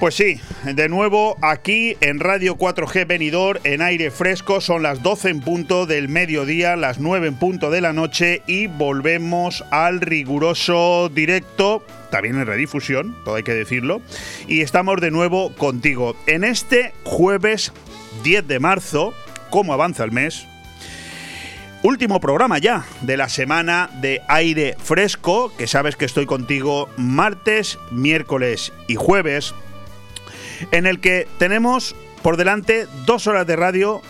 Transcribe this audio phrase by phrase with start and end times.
[0.00, 5.28] Pues sí, de nuevo aquí en Radio 4G Venidor, en aire fresco, son las 12
[5.28, 11.10] en punto del mediodía, las 9 en punto de la noche y volvemos al riguroso
[11.10, 14.00] directo, también en redifusión, todo hay que decirlo,
[14.48, 16.16] y estamos de nuevo contigo.
[16.26, 17.74] En este jueves
[18.24, 19.12] 10 de marzo,
[19.50, 20.46] ¿cómo avanza el mes?
[21.82, 27.78] Último programa ya de la semana de aire fresco, que sabes que estoy contigo martes,
[27.90, 29.54] miércoles y jueves
[30.72, 34.02] en el que tenemos por delante dos horas de radio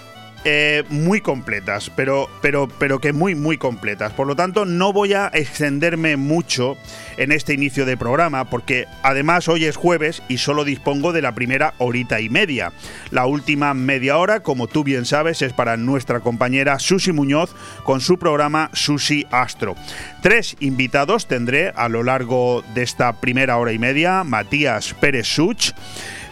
[0.45, 4.15] eh, muy completas, pero, pero, pero que muy, muy completas.
[4.15, 6.79] Por lo tanto, no voy a extenderme mucho
[7.19, 11.35] en este inicio de programa, porque además hoy es jueves y solo dispongo de la
[11.35, 12.73] primera horita y media.
[13.11, 17.55] La última media hora, como tú bien sabes, es para nuestra compañera Susi Muñoz
[17.85, 19.75] con su programa Susi Astro.
[20.23, 25.75] Tres invitados tendré a lo largo de esta primera hora y media: Matías Pérez Such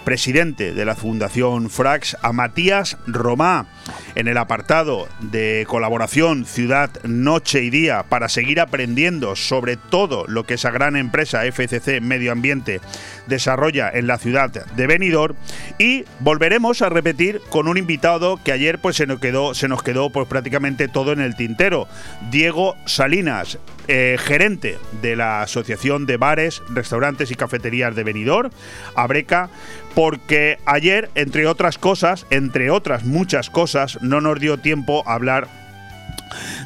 [0.09, 3.67] presidente de la Fundación Frax, a Matías Romá,
[4.15, 10.45] en el apartado de colaboración Ciudad, Noche y Día, para seguir aprendiendo sobre todo lo
[10.45, 12.81] que esa gran empresa FCC Medio Ambiente
[13.27, 15.37] desarrolla en la ciudad de Benidorm.
[15.79, 19.83] Y volveremos a repetir con un invitado que ayer pues, se nos quedó, se nos
[19.83, 21.89] quedó pues, prácticamente todo en el tintero,
[22.31, 23.59] Diego Salinas,
[23.91, 28.51] eh, gerente de la Asociación de Bares, Restaurantes y Cafeterías de Benidorm,
[28.95, 29.49] Abreca,
[29.95, 35.49] porque ayer, entre otras cosas, entre otras muchas cosas, no nos dio tiempo a hablar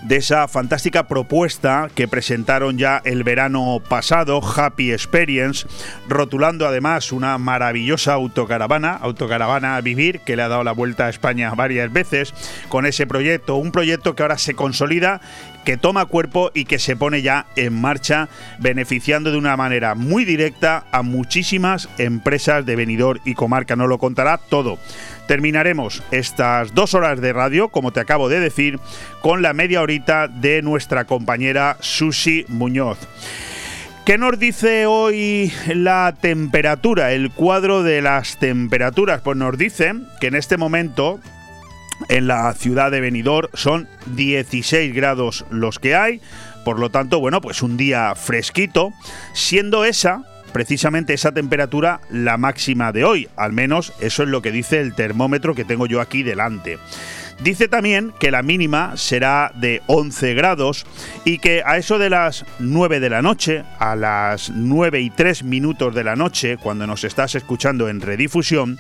[0.03, 5.67] de esa fantástica propuesta que presentaron ya el verano pasado, Happy Experience,
[6.09, 11.11] rotulando además una maravillosa autocaravana, autocaravana a vivir, que le ha dado la vuelta a
[11.11, 12.35] España varias veces
[12.69, 15.21] con ese proyecto, un proyecto que ahora se consolida
[15.65, 20.25] que toma cuerpo y que se pone ya en marcha, beneficiando de una manera muy
[20.25, 23.77] directa a muchísimas empresas de venidor y comarca.
[23.77, 24.79] Nos lo contará todo.
[25.27, 28.79] Terminaremos estas dos horas de radio, como te acabo de decir,
[29.21, 32.99] con la media horita de nuestra compañera Susi Muñoz.
[34.05, 39.21] ¿Qué nos dice hoy la temperatura, el cuadro de las temperaturas?
[39.21, 41.21] Pues nos dice que en este momento
[42.09, 46.21] en la ciudad de Benidorm son 16 grados los que hay,
[46.65, 48.93] por lo tanto, bueno, pues un día fresquito,
[49.35, 54.53] siendo esa precisamente esa temperatura la máxima de hoy, al menos eso es lo que
[54.53, 56.79] dice el termómetro que tengo yo aquí delante.
[57.43, 60.87] Dice también que la mínima será de 11 grados
[61.25, 65.43] y que a eso de las 9 de la noche, a las 9 y 3
[65.43, 68.79] minutos de la noche, cuando nos estás escuchando en redifusión,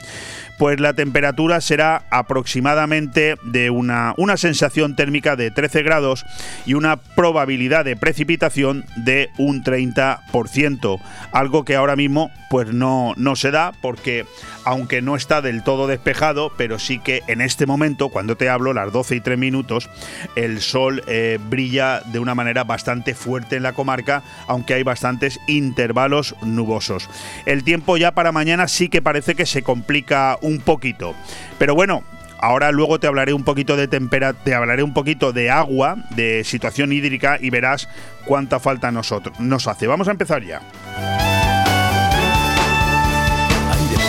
[0.62, 6.24] pues la temperatura será aproximadamente de una, una sensación térmica de 13 grados
[6.66, 11.00] y una probabilidad de precipitación de un 30%,
[11.32, 14.24] algo que ahora mismo pues no, no se da porque
[14.64, 18.72] aunque no está del todo despejado, pero sí que en este momento, cuando te hablo,
[18.72, 19.88] las 12 y 3 minutos,
[20.36, 25.40] el sol eh, brilla de una manera bastante fuerte en la comarca, aunque hay bastantes
[25.48, 27.08] intervalos nubosos.
[27.46, 31.14] El tiempo ya para mañana sí que parece que se complica un poquito.
[31.58, 32.04] Pero bueno,
[32.38, 36.44] ahora luego te hablaré un poquito de temperatura, te hablaré un poquito de agua, de
[36.44, 37.88] situación hídrica y verás
[38.24, 39.86] cuánta falta nosotros, nos hace.
[39.86, 40.60] Vamos a empezar ya.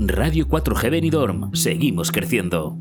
[0.00, 1.54] Radio 4G Benidorm.
[1.54, 2.78] Seguimos creciendo.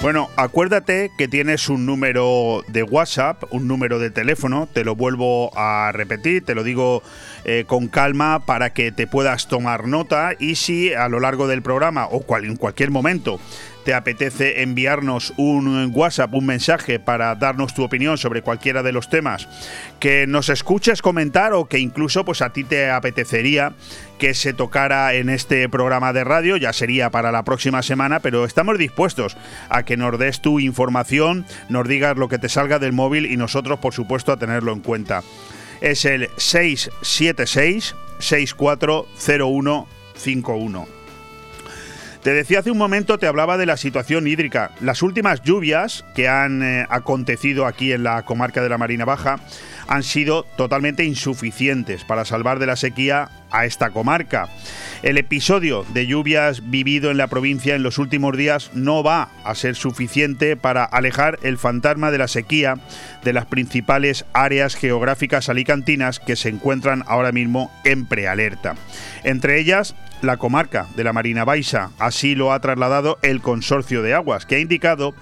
[0.00, 5.50] Bueno, acuérdate que tienes un número de WhatsApp, un número de teléfono, te lo vuelvo
[5.56, 7.02] a repetir, te lo digo
[7.44, 11.62] eh, con calma para que te puedas tomar nota y si a lo largo del
[11.62, 13.38] programa o en cualquier momento
[13.84, 19.08] te apetece enviarnos un WhatsApp, un mensaje para darnos tu opinión sobre cualquiera de los
[19.08, 19.46] temas
[20.00, 23.74] que nos escuches comentar o que incluso pues a ti te apetecería
[24.18, 28.44] que se tocara en este programa de radio, ya sería para la próxima semana, pero
[28.44, 29.36] estamos dispuestos
[29.68, 33.36] a que nos des tu información, nos digas lo que te salga del móvil y
[33.36, 35.22] nosotros por supuesto a tenerlo en cuenta.
[35.84, 40.88] Es el 676 640151.
[42.22, 44.70] Te decía hace un momento, te hablaba de la situación hídrica.
[44.80, 49.40] Las últimas lluvias que han eh, acontecido aquí en la comarca de la Marina Baja
[49.86, 54.48] han sido totalmente insuficientes para salvar de la sequía a esta comarca.
[55.04, 59.54] El episodio de lluvias vivido en la provincia en los últimos días no va a
[59.54, 62.78] ser suficiente para alejar el fantasma de la sequía
[63.22, 68.76] de las principales áreas geográficas alicantinas que se encuentran ahora mismo en prealerta.
[69.24, 71.90] Entre ellas, la comarca de la Marina Baixa.
[71.98, 75.14] Así lo ha trasladado el Consorcio de Aguas, que ha indicado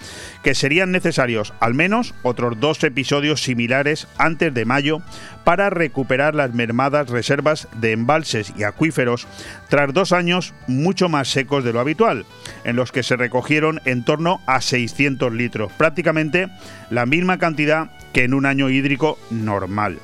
[0.42, 5.00] que serían necesarios al menos otros dos episodios similares antes de mayo
[5.44, 9.26] para recuperar las mermadas reservas de embalses y acuíferos
[9.68, 12.24] tras dos años mucho más secos de lo habitual,
[12.64, 16.48] en los que se recogieron en torno a 600 litros, prácticamente
[16.90, 19.98] la misma cantidad que en un año hídrico normal.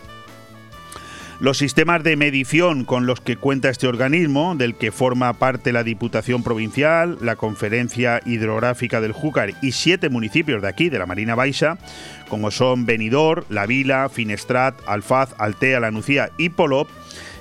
[1.41, 5.85] Los sistemas de medición con los que cuenta este organismo, del que forma parte la
[5.85, 11.37] Diputación Provincial, la Conferencia Hidrográfica del Júcar y siete municipios de aquí, de la Marina
[11.37, 11.79] Baixa,
[12.29, 16.89] como son Benidorm, La Vila, Finestrat, Alfaz, Altea, La Nucía y Polop,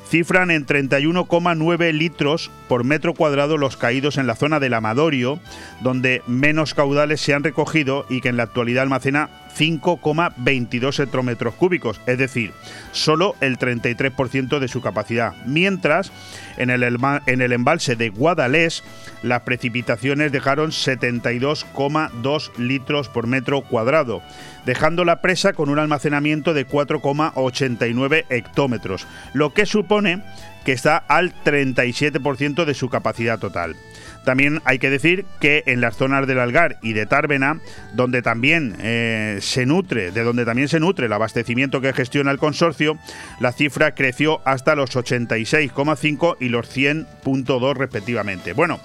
[0.07, 5.39] cifran en 31,9 litros por metro cuadrado los caídos en la zona del Amadorio,
[5.81, 12.00] donde menos caudales se han recogido y que en la actualidad almacena 5,22 hectómetros cúbicos,
[12.06, 12.54] es decir,
[12.92, 15.33] solo el 33% de su capacidad.
[15.45, 16.12] Mientras,
[16.57, 18.83] en el, en el embalse de Guadalés,
[19.24, 24.21] las precipitaciones dejaron 72,2 litros por metro cuadrado,
[24.67, 30.21] dejando la presa con un almacenamiento de 4,89 hectómetros, lo que supone
[30.65, 33.77] que está al 37% de su capacidad total.
[34.25, 37.61] También hay que decir que en las zonas del Algar y de Tárvena,
[37.93, 42.37] donde también eh, se nutre, de donde también se nutre el abastecimiento que gestiona el
[42.37, 42.97] consorcio,
[43.39, 48.51] la cifra creció hasta los 86,5 y los 100.2 respectivamente.
[48.51, 48.81] Bueno,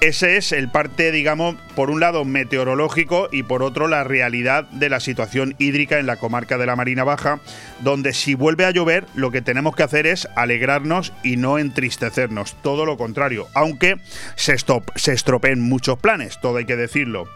[0.00, 4.88] ese es el parte, digamos, por un lado meteorológico y por otro la realidad de
[4.88, 7.40] la situación hídrica en la comarca de la Marina Baja,
[7.80, 12.56] donde si vuelve a llover lo que tenemos que hacer es alegrarnos y no entristecernos,
[12.62, 13.96] todo lo contrario, aunque
[14.36, 14.56] se,
[14.96, 17.28] se estropeen muchos planes, todo hay que decirlo.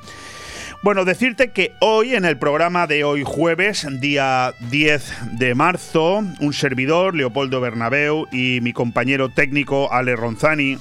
[0.82, 6.52] Bueno, decirte que hoy, en el programa de hoy jueves, día 10 de marzo, un
[6.52, 10.78] servidor, Leopoldo Bernabeu, y mi compañero técnico, Ale Ronzani,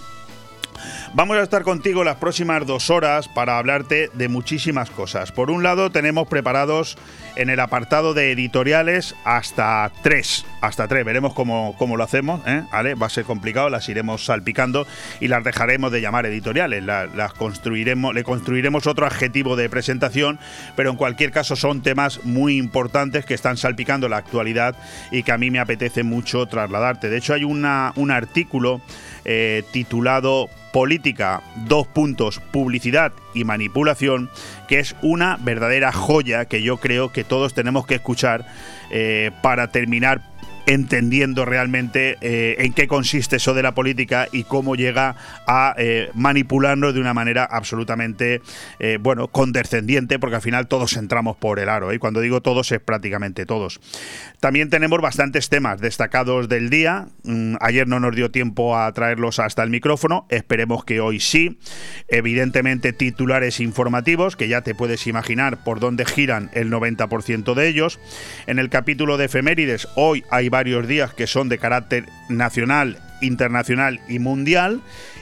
[1.14, 5.32] Vamos a estar contigo las próximas dos horas para hablarte de muchísimas cosas.
[5.32, 6.98] Por un lado, tenemos preparados
[7.36, 10.46] en el apartado de editoriales hasta tres.
[10.62, 12.42] Hasta tres, veremos cómo, lo hacemos.
[12.48, 12.64] ¿eh?
[12.72, 12.96] ¿Vale?
[12.96, 14.88] Va a ser complicado, las iremos salpicando
[15.20, 16.84] y las dejaremos de llamar editoriales.
[16.84, 20.40] Las, construiremos, le construiremos otro adjetivo de presentación,
[20.76, 24.76] pero en cualquier caso son temas muy importantes que están salpicando la actualidad
[25.12, 27.10] y que a mí me apetece mucho trasladarte.
[27.10, 28.82] De hecho, hay una, un artículo
[29.26, 34.32] eh, titulado Política, dos puntos, publicidad y manipulación,
[34.68, 38.48] que es una verdadera joya que yo creo que todos tenemos que escuchar
[38.90, 40.33] eh, para terminar
[40.66, 45.16] entendiendo realmente eh, en qué consiste eso de la política y cómo llega
[45.46, 48.42] a eh, manipularnos de una manera absolutamente,
[48.80, 52.72] eh, bueno, condescendiente, porque al final todos entramos por el aro, y cuando digo todos
[52.72, 53.80] es prácticamente todos.
[54.40, 59.40] También tenemos bastantes temas destacados del día, mm, ayer no nos dio tiempo a traerlos
[59.40, 61.60] hasta el micrófono, esperemos que hoy sí,
[62.08, 68.00] evidentemente titulares informativos, que ya te puedes imaginar por dónde giran el 90% de ellos.
[68.48, 74.00] En el capítulo de efemérides, hoy hay varios días que son de carácter nacional, internacional
[74.08, 74.82] y mundial.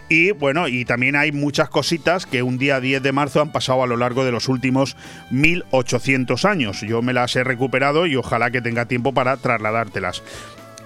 [0.09, 3.81] Y bueno, y también hay muchas cositas que un día 10 de marzo han pasado
[3.81, 4.97] a lo largo de los últimos
[5.29, 6.81] 1800 años.
[6.81, 10.21] Yo me las he recuperado y ojalá que tenga tiempo para trasladártelas.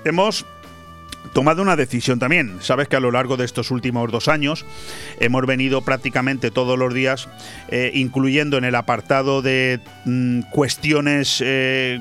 [0.05, 0.45] Hemos
[1.33, 2.57] tomado una decisión también.
[2.61, 4.63] Sabes que a lo largo de estos últimos dos años
[5.19, 7.29] hemos venido prácticamente todos los días
[7.69, 11.99] eh, incluyendo en el apartado de mm, cuestiones eh,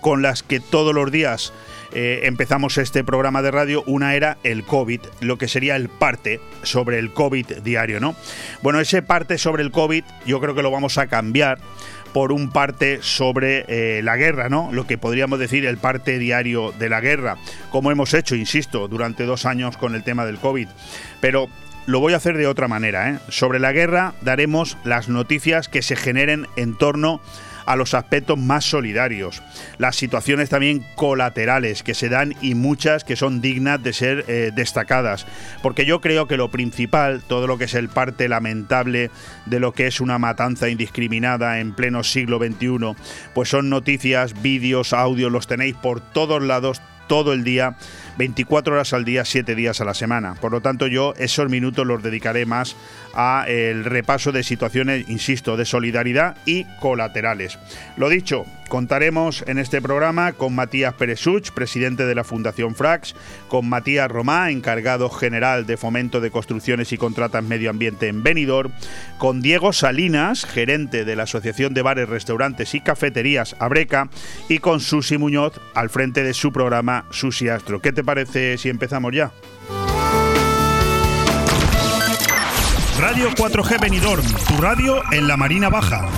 [0.00, 1.52] con las que todos los días
[1.92, 6.40] eh, empezamos este programa de radio, una era el COVID, lo que sería el parte
[6.62, 8.14] sobre el COVID diario, ¿no?
[8.62, 11.58] Bueno, ese parte sobre el COVID yo creo que lo vamos a cambiar
[12.12, 14.70] por un parte sobre eh, la guerra, ¿no?
[14.72, 17.36] Lo que podríamos decir el parte diario de la guerra,
[17.70, 20.68] como hemos hecho, insisto, durante dos años con el tema del COVID.
[21.20, 21.48] Pero
[21.86, 23.10] lo voy a hacer de otra manera.
[23.10, 23.18] ¿eh?
[23.28, 28.64] Sobre la guerra daremos las noticias que se generen en torno a los aspectos más
[28.64, 29.42] solidarios,
[29.78, 34.50] las situaciones también colaterales que se dan y muchas que son dignas de ser eh,
[34.54, 35.26] destacadas,
[35.62, 39.10] porque yo creo que lo principal, todo lo que es el parte lamentable
[39.46, 42.94] de lo que es una matanza indiscriminada en pleno siglo XXI,
[43.34, 47.76] pues son noticias, vídeos, audios, los tenéis por todos lados todo el día
[48.18, 50.34] 24 horas al día, 7 días a la semana.
[50.34, 52.76] Por lo tanto, yo esos minutos los dedicaré más
[53.14, 57.58] a el repaso de situaciones, insisto, de solidaridad y colaterales.
[57.96, 63.14] Lo dicho, contaremos en este programa con Matías Peresuch, presidente de la Fundación Frax,
[63.48, 68.72] con Matías Romá, encargado general de fomento de construcciones y contratas medio ambiente en Benidorm,
[69.18, 74.08] con Diego Salinas, gerente de la Asociación de Bares, Restaurantes y Cafeterías Abreca,
[74.48, 77.80] y con Susi Muñoz al frente de su programa Susi Astro.
[77.80, 79.32] ¿Qué te parece si empezamos ya?
[82.98, 86.08] Radio 4G Benidorm, tu radio en la Marina Baja.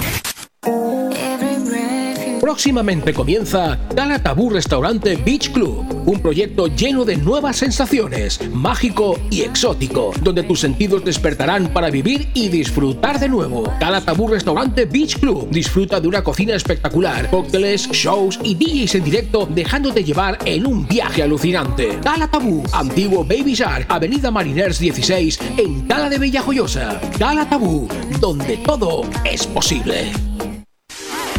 [2.41, 9.43] Próximamente comienza Cala Tabú Restaurante Beach Club, un proyecto lleno de nuevas sensaciones, mágico y
[9.43, 13.71] exótico, donde tus sentidos despertarán para vivir y disfrutar de nuevo.
[13.79, 19.05] Cala Tabú Restaurante Beach Club disfruta de una cocina espectacular, cócteles, shows y DJs en
[19.05, 21.99] directo, dejándote llevar en un viaje alucinante.
[22.03, 27.01] Cala Tabú, antiguo Baby Shark, Avenida Mariners 16, en Cala de Bellajoyosa.
[27.19, 27.87] Cala Tabú,
[28.19, 30.11] donde todo es posible.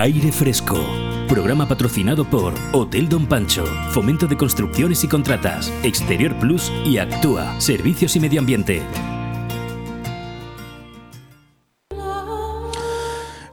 [0.00, 0.78] Aire Fresco.
[1.26, 7.60] Programa patrocinado por Hotel Don Pancho, Fomento de Construcciones y Contratas, Exterior Plus y Actúa,
[7.60, 8.80] Servicios y Medio Ambiente.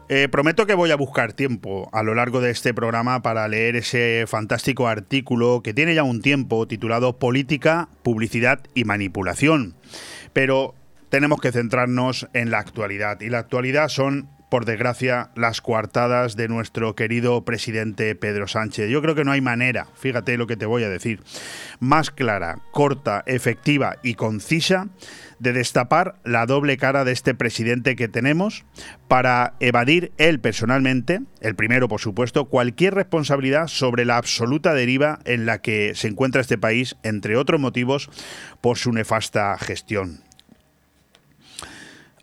[0.08, 3.76] Eh, prometo que voy a buscar tiempo a lo largo de este programa para leer
[3.76, 9.74] ese fantástico artículo que tiene ya un tiempo titulado Política, Publicidad y Manipulación.
[10.32, 10.76] Pero
[11.10, 13.20] tenemos que centrarnos en la actualidad.
[13.22, 18.90] Y la actualidad son por desgracia, las coartadas de nuestro querido presidente Pedro Sánchez.
[18.90, 21.20] Yo creo que no hay manera, fíjate lo que te voy a decir,
[21.82, 24.88] más clara, corta, efectiva y concisa
[25.40, 28.64] de destapar la doble cara de este presidente que tenemos
[29.10, 35.46] para evadir él personalmente, el primero por supuesto, cualquier responsabilidad sobre la absoluta deriva en
[35.46, 38.10] la que se encuentra este país, entre otros motivos,
[38.62, 40.24] por su nefasta gestión.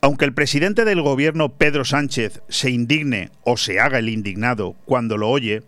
[0.04, 5.16] Aunque el presidente del gobierno, Pedro Sánchez, se indigne o se haga el indignado cuando
[5.16, 5.62] lo oye,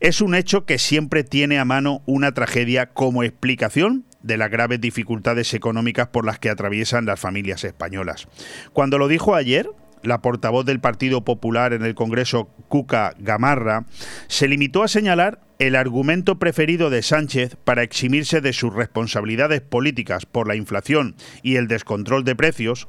[0.00, 4.80] es un hecho que siempre tiene a mano una tragedia como explicación de las graves
[4.80, 8.26] dificultades económicas por las que atraviesan las familias españolas.
[8.72, 9.70] Cuando lo dijo ayer,
[10.06, 13.86] la portavoz del Partido Popular en el Congreso, Cuca Gamarra,
[14.28, 20.26] se limitó a señalar el argumento preferido de Sánchez para eximirse de sus responsabilidades políticas
[20.26, 22.86] por la inflación y el descontrol de precios,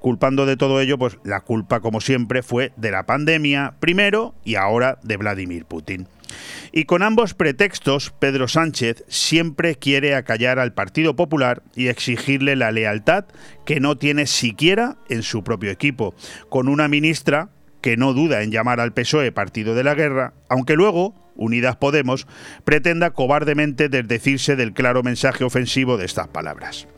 [0.00, 4.56] culpando de todo ello, pues la culpa, como siempre, fue de la pandemia primero y
[4.56, 6.08] ahora de Vladimir Putin.
[6.72, 12.72] Y con ambos pretextos, Pedro Sánchez siempre quiere acallar al Partido Popular y exigirle la
[12.72, 13.24] lealtad
[13.64, 16.14] que no tiene siquiera en su propio equipo,
[16.48, 20.74] con una ministra que no duda en llamar al PSOE partido de la guerra, aunque
[20.74, 22.26] luego Unidas Podemos
[22.64, 26.88] pretenda cobardemente desdecirse del claro mensaje ofensivo de estas palabras.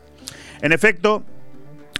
[0.61, 1.23] En efecto,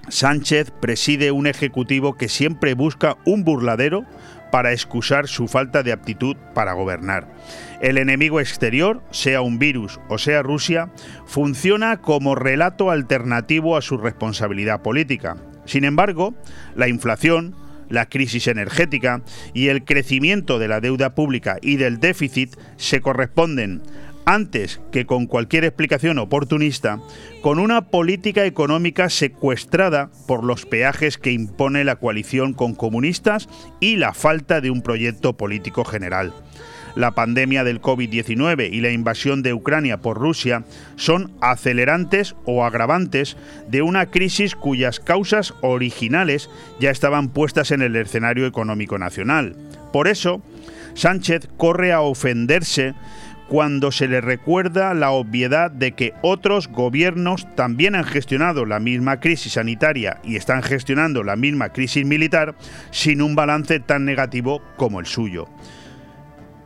[0.10, 4.06] Sánchez preside un ejecutivo que siempre busca un burladero
[4.52, 7.28] para excusar su falta de aptitud para gobernar.
[7.82, 10.92] El enemigo exterior, sea un virus o sea Rusia,
[11.26, 15.38] funciona como relato alternativo a su responsabilidad política.
[15.66, 16.34] Sin embargo,
[16.76, 17.56] la inflación,
[17.90, 19.22] la crisis energética
[19.54, 23.82] y el crecimiento de la deuda pública y del déficit se corresponden
[24.26, 27.00] antes que con cualquier explicación oportunista,
[27.42, 33.50] con una política económica secuestrada por los peajes que impone la coalición con comunistas
[33.80, 36.34] y la falta de un proyecto político general.
[36.96, 40.66] La pandemia del COVID-19 y la invasión de Ucrania por Rusia
[40.98, 43.38] son acelerantes o agravantes
[43.70, 46.50] de una crisis cuyas causas originales
[46.80, 49.56] ya estaban puestas en el escenario económico nacional.
[49.94, 50.42] Por eso,
[50.94, 52.94] Sánchez corre a ofenderse
[53.52, 59.20] cuando se le recuerda la obviedad de que otros gobiernos también han gestionado la misma
[59.20, 62.56] crisis sanitaria y están gestionando la misma crisis militar
[62.92, 65.50] sin un balance tan negativo como el suyo.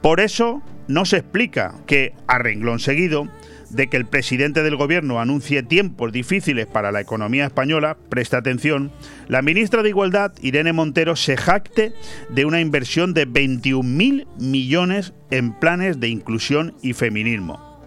[0.03, 3.29] Por eso no se explica que, a renglón seguido,
[3.69, 8.91] de que el presidente del gobierno anuncie tiempos difíciles para la economía española, presta atención,
[9.27, 11.93] la ministra de Igualdad, Irene Montero, se jacte
[12.29, 17.79] de una inversión de 21.000 millones en planes de inclusión y feminismo.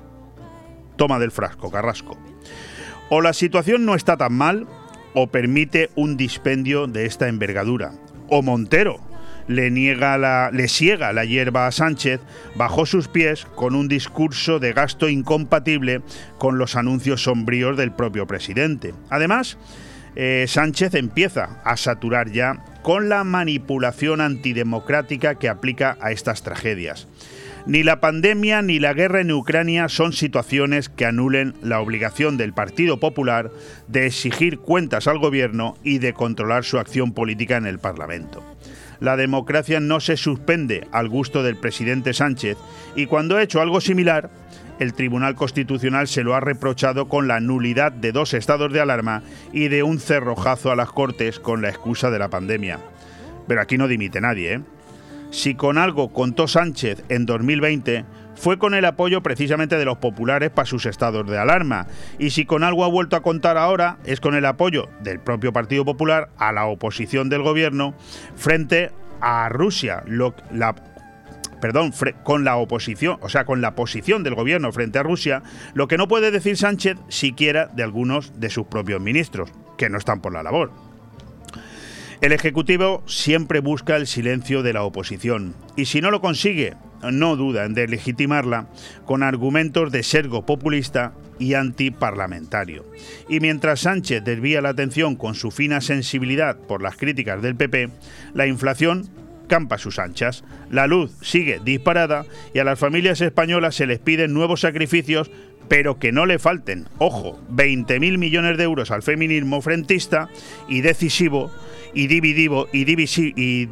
[0.96, 2.18] Toma del frasco, Carrasco.
[3.10, 4.66] O la situación no está tan mal,
[5.14, 7.92] o permite un dispendio de esta envergadura.
[8.28, 9.07] O Montero
[9.48, 12.20] le niega la, le ciega la hierba a Sánchez
[12.54, 16.02] bajo sus pies con un discurso de gasto incompatible
[16.38, 18.94] con los anuncios sombríos del propio presidente.
[19.10, 19.58] Además,
[20.14, 27.08] eh, Sánchez empieza a saturar ya con la manipulación antidemocrática que aplica a estas tragedias.
[27.66, 32.54] Ni la pandemia ni la guerra en Ucrania son situaciones que anulen la obligación del
[32.54, 33.50] Partido Popular
[33.88, 38.42] de exigir cuentas al gobierno y de controlar su acción política en el Parlamento.
[39.00, 42.56] La democracia no se suspende al gusto del presidente Sánchez
[42.96, 44.30] y cuando ha hecho algo similar,
[44.78, 49.22] el Tribunal Constitucional se lo ha reprochado con la nulidad de dos estados de alarma
[49.52, 52.78] y de un cerrojazo a las Cortes con la excusa de la pandemia.
[53.46, 54.60] Pero aquí no dimite nadie, ¿eh?
[55.30, 58.04] Si con algo contó Sánchez en 2020,
[58.38, 61.86] fue con el apoyo precisamente de los populares para sus estados de alarma.
[62.18, 65.52] Y si con algo ha vuelto a contar ahora, es con el apoyo del propio
[65.52, 67.94] Partido Popular a la oposición del gobierno
[68.36, 68.90] frente
[69.20, 70.02] a Rusia.
[70.52, 70.74] la,
[71.60, 71.92] perdón,
[72.22, 75.42] con la oposición, o sea, con la posición del gobierno frente a Rusia,
[75.74, 79.98] lo que no puede decir Sánchez siquiera de algunos de sus propios ministros, que no
[79.98, 80.70] están por la labor.
[82.20, 87.36] El Ejecutivo siempre busca el silencio de la oposición y si no lo consigue, no
[87.36, 88.66] duda en deslegitimarla
[89.04, 92.84] con argumentos de sergo populista y antiparlamentario.
[93.28, 97.90] Y mientras Sánchez desvía la atención con su fina sensibilidad por las críticas del PP,
[98.34, 99.08] la inflación
[99.46, 104.34] campa sus anchas, la luz sigue disparada y a las familias españolas se les piden
[104.34, 105.30] nuevos sacrificios
[105.68, 110.30] pero que no le falten, ojo, 20.000 millones de euros al feminismo frentista
[110.66, 111.50] y decisivo
[111.92, 113.68] y dividivo y, y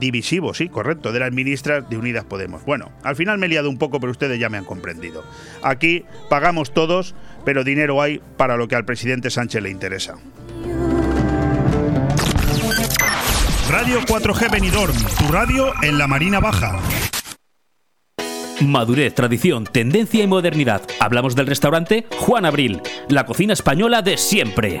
[0.00, 2.64] divisivo, sí, correcto, de las ministras de Unidas Podemos.
[2.64, 5.24] Bueno, al final me he liado un poco, pero ustedes ya me han comprendido.
[5.62, 7.14] Aquí pagamos todos,
[7.44, 10.16] pero dinero hay para lo que al presidente Sánchez le interesa.
[13.70, 16.80] Radio 4G Benidorm, tu radio en la Marina Baja.
[18.60, 20.82] Madurez, tradición, tendencia y modernidad.
[20.98, 24.80] Hablamos del restaurante Juan Abril, la cocina española de siempre.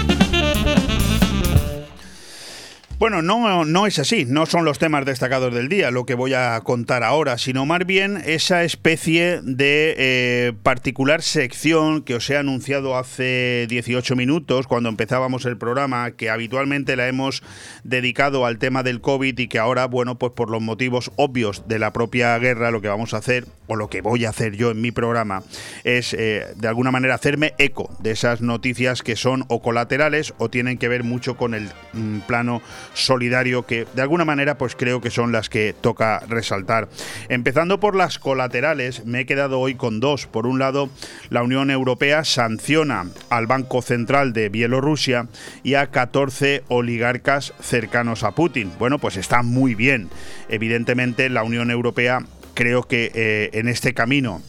[3.01, 6.35] Bueno, no, no es así, no son los temas destacados del día lo que voy
[6.35, 12.37] a contar ahora, sino más bien esa especie de eh, particular sección que os he
[12.37, 17.41] anunciado hace 18 minutos cuando empezábamos el programa, que habitualmente la hemos
[17.83, 21.79] dedicado al tema del COVID y que ahora, bueno, pues por los motivos obvios de
[21.79, 24.69] la propia guerra, lo que vamos a hacer, o lo que voy a hacer yo
[24.69, 25.41] en mi programa,
[25.83, 30.51] es eh, de alguna manera hacerme eco de esas noticias que son o colaterales o
[30.51, 32.61] tienen que ver mucho con el mm, plano
[32.93, 36.89] solidario que de alguna manera pues creo que son las que toca resaltar.
[37.29, 40.27] Empezando por las colaterales, me he quedado hoy con dos.
[40.27, 40.89] Por un lado,
[41.29, 45.27] la Unión Europea sanciona al Banco Central de Bielorrusia
[45.63, 48.71] y a 14 oligarcas cercanos a Putin.
[48.79, 50.09] Bueno, pues está muy bien.
[50.49, 54.41] Evidentemente la Unión Europea creo que eh, en este camino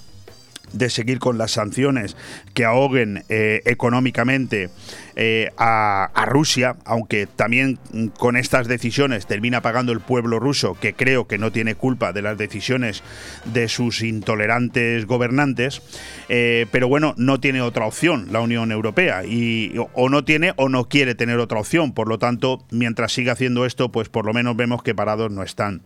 [0.73, 2.17] de seguir con las sanciones
[2.55, 4.71] que ahoguen eh, económicamente
[5.15, 7.79] eh, a, Rusia, aunque también
[8.19, 12.23] con estas decisiones termina pagando el pueblo ruso, que creo que no tiene culpa de
[12.23, 13.03] las decisiones
[13.45, 15.83] de sus intolerantes gobernantes,
[16.29, 20.69] eh, pero bueno, no tiene otra opción la Unión Europea, y o no tiene o
[20.69, 24.33] no quiere tener otra opción, por lo tanto, mientras siga haciendo esto, pues por lo
[24.33, 25.83] menos vemos que parados no están.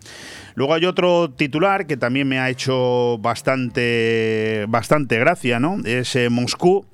[0.56, 5.78] Luego hay otro titular que también me ha hecho bastante bastante gracia, ¿no?
[5.84, 6.84] Es Moscú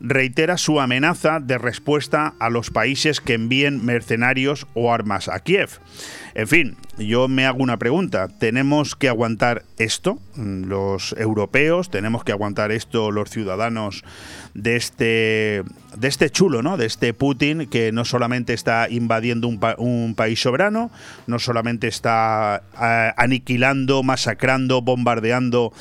[0.00, 5.80] reitera su amenaza de respuesta a los países que envíen mercenarios o armas a Kiev.
[6.34, 8.26] En fin, yo me hago una pregunta.
[8.26, 11.90] ¿Tenemos que aguantar esto, los europeos?
[11.90, 14.02] ¿Tenemos que aguantar esto los ciudadanos
[14.54, 15.62] de este,
[15.96, 16.76] de este chulo, ¿no?
[16.76, 20.90] De este Putin que no solamente está invadiendo un, país soberano,
[21.26, 22.62] no solamente está
[23.16, 25.72] aniquilando, masacrando, bombardeando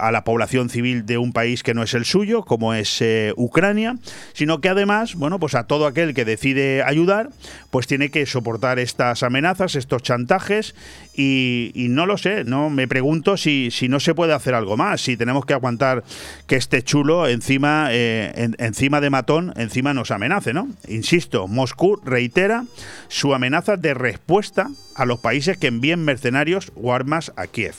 [0.00, 3.32] a la población civil de un país que no es el suyo, como es eh,
[3.36, 3.96] Ucrania,
[4.32, 7.30] sino que además, bueno, pues a todo aquel que decide ayudar,
[7.70, 10.74] pues tiene que soportar estas amenazas, estos chantajes
[11.14, 15.00] y, no lo sé, no me pregunto si, si, no se puede hacer algo más,
[15.00, 16.04] si tenemos que aguantar
[16.46, 20.68] que este chulo encima, eh, encima de matón, encima nos amenace, ¿no?
[20.86, 22.64] Insisto, Moscú reitera
[23.08, 27.74] su amenaza de respuesta a los países que envíen mercenarios o armas a Kiev.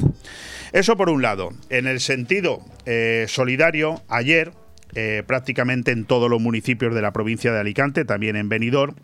[0.71, 1.51] Eso por un lado.
[1.69, 4.51] En el sentido eh, solidario, ayer,
[4.95, 8.95] eh, prácticamente en todos los municipios de la provincia de Alicante, también en Benidorm,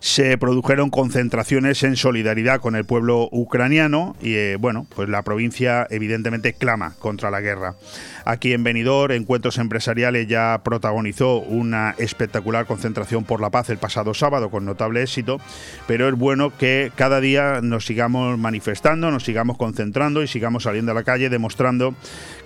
[0.00, 5.86] se produjeron concentraciones en solidaridad con el pueblo ucraniano y eh, bueno, pues la provincia
[5.90, 7.76] evidentemente clama contra la guerra.
[8.24, 14.14] Aquí en Benidorm, Encuentros Empresariales ya protagonizó una espectacular concentración por la paz el pasado
[14.14, 15.40] sábado con notable éxito,
[15.86, 20.92] pero es bueno que cada día nos sigamos manifestando, nos sigamos concentrando y sigamos saliendo
[20.92, 21.94] a la calle demostrando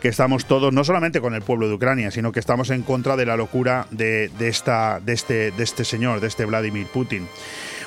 [0.00, 3.16] que estamos todos, no solamente con el pueblo de Ucrania, sino que estamos en contra
[3.16, 7.26] de la locura de, este, de este señor, de este Vladimir Putin.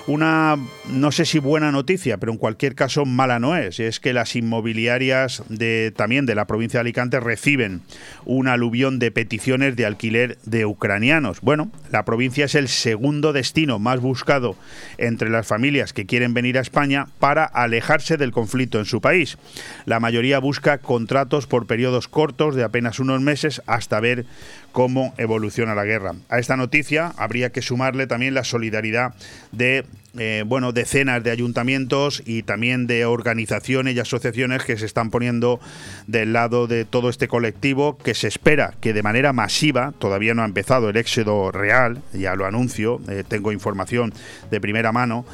[0.06, 0.58] Una,
[0.89, 3.80] no sé si buena noticia, pero en cualquier caso mala no es.
[3.80, 7.82] Es que las inmobiliarias de, también de la provincia de Alicante reciben
[8.26, 11.39] un aluvión de peticiones de alquiler de ucranianos.
[11.39, 14.58] Bueno, la provincia es el segundo destino más buscado
[14.98, 19.38] entre las familias que quieren venir a España para alejarse del conflicto en su país.
[19.86, 24.26] La mayoría busca contratos por periodos cortos de apenas unos meses hasta ver
[24.73, 26.15] cómo evoluciona la guerra.
[26.27, 29.13] A esta noticia habría que sumarle también la solidaridad
[29.53, 35.09] de eh, bueno, decenas de ayuntamientos y también de organizaciones y asociaciones que se están
[35.09, 35.59] poniendo
[36.05, 40.43] del lado de todo este colectivo que se espera que de manera masiva, todavía no
[40.43, 44.13] ha empezado el éxodo real, ya lo anuncio, eh, tengo información
[44.51, 45.25] de primera mano,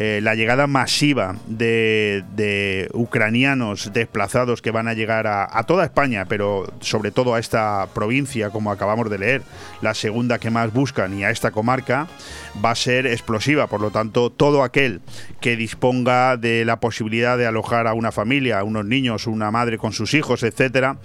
[0.00, 6.72] eh, la llegada masiva de, ucranianos desplazados que van a llegar a, toda España, pero
[6.78, 9.42] sobre todo a esta provincia, como acabamos de leer,
[9.82, 12.06] la segunda que más buscan y a esta comarca,
[12.64, 13.66] va a ser explosiva.
[13.66, 15.00] Por lo tanto, todo aquel
[15.40, 19.78] que disponga de la posibilidad de alojar a una familia, a unos niños, una madre
[19.78, 20.98] con sus hijos, etcétera,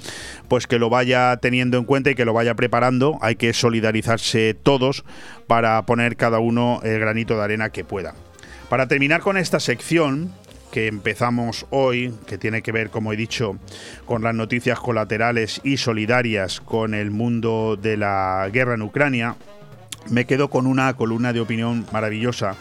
[0.48, 3.18] pues que lo vaya teniendo en cuenta y que lo vaya preparando.
[3.22, 5.04] Hay que solidarizarse todos
[5.48, 8.14] para poner cada uno el granito de arena que pueda.
[8.74, 10.34] Para terminar con esta sección
[10.72, 13.60] que empezamos hoy, que tiene que ver, como he dicho,
[14.08, 19.36] con las noticias colaterales y solidarias con el mundo de la guerra en Ucrania,
[20.10, 22.56] me quedo con una columna de opinión maravillosa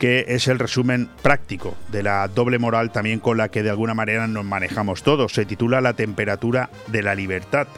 [0.00, 3.94] que es el resumen práctico de la doble moral también con la que de alguna
[3.94, 5.32] manera nos manejamos todos.
[5.32, 7.68] Se titula La temperatura de la libertad.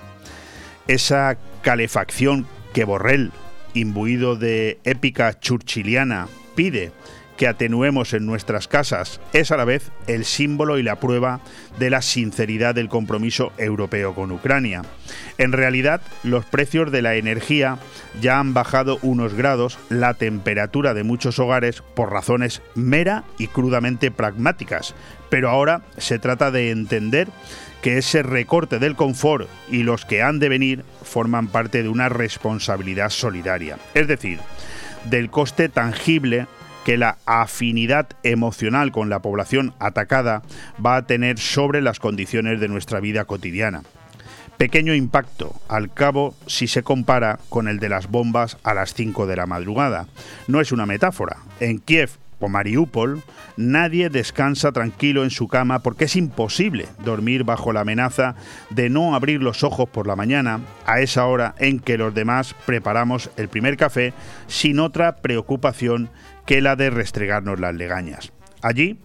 [0.87, 3.31] Esa calefacción que Borrell,
[3.75, 6.93] imbuido de épica churchiliana, pide
[7.39, 11.41] que atenuemos en nuestras casas es a la vez el símbolo y la prueba
[11.79, 14.83] de la sinceridad del compromiso europeo con Ucrania.
[15.39, 17.79] En realidad, los precios de la energía
[18.21, 24.11] ya han bajado unos grados la temperatura de muchos hogares por razones mera y crudamente
[24.11, 24.95] pragmáticas,
[25.31, 27.29] pero ahora se trata de entender
[27.83, 32.09] que ese recorte del confort y los que han de venir forman parte de una
[32.09, 34.41] responsabilidad solidaria, es decir,
[35.05, 36.49] del coste tangible
[36.89, 40.41] que la afinidad emocional con la población atacada
[40.83, 43.83] va a tener sobre las condiciones de nuestra vida cotidiana.
[44.57, 49.27] Pequeño impacto, al cabo, si se compara con el de las bombas a las 5
[49.27, 50.07] de la madrugada.
[50.47, 51.37] No es una metáfora.
[51.61, 53.23] En Kiev o Mariupol,
[53.59, 58.35] nadie descansa tranquilo en su cama porque es imposible dormir bajo la amenaza
[58.71, 62.55] de no abrir los ojos por la mañana a esa hora en que los demás
[62.65, 64.15] preparamos el primer café
[64.47, 66.09] sin otra preocupación
[66.49, 68.33] que la de restregarnos las legañas.
[68.63, 68.99] Allí,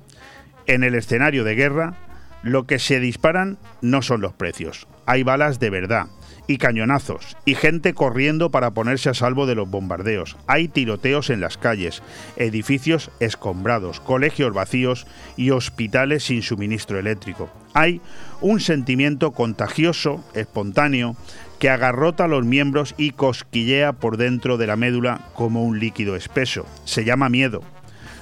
[0.66, 1.96] en el escenario de guerra,
[2.42, 4.88] lo que se disparan no son los precios.
[5.06, 6.08] Hay balas de verdad
[6.48, 10.38] y cañonazos y gente corriendo para ponerse a salvo de los bombardeos.
[10.48, 12.02] Hay tiroteos en las calles,
[12.38, 17.50] edificios escombrados, colegios vacíos y hospitales sin suministro eléctrico.
[17.74, 18.00] Hay
[18.40, 21.18] un sentimiento contagioso, espontáneo,
[21.64, 26.66] que agarrota los miembros y cosquillea por dentro de la médula como un líquido espeso.
[26.84, 27.62] Se llama miedo.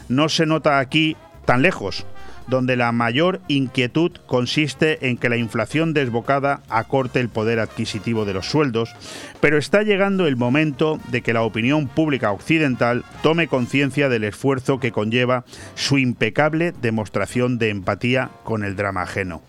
[0.10, 2.06] No se nota aquí tan lejos,
[2.46, 8.36] donde la mayor inquietud consiste en que la inflación desbocada acorte el poder adquisitivo de
[8.36, 8.94] los sueldos,
[9.40, 14.80] pero está llegando el momento de que la opinión pública occidental tome conciencia del esfuerzo
[14.80, 19.42] que conlleva su impecable demostración de empatía con el drama ajeno.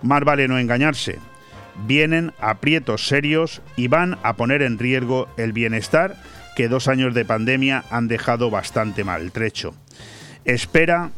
[0.00, 1.18] Más vale no engañarse.
[1.86, 6.16] Vienen aprietos serios y van a poner en riesgo el bienestar
[6.56, 9.74] que dos años de pandemia han dejado bastante maltrecho.
[10.44, 11.10] Espera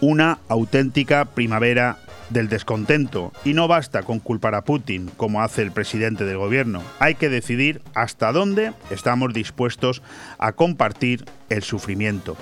[0.00, 1.98] una auténtica primavera
[2.30, 6.82] del descontento y no basta con culpar a Putin como hace el presidente del gobierno.
[6.98, 10.02] Hay que decidir hasta dónde estamos dispuestos
[10.38, 12.36] a compartir el sufrimiento.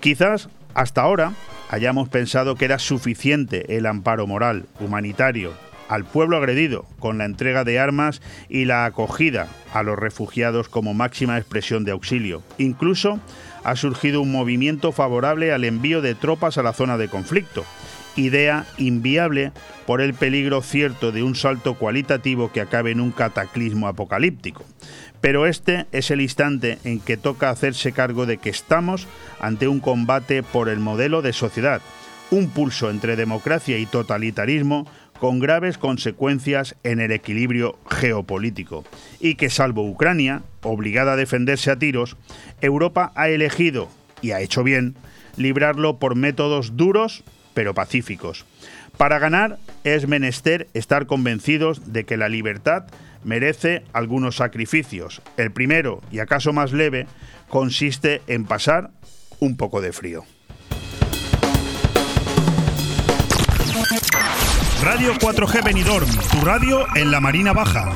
[0.00, 1.32] Quizás hasta ahora
[1.70, 5.52] hayamos pensado que era suficiente el amparo moral, humanitario,
[5.88, 10.94] al pueblo agredido con la entrega de armas y la acogida a los refugiados como
[10.94, 12.42] máxima expresión de auxilio.
[12.58, 13.20] Incluso
[13.64, 17.64] ha surgido un movimiento favorable al envío de tropas a la zona de conflicto,
[18.16, 19.52] idea inviable
[19.86, 24.64] por el peligro cierto de un salto cualitativo que acabe en un cataclismo apocalíptico.
[25.20, 29.08] Pero este es el instante en que toca hacerse cargo de que estamos
[29.40, 31.80] ante un combate por el modelo de sociedad,
[32.30, 34.86] un pulso entre democracia y totalitarismo
[35.18, 38.84] con graves consecuencias en el equilibrio geopolítico,
[39.20, 42.16] y que salvo Ucrania, obligada a defenderse a tiros,
[42.60, 43.88] Europa ha elegido,
[44.20, 44.96] y ha hecho bien,
[45.36, 47.24] librarlo por métodos duros
[47.54, 48.44] pero pacíficos.
[48.96, 52.84] Para ganar es menester estar convencidos de que la libertad
[53.24, 55.22] merece algunos sacrificios.
[55.36, 57.06] El primero, y acaso más leve,
[57.48, 58.90] consiste en pasar
[59.40, 60.24] un poco de frío.
[64.84, 67.90] Radio 4G Benidorm, tu radio en la Marina Baja.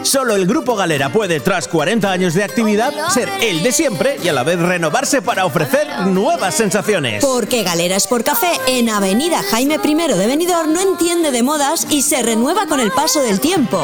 [0.00, 4.28] Solo el Grupo Galera puede, tras 40 años de actividad, ser el de siempre y
[4.28, 7.22] a la vez renovarse para ofrecer nuevas sensaciones.
[7.22, 12.00] Porque Galera Sport Café en Avenida Jaime I de Benidorm no entiende de modas y
[12.00, 13.82] se renueva con el paso del tiempo.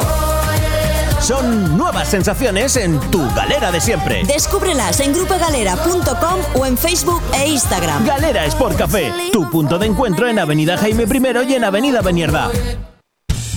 [1.19, 4.23] Son nuevas sensaciones en tu galera de siempre.
[4.25, 8.05] Descúbrelas en grupogalera.com o en Facebook e Instagram.
[8.05, 12.49] Galera Sport Café, tu punto de encuentro en Avenida Jaime I y en Avenida Benierda.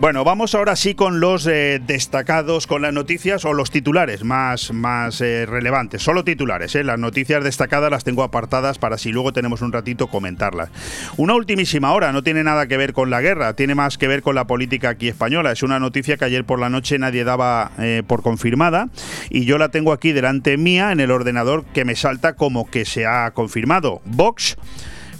[0.00, 4.72] Bueno, vamos ahora sí con los eh, destacados, con las noticias o los titulares más,
[4.72, 6.02] más eh, relevantes.
[6.02, 6.84] Solo titulares, eh.
[6.84, 10.70] las noticias destacadas las tengo apartadas para si luego tenemos un ratito comentarlas.
[11.18, 14.22] Una ultimísima hora, no tiene nada que ver con la guerra, tiene más que ver
[14.22, 15.52] con la política aquí española.
[15.52, 17.70] Es una noticia que ayer por la noche nadie daba
[18.06, 18.88] por confirmada
[19.28, 22.86] y yo la tengo aquí delante mía en el ordenador que me salta como que
[22.86, 24.00] se ha confirmado.
[24.06, 24.56] Vox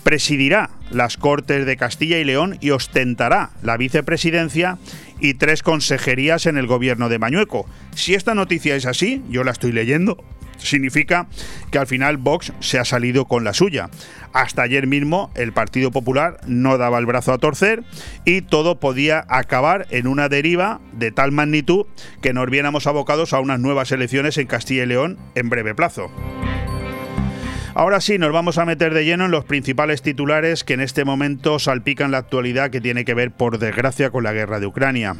[0.05, 4.79] presidirá las Cortes de Castilla y León y ostentará la vicepresidencia
[5.21, 7.67] y tres consejerías en el gobierno de Mañueco.
[7.95, 10.23] Si esta noticia es así, yo la estoy leyendo,
[10.59, 11.27] significa
[11.71, 13.91] que al final Vox se ha salido con la suya.
[14.33, 17.85] Hasta ayer mismo el Partido Popular no daba el brazo a torcer
[18.25, 21.87] y todo podía acabar en una deriva de tal magnitud
[22.23, 26.11] que nos viéramos abocados a unas nuevas elecciones en Castilla y León en breve plazo.
[27.75, 31.05] Ahora sí, nos vamos a meter de lleno en los principales titulares que en este
[31.05, 35.15] momento salpican la actualidad que tiene que ver, por desgracia, con la guerra de Ucrania.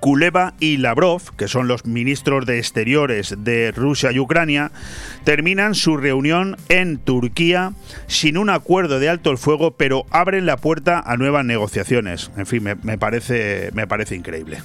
[0.00, 4.70] Kuleva y Lavrov, que son los ministros de Exteriores de Rusia y Ucrania,
[5.24, 7.72] terminan su reunión en Turquía
[8.06, 12.30] sin un acuerdo de alto el fuego, pero abren la puerta a nuevas negociaciones.
[12.36, 14.58] En fin, me, parece, me parece increíble.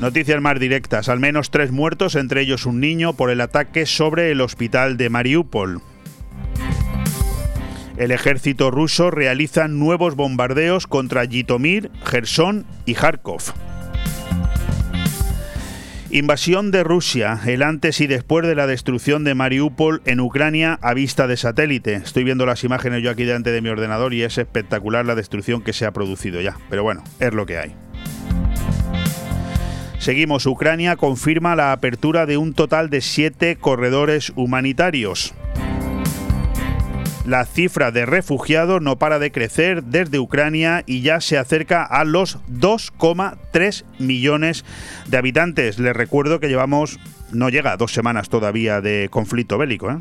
[0.00, 1.08] Noticias más directas.
[1.08, 5.08] Al menos tres muertos, entre ellos un niño, por el ataque sobre el hospital de
[5.08, 5.80] Mariupol.
[7.96, 13.54] El ejército ruso realiza nuevos bombardeos contra Yitomir, Gerson y Kharkov.
[16.10, 20.94] Invasión de Rusia, el antes y después de la destrucción de Mariupol en Ucrania a
[20.94, 21.94] vista de satélite.
[21.94, 25.62] Estoy viendo las imágenes yo aquí delante de mi ordenador y es espectacular la destrucción
[25.62, 26.56] que se ha producido ya.
[26.70, 27.83] Pero bueno, es lo que hay.
[30.04, 35.32] Seguimos, Ucrania confirma la apertura de un total de siete corredores humanitarios.
[37.24, 42.04] La cifra de refugiados no para de crecer desde Ucrania y ya se acerca a
[42.04, 44.66] los 2,3 millones
[45.06, 45.78] de habitantes.
[45.78, 47.00] Les recuerdo que llevamos,
[47.32, 49.90] no llega dos semanas todavía de conflicto bélico.
[49.90, 49.96] ¿eh?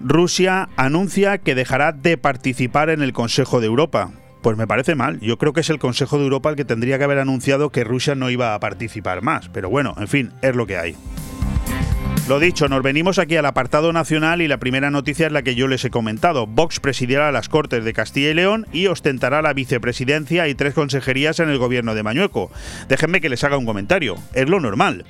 [0.00, 4.10] Rusia anuncia que dejará de participar en el Consejo de Europa.
[4.46, 5.18] Pues me parece mal.
[5.18, 7.82] Yo creo que es el Consejo de Europa el que tendría que haber anunciado que
[7.82, 9.48] Rusia no iba a participar más.
[9.48, 10.94] Pero bueno, en fin, es lo que hay.
[12.28, 15.56] Lo dicho, nos venimos aquí al apartado nacional y la primera noticia es la que
[15.56, 16.46] yo les he comentado.
[16.46, 21.40] Vox presidirá las Cortes de Castilla y León y ostentará la vicepresidencia y tres consejerías
[21.40, 22.52] en el gobierno de Mañueco.
[22.88, 24.14] Déjenme que les haga un comentario.
[24.32, 25.04] Es lo normal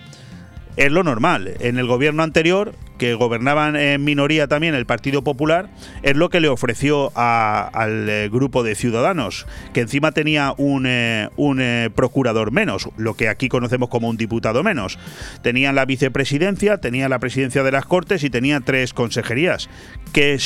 [0.76, 1.54] es lo normal.
[1.60, 5.68] En el gobierno anterior, que gobernaban en minoría también el Partido Popular,
[6.02, 11.28] es lo que le ofreció al eh, grupo de ciudadanos, que encima tenía un, eh,
[11.36, 14.98] eh, procurador menos, lo que aquí conocemos como un diputado menos.
[15.42, 19.68] Tenían la vicepresidencia, tenían la presidencia de las Cortes y tenía tres consejerías.
[20.12, 20.38] Que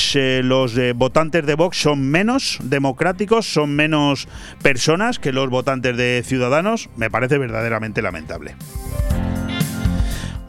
[0.43, 4.29] los votantes de Vox son menos democráticos, son menos
[4.63, 8.55] personas que los votantes de ciudadanos, me parece verdaderamente lamentable.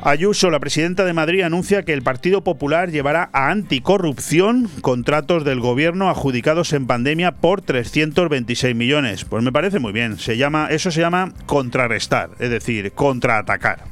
[0.04, 5.60] Ayuso, la presidenta de Madrid, anuncia que el Partido Popular llevará a anticorrupción contratos del
[5.60, 9.26] gobierno adjudicados en pandemia por 326 millones.
[9.26, 10.18] Pues me parece muy bien.
[10.18, 13.84] Se llama, eso se llama contrarrestar, es decir, contraatacar.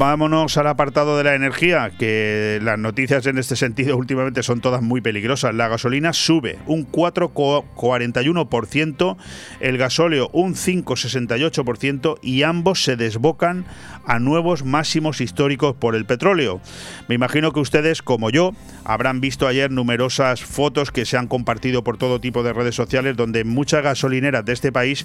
[0.00, 4.80] Vámonos al apartado de la energía, que las noticias en este sentido últimamente son todas
[4.80, 5.54] muy peligrosas.
[5.54, 9.18] La gasolina sube un 4,41%,
[9.60, 13.66] el gasóleo un 5,68% y ambos se desbocan
[14.06, 16.62] a nuevos máximos históricos por el petróleo.
[17.06, 21.84] Me imagino que ustedes, como yo, habrán visto ayer numerosas fotos que se han compartido
[21.84, 25.04] por todo tipo de redes sociales donde en muchas gasolineras de este país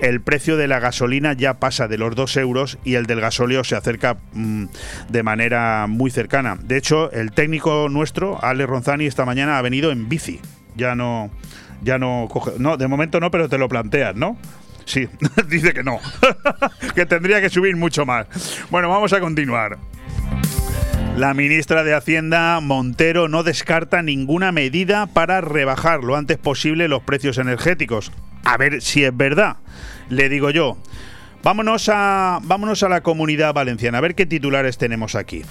[0.00, 3.64] el precio de la gasolina ya pasa de los 2 euros y el del gasóleo
[3.64, 4.64] se acerca mm,
[5.08, 6.56] de manera muy cercana.
[6.62, 10.40] De hecho, el técnico nuestro, Ale Ronzani, esta mañana ha venido en bici.
[10.76, 11.30] Ya no,
[11.82, 14.36] ya no coge, no, de momento no, pero te lo planteas, ¿no?
[14.84, 15.08] Sí,
[15.48, 15.98] dice que no,
[16.94, 18.26] que tendría que subir mucho más.
[18.70, 19.78] Bueno, vamos a continuar.
[21.16, 27.04] La ministra de Hacienda, Montero, no descarta ninguna medida para rebajar lo antes posible los
[27.04, 28.10] precios energéticos.
[28.44, 29.58] A ver si es verdad,
[30.08, 30.76] le digo yo.
[31.44, 35.42] Vámonos a, vámonos a la comunidad valenciana, a ver qué titulares tenemos aquí.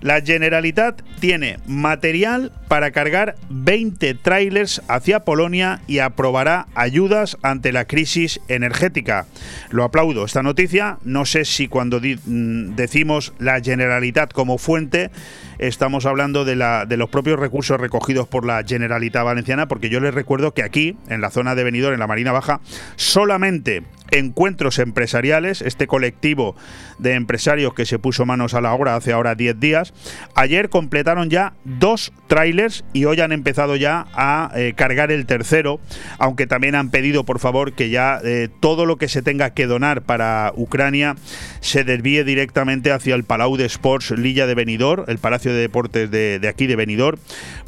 [0.00, 7.86] La Generalitat tiene material para cargar 20 trailers hacia Polonia y aprobará ayudas ante la
[7.86, 9.26] crisis energética.
[9.70, 10.98] Lo aplaudo esta noticia.
[11.02, 15.10] No sé si cuando mm, decimos la Generalitat como fuente
[15.58, 20.00] estamos hablando de, la, de los propios recursos recogidos por la Generalitat Valenciana, porque yo
[20.00, 22.60] les recuerdo que aquí, en la zona de Benidorm, en la Marina Baja,
[22.96, 26.56] solamente encuentros empresariales, este colectivo
[26.98, 29.92] de empresarios que se puso manos a la obra hace ahora 10 días,
[30.34, 35.80] ayer completaron ya dos trailers y hoy han empezado ya a eh, cargar el tercero,
[36.18, 39.66] aunque también han pedido por favor que ya eh, todo lo que se tenga que
[39.66, 41.16] donar para Ucrania
[41.60, 46.10] se desvíe directamente hacia el Palau de Sports Lilla de Benidorm, el Palacio de Deportes
[46.10, 47.18] de, aquí de Benidorm,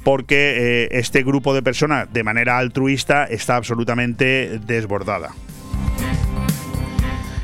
[0.04, 5.30] porque eh, este grupo de personas de manera altruista está absolutamente desbordada.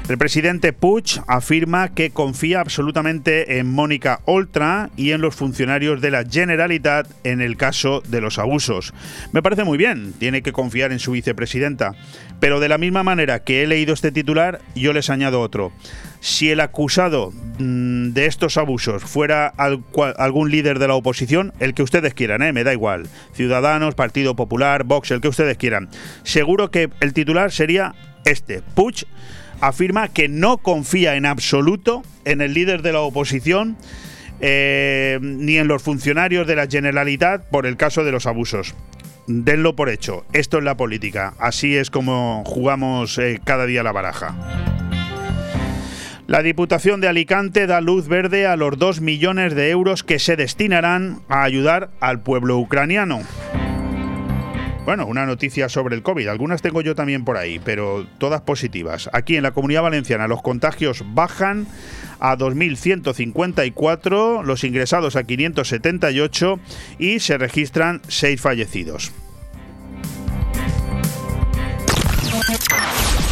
[0.09, 6.13] El presidente Puig afirma que confía absolutamente en Mónica Oltra y en los funcionarios de
[6.13, 8.95] la Generalitat en el caso de los abusos.
[9.33, 11.97] Me parece muy bien, tiene que confiar en su vicepresidenta.
[12.41, 15.73] Pero de la misma manera que he leído este titular, yo les añado otro.
[16.21, 19.53] Si el acusado mm, de estos abusos fuera
[20.19, 22.53] algún líder de la oposición, el que ustedes quieran, ¿eh?
[22.53, 25.89] me da igual, Ciudadanos, Partido Popular, Vox, el que ustedes quieran,
[26.25, 27.95] seguro que el titular sería
[28.25, 29.07] este, Puig
[29.61, 33.77] afirma que no confía en absoluto en el líder de la oposición
[34.41, 38.75] eh, ni en los funcionarios de la Generalitat por el caso de los abusos.
[39.27, 40.25] Denlo por hecho.
[40.33, 41.35] Esto es la política.
[41.39, 44.35] Así es como jugamos eh, cada día la baraja.
[46.27, 50.35] La Diputación de Alicante da luz verde a los 2 millones de euros que se
[50.35, 53.21] destinarán a ayudar al pueblo ucraniano.
[54.85, 56.29] Bueno, una noticia sobre el COVID.
[56.29, 59.11] Algunas tengo yo también por ahí, pero todas positivas.
[59.13, 61.67] Aquí en la Comunidad Valenciana los contagios bajan
[62.21, 66.61] a 2.154, los ingresados a 578
[66.99, 69.13] y se registran 6 fallecidos.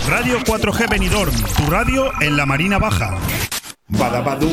[0.08, 3.16] Radio 4G Benidorm, tu radio en la Marina Baja.
[3.88, 4.52] Badabadum,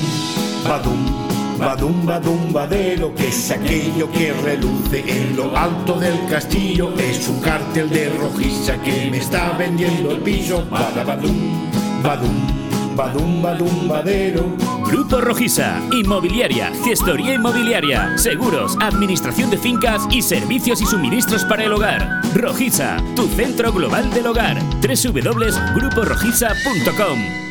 [0.68, 1.22] badum
[1.62, 6.92] Badumba dumba de lo que es aquello que reluce en lo alto del castillo.
[6.98, 10.66] Es un cartel de rojiza que me está vendiendo el piso.
[10.72, 11.70] Badabadum,
[12.02, 13.42] badum, badum, badum,
[13.88, 14.56] badero.
[14.86, 21.72] Grupo Rojisa, Inmobiliaria, Gestoría Inmobiliaria, Seguros, Administración de Fincas y Servicios y Suministros para el
[21.74, 22.22] Hogar.
[22.34, 24.60] Rojisa, tu centro global del hogar.
[24.82, 27.51] www.gruporojisa.com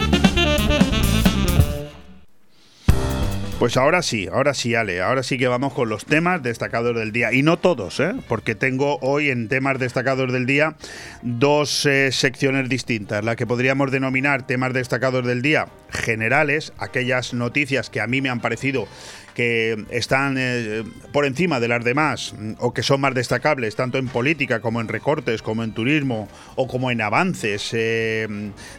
[3.61, 7.11] Pues ahora sí, ahora sí, Ale, ahora sí que vamos con los temas destacados del
[7.11, 7.31] día.
[7.31, 8.13] Y no todos, ¿eh?
[8.27, 10.73] porque tengo hoy en temas destacados del día
[11.21, 13.23] dos eh, secciones distintas.
[13.23, 18.29] La que podríamos denominar temas destacados del día generales, aquellas noticias que a mí me
[18.29, 18.87] han parecido
[19.35, 24.07] que están eh, por encima de las demás o que son más destacables, tanto en
[24.07, 28.27] política como en recortes, como en turismo o como en avances eh,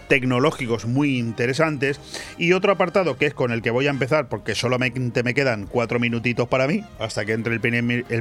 [0.09, 2.01] tecnológicos muy interesantes.
[2.39, 5.67] Y otro apartado que es con el que voy a empezar, porque solamente me quedan
[5.67, 7.61] cuatro minutitos para mí, hasta que entre el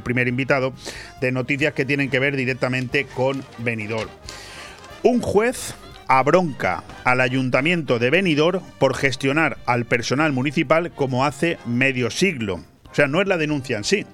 [0.02, 0.74] primer, invitado,
[1.20, 4.10] de noticias que tienen que ver directamente con Benidorm.
[5.04, 5.74] Un juez
[6.20, 12.56] abronca al ayuntamiento de Benidorm por gestionar al personal municipal como hace medio siglo.
[12.92, 14.06] O sea, no es la denuncia en sí.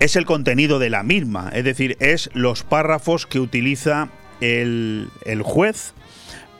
[0.00, 4.10] Es el contenido de la misma, es decir, es los párrafos que utiliza
[4.42, 5.08] el,
[5.42, 5.94] juez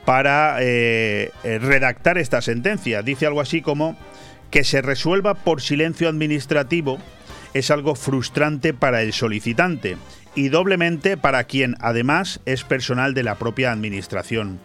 [0.03, 3.03] para eh, redactar esta sentencia.
[3.03, 3.95] Dice algo así como
[4.49, 6.97] que se resuelva por silencio administrativo
[7.53, 9.97] es algo frustrante para el solicitante
[10.35, 14.59] y doblemente para quien además es personal de la propia Administración.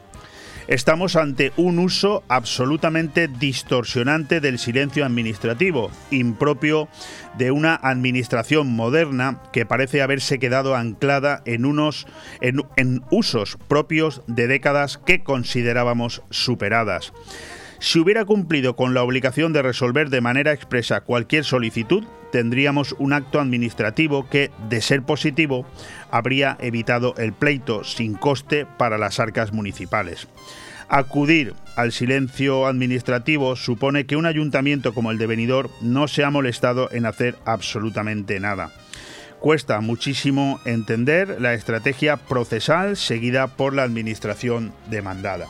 [0.69, 6.89] Estamos ante un uso absolutamente distorsionante del silencio administrativo, impropio
[7.39, 12.09] de una administración moderna que parece haberse quedado anclada en, unos,
[12.41, 17.13] en, usos propios de décadas que considerábamos superadas.
[17.79, 23.13] Si hubiera cumplido con la obligación de resolver de manera expresa cualquier solicitud, tendríamos un
[23.13, 25.67] acto administrativo que, de ser positivo,
[26.11, 30.27] habría evitado el pleito sin coste para las arcas municipales.
[30.89, 36.31] Acudir al silencio administrativo supone que un ayuntamiento como el de Benidorm no se ha
[36.31, 38.71] molestado en hacer absolutamente nada.
[39.41, 45.47] Cuesta muchísimo entender la estrategia procesal seguida por la administración demandada.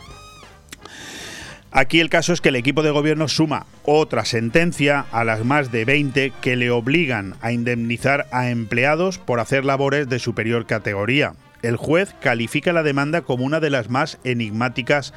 [1.73, 5.73] Aquí el caso es que el equipo de gobierno suma otra sentencia a las más
[5.73, 11.35] de 20 que le obligan a indemnizar a empleados por hacer labores de superior categoría.
[11.63, 15.13] El juez califica la demanda como una de las más enigmáticas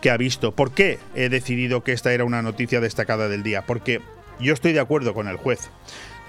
[0.00, 0.52] que ha visto.
[0.52, 3.66] ¿Por qué he decidido que esta era una noticia destacada del día?
[3.66, 4.00] Porque
[4.40, 5.70] yo estoy de acuerdo con el juez.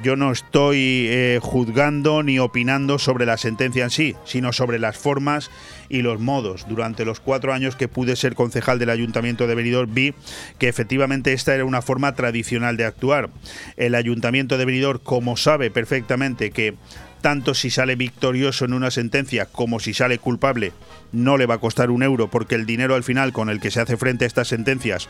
[0.03, 4.97] Yo no estoy eh, juzgando ni opinando sobre la sentencia en sí, sino sobre las
[4.97, 5.51] formas
[5.89, 6.65] y los modos.
[6.67, 10.15] Durante los cuatro años que pude ser concejal del Ayuntamiento de Benidorm vi
[10.57, 13.29] que efectivamente esta era una forma tradicional de actuar.
[13.77, 16.73] El Ayuntamiento de Benidorm, como sabe perfectamente que
[17.21, 20.73] tanto si sale victorioso en una sentencia como si sale culpable,
[21.11, 23.69] no le va a costar un euro porque el dinero al final con el que
[23.69, 25.07] se hace frente a estas sentencias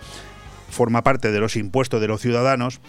[0.72, 2.82] forma parte de los impuestos de los ciudadanos,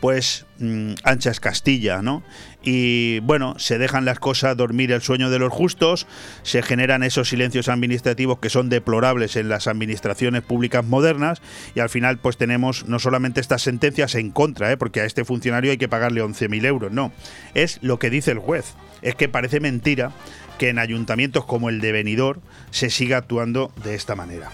[0.00, 2.22] pues mm, ancha es Castilla, ¿no?
[2.62, 6.06] Y bueno, se dejan las cosas dormir el sueño de los justos,
[6.42, 11.40] se generan esos silencios administrativos que son deplorables en las administraciones públicas modernas
[11.74, 14.76] y al final pues tenemos no solamente estas sentencias en contra, ¿eh?
[14.76, 17.12] porque a este funcionario hay que pagarle 11.000 euros, no,
[17.54, 20.12] es lo que dice el juez, es que parece mentira
[20.58, 24.50] que en ayuntamientos como el de Benidorm se siga actuando de esta manera.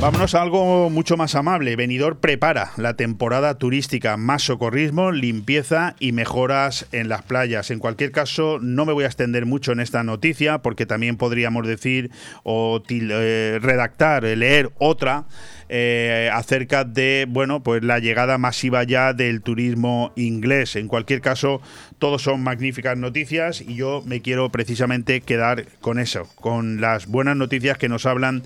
[0.00, 1.76] Vámonos a algo mucho más amable.
[1.76, 7.70] Venidor prepara la temporada turística, más socorrismo, limpieza y mejoras en las playas.
[7.70, 11.66] En cualquier caso, no me voy a extender mucho en esta noticia porque también podríamos
[11.66, 12.10] decir
[12.44, 15.26] o eh, redactar, leer otra
[15.72, 20.74] eh, acerca de bueno pues la llegada masiva ya del turismo inglés.
[20.74, 21.62] En cualquier caso,
[21.98, 27.36] todos son magníficas noticias y yo me quiero precisamente quedar con eso, con las buenas
[27.36, 28.42] noticias que nos hablan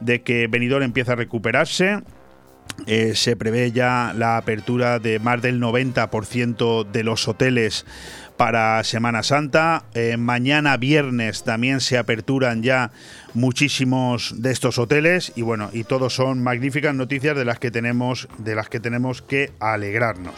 [0.00, 2.00] de que Benidorm empieza a recuperarse
[2.86, 7.86] eh, se prevé ya la apertura de más del 90% de los hoteles
[8.36, 9.84] para Semana Santa.
[9.94, 12.90] Eh, mañana viernes también se aperturan ya
[13.34, 18.28] muchísimos de estos hoteles y bueno, y todos son magníficas noticias de las que tenemos
[18.38, 20.34] de las que tenemos que alegrarnos.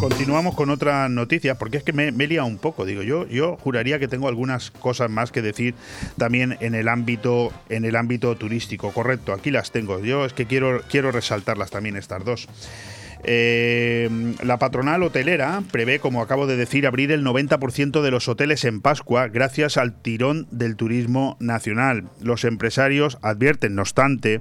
[0.00, 2.86] Continuamos con otras noticias, porque es que me, me he liado un poco.
[2.86, 5.74] Digo, yo, yo juraría que tengo algunas cosas más que decir
[6.16, 8.92] también en el ámbito, en el ámbito turístico.
[8.92, 10.02] Correcto, aquí las tengo.
[10.02, 12.48] Yo es que quiero, quiero resaltarlas también estas dos.
[13.24, 14.08] Eh,
[14.42, 18.80] la patronal hotelera prevé, como acabo de decir, abrir el 90% de los hoteles en
[18.80, 22.08] Pascua gracias al tirón del turismo nacional.
[22.22, 24.40] Los empresarios advierten, no obstante,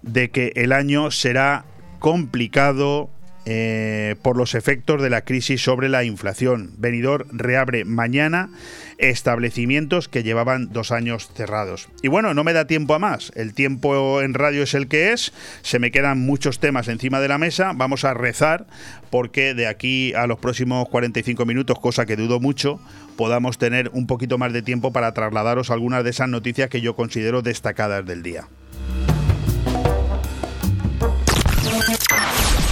[0.00, 1.66] de que el año será
[1.98, 3.10] complicado
[3.46, 6.72] eh, por los efectos de la crisis sobre la inflación.
[6.76, 8.50] Venidor reabre mañana
[8.98, 11.88] establecimientos que llevaban dos años cerrados.
[12.02, 13.32] Y bueno, no me da tiempo a más.
[13.34, 15.32] El tiempo en radio es el que es.
[15.62, 17.72] Se me quedan muchos temas encima de la mesa.
[17.74, 18.66] Vamos a rezar
[19.10, 22.78] porque de aquí a los próximos 45 minutos, cosa que dudo mucho,
[23.16, 26.94] podamos tener un poquito más de tiempo para trasladaros algunas de esas noticias que yo
[26.94, 28.48] considero destacadas del día.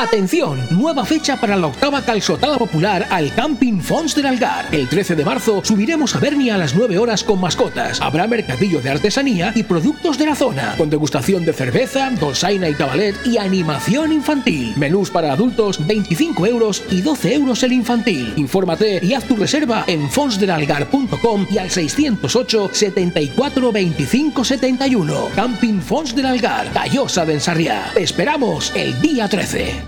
[0.00, 4.66] Atención, nueva fecha para la octava calzotada popular al Camping Fons del Algar.
[4.70, 8.00] El 13 de marzo subiremos a Bernia a las 9 horas con mascotas.
[8.00, 12.74] Habrá mercadillo de artesanía y productos de la zona, con degustación de cerveza, dolzaina y
[12.74, 14.72] cabalet y animación infantil.
[14.76, 18.34] Menús para adultos 25 euros y 12 euros el infantil.
[18.36, 25.30] Infórmate y haz tu reserva en fonsdelalgar.com y al 608 74 25 71.
[25.34, 27.90] Camping Fons del Algar, Callosa de Ensarriá.
[27.94, 29.87] Te esperamos el día 13.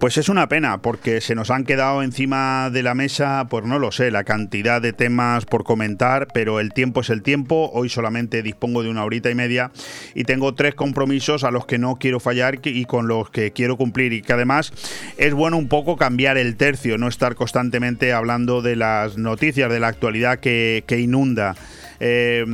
[0.00, 3.78] Pues es una pena, porque se nos han quedado encima de la mesa, pues no
[3.78, 7.70] lo sé, la cantidad de temas por comentar, pero el tiempo es el tiempo.
[7.74, 9.72] Hoy solamente dispongo de una horita y media
[10.14, 13.76] y tengo tres compromisos a los que no quiero fallar y con los que quiero
[13.76, 14.14] cumplir.
[14.14, 14.72] Y que además
[15.18, 19.80] es bueno un poco cambiar el tercio, no estar constantemente hablando de las noticias, de
[19.80, 21.56] la actualidad que, que inunda.
[22.02, 22.46] Eh,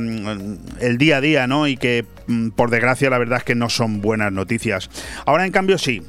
[0.81, 1.65] el día a día, ¿no?
[1.65, 2.03] Y que
[2.55, 4.89] por desgracia la verdad es que no son buenas noticias.
[5.25, 6.01] Ahora en cambio sí.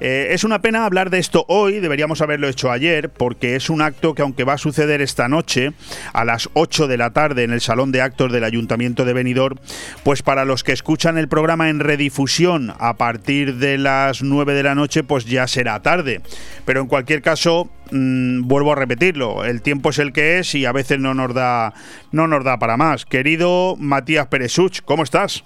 [0.00, 3.80] Eh, es una pena hablar de esto hoy, deberíamos haberlo hecho ayer, porque es un
[3.80, 5.72] acto que aunque va a suceder esta noche
[6.12, 9.58] a las 8 de la tarde en el Salón de Actos del Ayuntamiento de Benidorm,
[10.04, 14.62] pues para los que escuchan el programa en redifusión a partir de las 9 de
[14.62, 16.20] la noche, pues ya será tarde.
[16.66, 20.66] Pero en cualquier caso, mm, vuelvo a repetirlo, el tiempo es el que es y
[20.66, 21.72] a veces no nos da,
[22.12, 23.06] no nos da para más.
[23.06, 25.44] Querido Matías Peresuch, ¿cómo estás?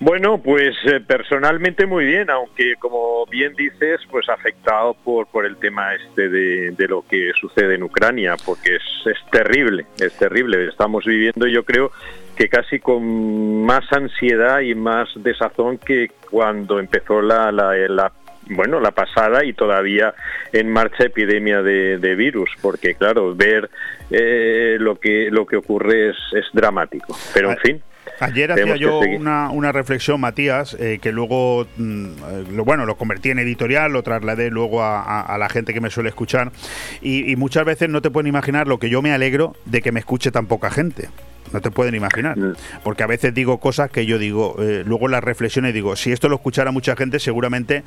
[0.00, 5.56] Bueno, pues eh, personalmente muy bien, aunque como bien dices, pues afectado por, por el
[5.56, 10.68] tema este de, de lo que sucede en Ucrania, porque es, es terrible, es terrible.
[10.68, 11.90] Estamos viviendo, yo creo,
[12.36, 18.12] que casi con más ansiedad y más desazón que cuando empezó la, la, la
[18.50, 20.14] bueno, la pasada y todavía
[20.52, 23.68] en marcha epidemia de, de virus, porque claro, ver
[24.10, 27.16] eh, lo que lo que ocurre es, es dramático.
[27.34, 27.82] Pero en fin,
[28.20, 32.96] Ayer hacía yo una, una, reflexión, Matías, eh, que luego, mm, eh, lo, bueno, lo
[32.96, 36.52] convertí en editorial, lo trasladé luego a, a, a la gente que me suele escuchar,
[37.00, 39.92] y, y, muchas veces no te pueden imaginar lo que yo me alegro de que
[39.92, 41.08] me escuche tan poca gente.
[41.52, 42.36] No te pueden imaginar.
[42.82, 46.28] Porque a veces digo cosas que yo digo, eh, luego las reflexiones digo, si esto
[46.28, 47.84] lo escuchara mucha gente, seguramente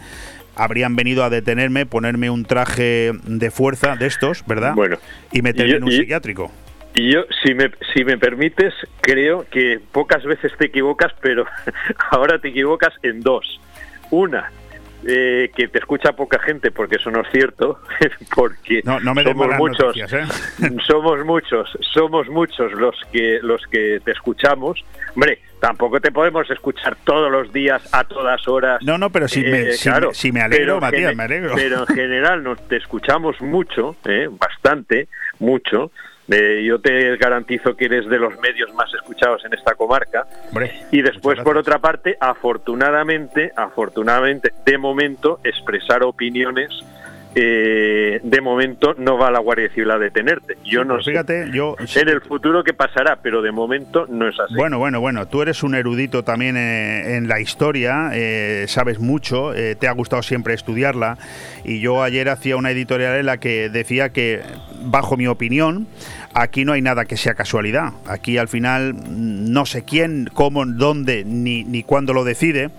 [0.56, 4.74] habrían venido a detenerme, ponerme un traje de fuerza de estos, ¿verdad?
[4.76, 4.98] Bueno.
[5.32, 6.52] Y meterme en un psiquiátrico.
[6.94, 11.46] Y yo, si me, si me permites, creo que pocas veces te equivocas, pero
[12.12, 13.60] ahora te equivocas en dos.
[14.10, 14.52] Una,
[15.06, 17.80] eh, que te escucha poca gente, porque eso no es cierto,
[18.36, 20.70] porque no, no me somos muchos, noticias, ¿eh?
[20.88, 24.84] somos muchos, somos muchos los que los que te escuchamos.
[25.16, 28.82] Hombre, tampoco te podemos escuchar todos los días a todas horas.
[28.84, 31.54] No, no, pero si, me, Eh, si, claro, me, si me alegro, Matías, me alegro.
[31.56, 34.28] Pero en general nos te escuchamos mucho, ¿eh?
[34.30, 35.08] bastante,
[35.40, 35.92] mucho.
[36.32, 40.26] Eh, yo te garantizo que eres de los medios más escuchados en esta comarca.
[40.50, 46.70] Hombre, Y después, por otra parte, afortunadamente, afortunadamente, de momento, expresar opiniones,
[47.34, 50.58] eh, de momento no va la Guardia Civil a detenerte.
[50.66, 54.28] Yo no Pero sé fíjate, yo en el futuro qué pasará, pero de momento no
[54.28, 54.54] es así.
[54.56, 59.54] Bueno, bueno, bueno, tú eres un erudito también eh, en la historia, eh, sabes mucho,
[59.54, 61.18] eh, te ha gustado siempre estudiarla
[61.64, 64.42] y yo ayer hacía una editorial en la que decía que,
[64.84, 65.88] bajo mi opinión,
[66.34, 67.94] aquí no hay nada que sea casualidad.
[68.08, 72.70] Aquí al final no sé quién, cómo, dónde ni, ni cuándo lo decide.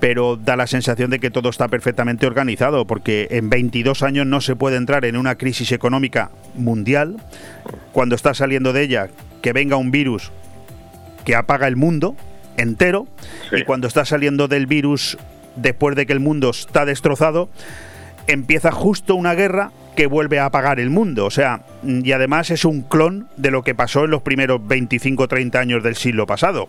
[0.00, 4.40] Pero da la sensación de que todo está perfectamente organizado, porque en 22 años no
[4.42, 7.16] se puede entrar en una crisis económica mundial.
[7.92, 9.08] Cuando está saliendo de ella,
[9.40, 10.30] que venga un virus
[11.24, 12.16] que apaga el mundo
[12.58, 13.06] entero
[13.50, 13.56] Sí.
[13.60, 15.16] y cuando está saliendo del virus
[15.56, 17.48] después de que el mundo está destrozado
[18.26, 22.64] empieza justo una guerra que vuelve a apagar el mundo, o sea, y además es
[22.64, 26.68] un clon de lo que pasó en los primeros 25 30 años del siglo pasado.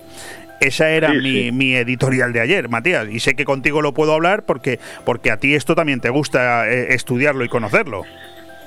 [0.61, 1.51] Esa era Sí, mi, sí.
[1.51, 5.37] mi editorial de ayer, Matías, y sé que contigo lo puedo hablar porque porque a
[5.37, 8.03] ti esto también te gusta eh, estudiarlo y conocerlo.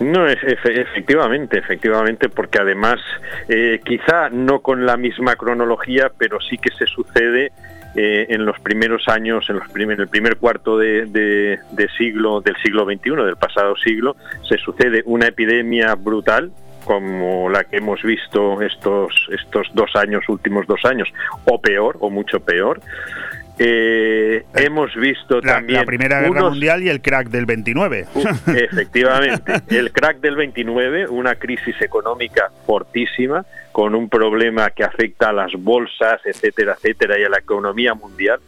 [0.00, 3.00] No, es, efe- efectivamente, efectivamente, porque además,
[3.48, 7.50] eh, quizá no con la misma cronología, pero sí que se sucede
[7.96, 12.40] eh, en los primeros años, en los primer, el primer cuarto de, de- de siglo,
[12.40, 14.16] del siglo XXI, del pasado siglo,
[14.48, 16.50] se sucede una epidemia brutal
[16.84, 21.08] como la que hemos visto estos estos dos años, últimos dos años,
[21.44, 22.80] o peor, o mucho peor.
[23.60, 28.06] Eh, hemos visto La, también la Primera Guerra Mundial y el crack del 29.
[28.14, 28.22] Uh,
[28.54, 33.44] Efectivamente, el crack del 29, una crisis económica fortísima,
[33.78, 38.40] con un problema que afecta a las bolsas, etcétera, etcétera, y a la economía mundial.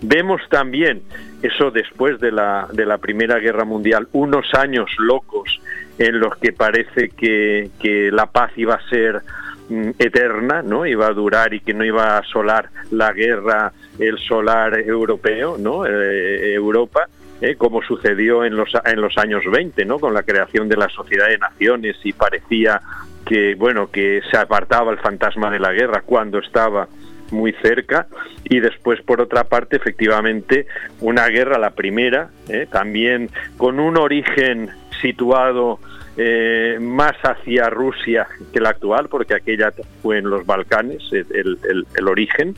[0.00, 1.02] Vemos también,
[1.42, 5.60] eso después de la, de la Primera Guerra Mundial, unos años locos
[5.98, 9.22] en los que parece que, que la paz iba a ser
[9.68, 10.86] mm, eterna, ¿no?
[10.86, 15.86] Iba a durar y que no iba a asolar la guerra, el solar europeo, ¿no?
[15.86, 17.08] Eh, Europa,
[17.40, 17.56] ¿eh?
[17.56, 19.98] como sucedió en los, en los años 20, ¿no?
[19.98, 22.80] Con la creación de la Sociedad de Naciones y parecía
[23.28, 26.88] que, bueno, que se apartaba el fantasma de la guerra cuando estaba
[27.30, 28.06] muy cerca
[28.44, 30.66] y después por otra parte efectivamente
[31.00, 32.66] una guerra la primera ¿eh?
[32.72, 34.70] también con un origen
[35.02, 35.78] situado
[36.16, 39.72] eh, más hacia Rusia que la actual, porque aquella
[40.02, 42.56] fue en los Balcanes el, origen,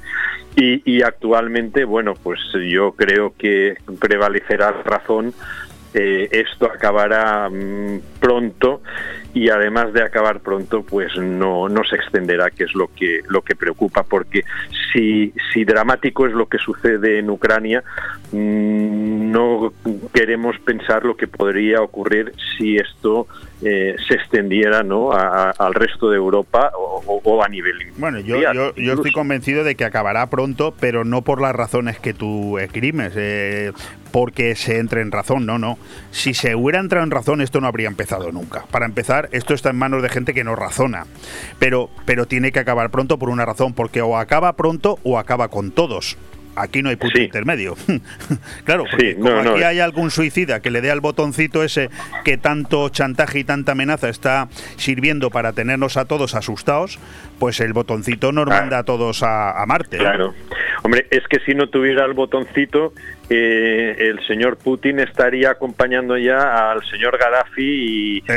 [0.56, 2.40] y, actualmente, bueno, pues
[2.70, 5.34] yo creo que prevalecerá razón.
[5.92, 8.80] eh, esto acabará mm, pronto
[9.32, 13.42] y además de acabar pronto pues no, no se extenderá que es lo que lo
[13.42, 14.44] que preocupa porque
[14.92, 17.84] si, si dramático es lo que sucede en Ucrania
[18.32, 19.72] mm, no
[20.12, 23.26] queremos pensar lo que podría ocurrir si esto
[23.62, 25.12] eh, se extendiera ¿no?
[25.12, 29.64] a- a- al resto de Europa o, a nivel Bueno, yo, yo, yo estoy convencido
[29.64, 33.72] de que acabará pronto, pero no por las razones que tú esgrimes, eh,
[34.12, 35.78] porque se entre en razón, no, no.
[36.10, 38.64] Si se hubiera entrado en razón, esto no habría empezado nunca.
[38.70, 41.06] Para empezar, esto está en manos de gente que no razona,
[41.58, 45.48] pero, pero tiene que acabar pronto por una razón, porque o acaba pronto o acaba
[45.48, 46.16] con todos.
[46.56, 47.22] Aquí no hay punto Sí.
[47.24, 47.76] intermedio.
[48.64, 49.50] claro, porque Sí, como no, no.
[49.52, 51.90] aquí hay algún suicida que le dé al botoncito ese
[52.24, 56.98] que tanto chantaje y tanta amenaza está sirviendo para tenernos a todos asustados,
[57.40, 59.96] pues el botoncito nos manda a todos a, a Marte.
[59.96, 60.32] Claro.
[60.82, 62.92] Hombre, es que si no tuviera el botoncito,
[63.28, 68.22] eh, el señor Putin estaría acompañando ya al señor Gaddafi y.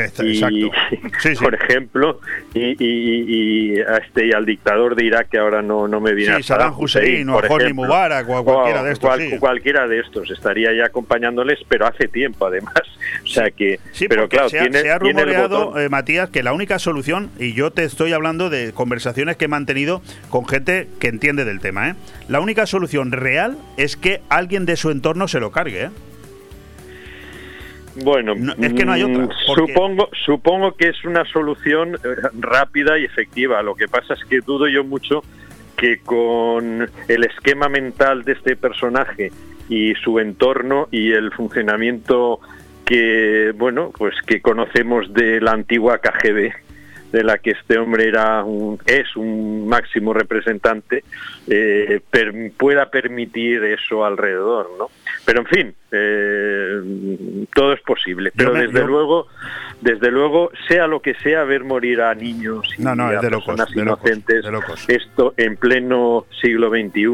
[1.20, 1.42] Sí, sí.
[1.42, 2.20] por ejemplo,
[2.54, 6.00] y, y- y- y a este, y al dictador de Irak que ahora no, no
[6.00, 7.72] me viene Sí, a Saddam Hussein o por Hosni.
[7.72, 9.20] Mubarak o a cualquiera de estos.
[9.38, 12.74] Cualquiera de estos estaría ya acompañándoles, pero hace tiempo además.
[13.22, 15.82] O sea que, Sí, pero claro, se ha, tiene, se ha tiene el rumoreado, botón.
[15.82, 18.93] eh, Matías, que la única solución, y yo te estoy hablando de conversaciones
[19.36, 21.94] que he mantenido con gente que entiende del tema, ¿eh?
[22.28, 25.84] la única solución real es que alguien de su entorno se lo cargue.
[25.84, 25.90] ¿eh?
[28.02, 31.94] Bueno, No, es que no hay otra, mm, porque- Supongo, supongo que es una solución
[31.94, 31.98] eh,
[32.40, 33.62] rápida y efectiva.
[33.62, 35.22] Lo que pasa es que dudo yo mucho
[35.76, 39.30] que con el esquema mental de este personaje
[39.68, 42.40] y su entorno y el funcionamiento
[42.84, 46.52] que bueno pues que conocemos de la antigua KGB
[47.14, 51.04] de la que este hombre era un, es un máximo representante
[51.46, 52.00] eh,
[52.58, 54.88] pueda permitir eso alrededor, ¿no?
[55.24, 58.32] Pero en fin, eh, todo es posible.
[58.34, 59.28] Pero desde luego,
[59.80, 64.44] desde luego, sea lo que sea, ver morir a niños y a personas inocentes,
[64.88, 67.04] esto en pleno siglo XXI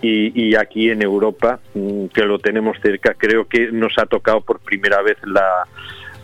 [0.00, 4.42] y, y, aquí en Europa, mm, que lo tenemos cerca, creo que nos ha tocado
[4.42, 5.66] por primera vez la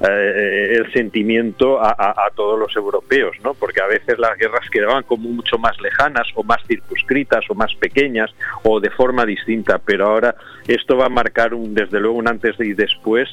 [0.00, 3.52] eh, el sentimiento a, todos los europeos, ¿no?
[3.54, 7.74] Porque a veces las guerras quedaban como mucho más lejanas o más circunscritas o más
[7.74, 8.30] pequeñas
[8.62, 10.34] o de forma distinta, pero ahora
[10.74, 13.28] esto va a marcar un, desde luego un antes y después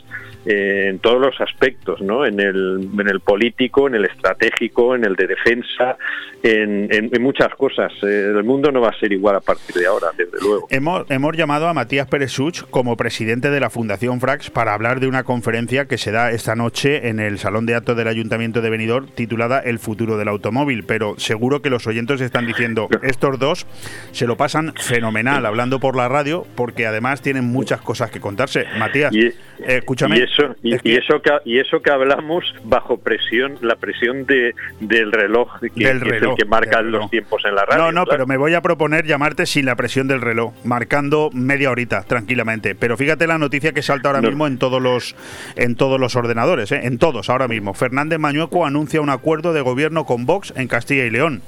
[0.45, 2.25] eh, en todos los aspectos, ¿no?
[2.25, 5.97] En el, en el político, en el estratégico, en el de defensa,
[6.43, 7.91] en, muchas cosas.
[8.03, 10.67] Eh, el mundo no va a ser igual a partir de ahora, desde luego.
[10.69, 14.99] Hemos, hemos llamado a Matías Pérez Such como presidente de la Fundación Frax para hablar
[14.99, 18.61] de una conferencia que se da esta noche en el Salón de Actos del Ayuntamiento
[18.61, 23.39] de Benidorm titulada El futuro del automóvil, pero seguro que los oyentes están diciendo, estos
[23.39, 23.65] dos
[24.11, 28.63] se lo pasan fenomenal hablando por la radio porque además tienen muchas cosas que contarse.
[28.79, 29.33] Matías, eh,
[29.67, 30.17] escúchame.
[30.17, 35.11] Y eso, y, eso que, y eso que hablamos bajo presión, la presión de, del
[35.11, 37.83] reloj, que, del reloj, que, marca los tiempos en la radio.
[37.83, 41.69] No, no, pero me voy a proponer llamarte sin la presión del reloj, marcando media
[41.69, 42.75] horita tranquilamente.
[42.75, 45.13] Pero fíjate la noticia que salta ahora mismo en todos los
[45.57, 46.79] en todos los ordenadores ¿eh?
[46.83, 47.73] en todos ahora mismo.
[47.73, 51.41] Fernández Mañueco anuncia un acuerdo de gobierno con Vox en Castilla y León.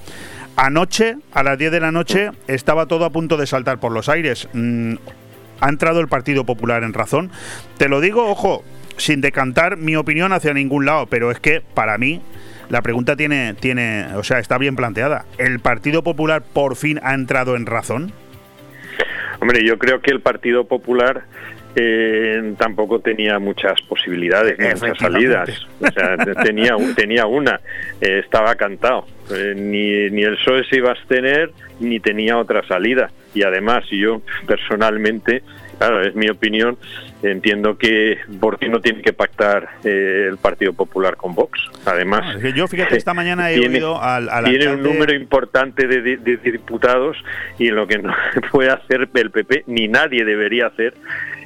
[0.62, 4.10] Anoche, a las 10 de la noche, estaba todo a punto de saltar por los
[4.10, 4.50] aires.
[5.62, 7.32] Ha entrado el Partido Popular en razón.
[7.78, 8.64] Te lo digo, ojo,
[8.98, 12.22] sin decantar mi opinión hacia ningún lado, pero es que para mí
[12.70, 15.26] la pregunta tiene, tiene, o sea, está bien planteada.
[15.38, 18.14] ¿El Partido Popular por fin ha entrado en razón?
[19.42, 21.24] Hombre, yo creo que el Partido Popular
[21.76, 25.50] eh, tampoco tenía muchas posibilidades, muchas salidas.
[25.80, 27.62] O sea, tenía, tenía una,
[28.02, 29.06] eh, estaba cantado.
[29.34, 33.12] Eh, ni, ni el PSOE se iba a abstener, ni tenía otra salida.
[33.34, 35.44] Y además, yo personalmente,
[35.78, 36.78] claro, es mi opinión,
[37.22, 41.60] entiendo que por qué no tiene que pactar eh, el Partido Popular con Vox.
[41.86, 47.18] Además, yo fíjate, esta mañana he oído al, Tiene un número importante de, de, diputados
[47.58, 48.14] y lo que no
[48.52, 50.94] puede hacer el PP, ni nadie debería hacer,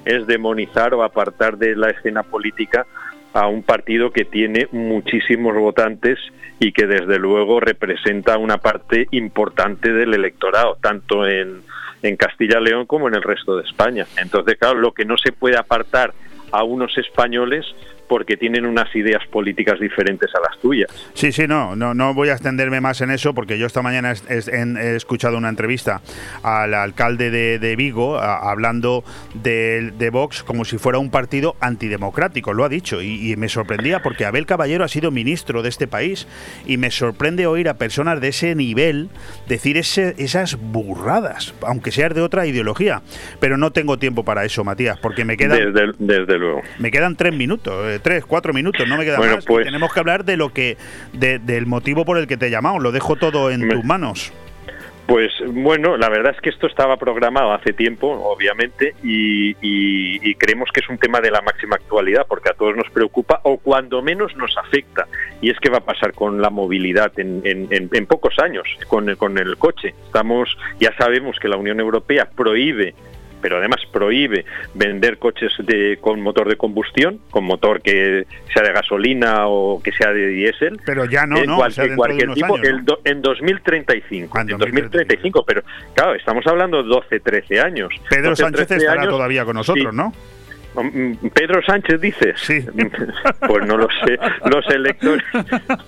[0.05, 2.85] es demonizar o apartar de la escena política
[3.33, 6.19] a un partido que tiene muchísimos votantes
[6.59, 11.61] y que desde luego representa una parte importante del electorado, tanto en,
[12.03, 14.05] en Castilla-León como en el resto de España.
[14.17, 16.13] Entonces, claro, lo que no se puede apartar
[16.51, 17.65] a unos españoles
[18.07, 20.89] porque tienen unas ideas políticas diferentes a las tuyas.
[21.13, 24.13] Sí, sí, no, no, no voy a extenderme más en eso porque yo esta mañana
[24.29, 26.01] he, escuchado una entrevista
[26.43, 32.63] al alcalde de, Vigo hablando de, de, Vox como si fuera un partido antidemocrático, lo
[32.63, 36.27] ha dicho, y, me sorprendía porque Abel Caballero ha sido ministro de este país
[36.67, 39.09] y me sorprende oír a personas de ese nivel
[39.47, 43.01] decir ese, esas burradas, aunque seas de otra ideología.
[43.39, 45.73] Pero no tengo tiempo para eso, Matías, porque me quedan...
[45.73, 46.61] Desde, desde luego.
[46.79, 47.92] Me quedan tres minutos.
[47.93, 49.45] Eh, tres, cuatro minutos, no me queda más.
[49.45, 50.77] Pues, tenemos que hablar de lo que,
[51.13, 52.79] del motivo por el que te he llamado.
[52.79, 54.33] Lo dejo todo en tus manos.
[55.05, 59.53] Pues bueno, la verdad es que esto estaba programado hace tiempo, obviamente, y,
[60.35, 63.57] creemos que es un tema de la máxima actualidad porque a todos nos preocupa o
[63.57, 65.07] cuando menos nos afecta.
[65.41, 69.37] Y es que va a pasar con la movilidad en, en pocos años, con, con
[69.37, 69.93] el coche.
[70.05, 72.93] Estamos, ya sabemos que la Unión Europea prohíbe
[73.43, 78.71] pero además prohíbe vender coches de, con motor de combustión, con motor que sea de
[78.71, 80.79] gasolina o que sea de diésel.
[80.85, 81.57] Pero ya no, ¿no?
[81.57, 82.55] cualquier tipo,
[83.03, 84.39] en 2035.
[84.39, 85.61] en 2035, pero
[85.93, 87.93] claro, estamos hablando de 12, 13 años.
[88.09, 90.13] Pedro Sánchez estará todavía con nosotros, ¿no?
[91.33, 92.65] Pedro Sánchez dice, sí.
[93.47, 94.17] pues no lo sé.
[94.49, 95.23] Los electores,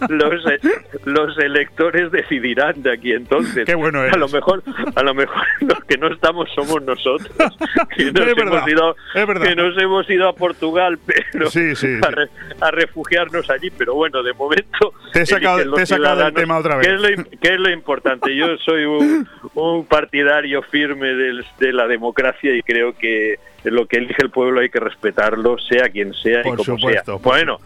[0.09, 0.43] los,
[1.05, 3.65] los electores decidirán de aquí entonces.
[3.65, 4.63] Qué bueno A lo mejor,
[4.95, 7.31] a lo mejor los que no estamos somos nosotros,
[7.95, 10.99] que nos, hemos, ido, que nos hemos ido a Portugal,
[11.31, 11.47] pero
[12.61, 13.71] A, refugiarnos allí.
[13.71, 16.88] Pero bueno, de momento te he sacado, el tema otra vez.
[17.41, 18.36] ¿qué es, lo, importante?
[18.36, 23.39] Yo soy un, un partidario firme de la democracia y creo que
[23.72, 27.03] lo que elige el pueblo hay que respetarlo, sea quien sea y como sea.
[27.22, 27.59] Bueno,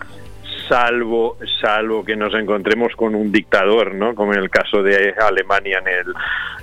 [0.67, 4.13] salvo salvo que nos encontremos con un dictador, ¿no?
[4.15, 6.13] Como en el caso de Alemania en el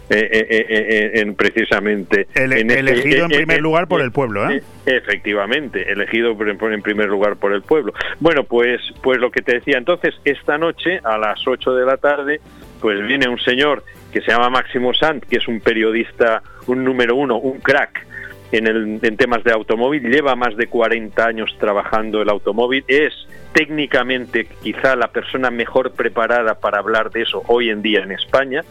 [0.09, 4.63] eh, eh, eh, en precisamente elegido en primer lugar por el pueblo, ¿eh?
[4.87, 7.93] Efectivamente, elegido en primer lugar por el pueblo.
[8.21, 11.97] Bueno, pues pues lo que te decía entonces esta noche a las 8 de la
[11.97, 12.41] tarde
[12.81, 13.83] pues viene un señor
[14.13, 18.06] que se llama Máximo Sant, que es un periodista, un número uno, un crack
[18.53, 23.13] en, el, en temas de automóvil, lleva más de 40 años trabajando el automóvil, es
[23.53, 28.63] técnicamente quizá la persona mejor preparada para hablar de eso hoy en día en España.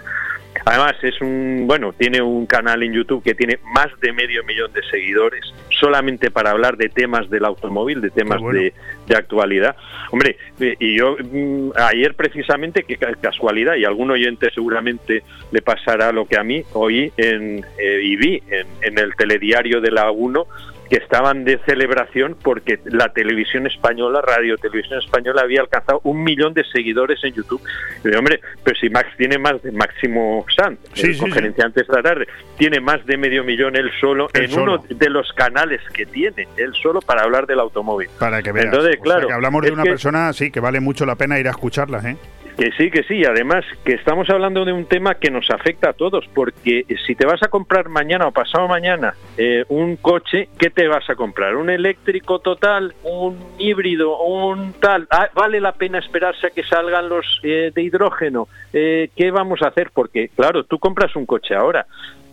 [0.63, 4.71] Además es un, bueno, tiene un canal en YouTube que tiene más de medio millón
[4.73, 8.73] de seguidores solamente para hablar de temas del automóvil, de temas de,
[9.07, 9.75] de, actualidad.
[10.11, 15.61] Hombre, eh, y yo mm, ayer precisamente, qué casualidad, y a algún oyente seguramente le
[15.61, 19.91] pasará lo que a mí, oí en, eh, y vi en, en el telediario de
[19.91, 20.47] la 1
[20.89, 26.53] que estaban de celebración porque la televisión española, Radio Televisión Española, había alcanzado un millón
[26.53, 27.61] de seguidores en YouTube.
[28.03, 32.27] Y, hombre, pero si Max tiene más de Máximo Sanz, el conferenciante esta tarde,
[32.57, 36.73] tiene más de medio millón él solo en uno de los canales que tiene, él
[36.81, 38.09] solo para hablar del automóvil.
[38.19, 38.65] Para que veas.
[38.65, 41.51] Entonces, claro, que hablamos de una persona, sí, que vale mucho la pena ir a
[41.51, 42.17] escucharla, ¿eh?
[42.57, 43.25] Que sí, que sí.
[43.25, 47.25] Además, que estamos hablando de un tema que nos afecta a todos, porque si te
[47.25, 51.57] vas a comprar mañana o pasado mañana eh, un coche, ¿qué te vas a comprar?
[51.57, 52.95] ¿Un eléctrico total?
[53.03, 54.17] ¿Un híbrido?
[54.19, 55.07] ¿Un tal?
[55.09, 58.47] Ah, ¿Vale la pena esperarse a que salgan los eh, de hidrógeno?
[58.71, 59.89] Eh, ¿Qué vamos a hacer?
[59.93, 61.85] Porque, claro, tú compras un coche ahora,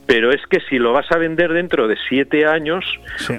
[0.06, 2.84] pero es que si lo vas a vender dentro de siete años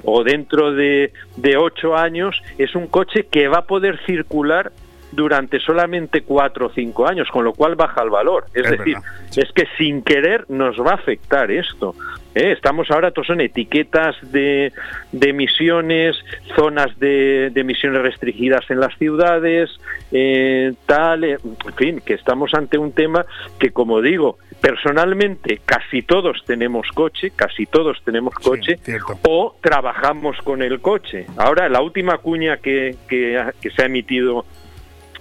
[0.04, 4.72] o dentro de, de ocho años, es un coche que va a poder circular
[5.14, 8.46] durante solamente cuatro o cinco años, con lo cual baja el valor.
[8.52, 8.96] Es, decir,
[9.36, 11.94] es que sin querer nos va a afectar esto.
[12.34, 12.52] ¿eh?
[12.52, 14.72] Estamos ahora, todos son etiquetas de,
[15.12, 16.16] de emisiones,
[16.54, 19.70] zonas de, emisiones restringidas en las ciudades,
[20.12, 23.24] eh, tal, eh, en fin, que estamos ante un tema
[23.58, 28.78] que, como digo, personalmente casi todos tenemos coche, casi todos tenemos coche,
[29.22, 31.26] o trabajamos con el coche.
[31.36, 34.44] Ahora, la última cuña que, que, que se ha emitido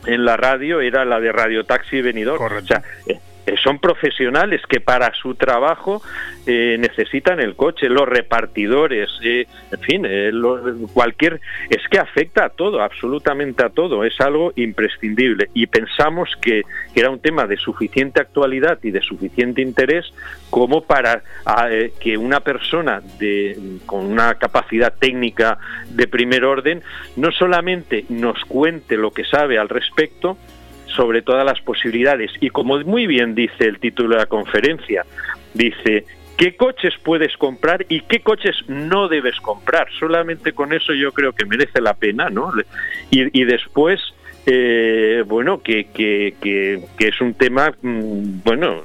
[0.06, 2.40] en la radio era la de Radio Taxi Venidor.
[3.64, 6.02] Son profesionales que para su trabajo
[6.46, 10.08] eh, necesitan el coche, los repartidores, eh, en fin,
[10.94, 11.42] cualquier...
[11.70, 15.50] Es que afecta a todo, absolutamente a todo, es algo imprescindible.
[15.54, 16.64] Y pensamos que,
[16.96, 20.14] era un tema de suficiente actualidad y de suficiente interés
[20.50, 21.24] como para
[22.00, 25.58] que una persona de, con una capacidad técnica
[25.90, 26.82] de primer orden
[27.16, 30.38] no solamente nos cuente lo que sabe al respecto,
[30.96, 32.32] sobre todas las posibilidades.
[32.40, 35.06] Y como muy bien dice el título de la conferencia,
[35.54, 36.06] dice,
[36.38, 39.88] ¿qué coches puedes comprar y qué coches no debes comprar?
[40.00, 42.52] Solamente con eso yo creo que merece la pena, ¿no?
[43.10, 44.00] Y, y después...
[44.46, 48.82] Eh, bueno, que, que, que, que, es un tema, mm, bueno,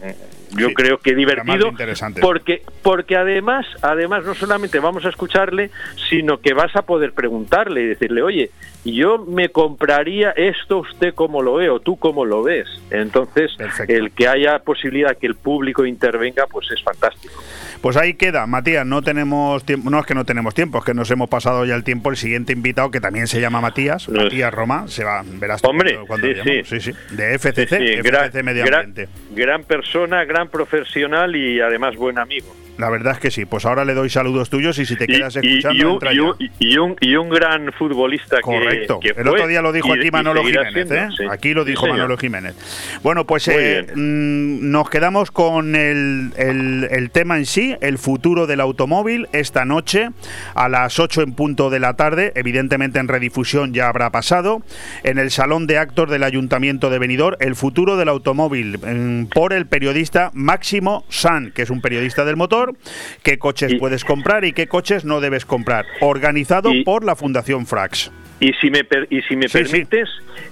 [0.56, 1.72] yo creo que divertido
[2.20, 5.70] porque porque además además no solamente vamos a escucharle
[6.08, 8.50] sino que vas a poder preguntarle y decirle oye
[8.84, 13.52] yo me compraría esto usted cómo lo ve o tú cómo lo ves entonces
[13.88, 17.42] el que haya posibilidad que el público intervenga pues es fantástico
[17.80, 20.94] pues ahí queda, Matías, no tenemos tiempo, no es que no tenemos tiempo, es que
[20.94, 22.10] nos hemos pasado ya el tiempo.
[22.10, 26.26] El siguiente invitado, que también se llama Matías, Matías Roma, se va, verás Hombre, cuando,
[26.26, 26.80] sí, sí.
[26.80, 29.08] sí, de FCC, FCC Medio Ambiente.
[29.32, 32.54] gran persona, gran profesional y además buen amigo.
[32.78, 33.44] La verdad es que sí.
[33.44, 35.98] Pues ahora le doy saludos tuyos y si te quedas escuchando.
[36.12, 39.00] Y, un, y, un, gran futbolista Correcto.
[39.00, 40.90] Que, El otro día lo dijo aquí Manolo Jiménez.
[40.90, 41.08] ¿eh?
[41.28, 42.54] Aquí lo dijo Manolo Jiménez.
[43.02, 48.60] Bueno, pues eh, mm, nos quedamos con el, el, tema en sí, el futuro del
[48.60, 50.10] automóvil, esta noche
[50.54, 52.32] a las 8 en punto de la tarde.
[52.34, 54.62] Evidentemente en redifusión ya habrá pasado.
[55.02, 59.52] En el Salón de Actos del Ayuntamiento de Benidorm, el futuro del automóvil mm, por
[59.52, 62.76] el periodista Máximo San, que es un periodista del motor
[63.22, 65.86] qué coches puedes comprar y qué coches no debes comprar.
[66.00, 68.10] Organizado por la Fundación Frax.
[68.40, 70.08] Y si me, y si me permites,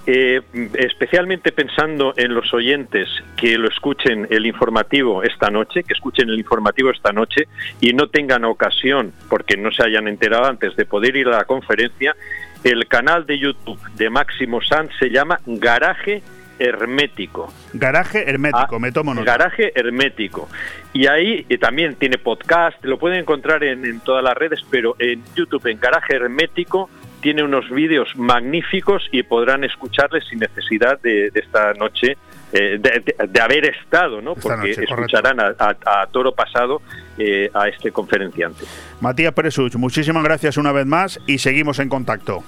[0.07, 0.41] eh,
[0.75, 6.39] especialmente pensando en los oyentes que lo escuchen el informativo esta noche, que escuchen el
[6.39, 7.47] informativo esta noche
[7.81, 11.45] y no tengan ocasión, porque no se hayan enterado antes de poder ir a la
[11.45, 12.17] conferencia,
[12.65, 16.23] el canal de YouTube de Máximo Sanz se llama Garaje
[16.59, 17.53] hermético.
[17.73, 19.25] Garaje hermético, ah, me tomo nota.
[19.25, 20.49] Garaje hermético.
[20.93, 25.23] Y ahí eh, también tiene podcast, lo pueden encontrar en, todas las redes, pero en
[25.35, 26.89] YouTube, en Garaje hermético,
[27.27, 32.17] tiene unos vídeos magníficos y podrán escucharles sin necesidad de, esta noche,
[32.53, 34.37] eh, de, haber estado, ¿no?
[34.37, 36.83] Porque escucharán a, toro pasado
[37.19, 38.65] eh, a este conferenciante.
[39.01, 42.45] Matías Presuch, muchísimas gracias una vez más y seguimos en contacto.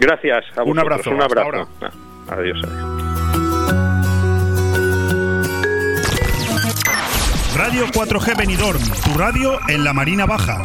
[0.00, 0.46] Gracias.
[0.56, 1.10] A un abrazo.
[1.10, 1.68] Un abrazo.
[1.82, 1.90] Ah,
[2.28, 2.58] adiós.
[2.64, 2.96] adiós.
[7.54, 10.64] Radio 4G Benidorm, tu radio en la Marina Baja.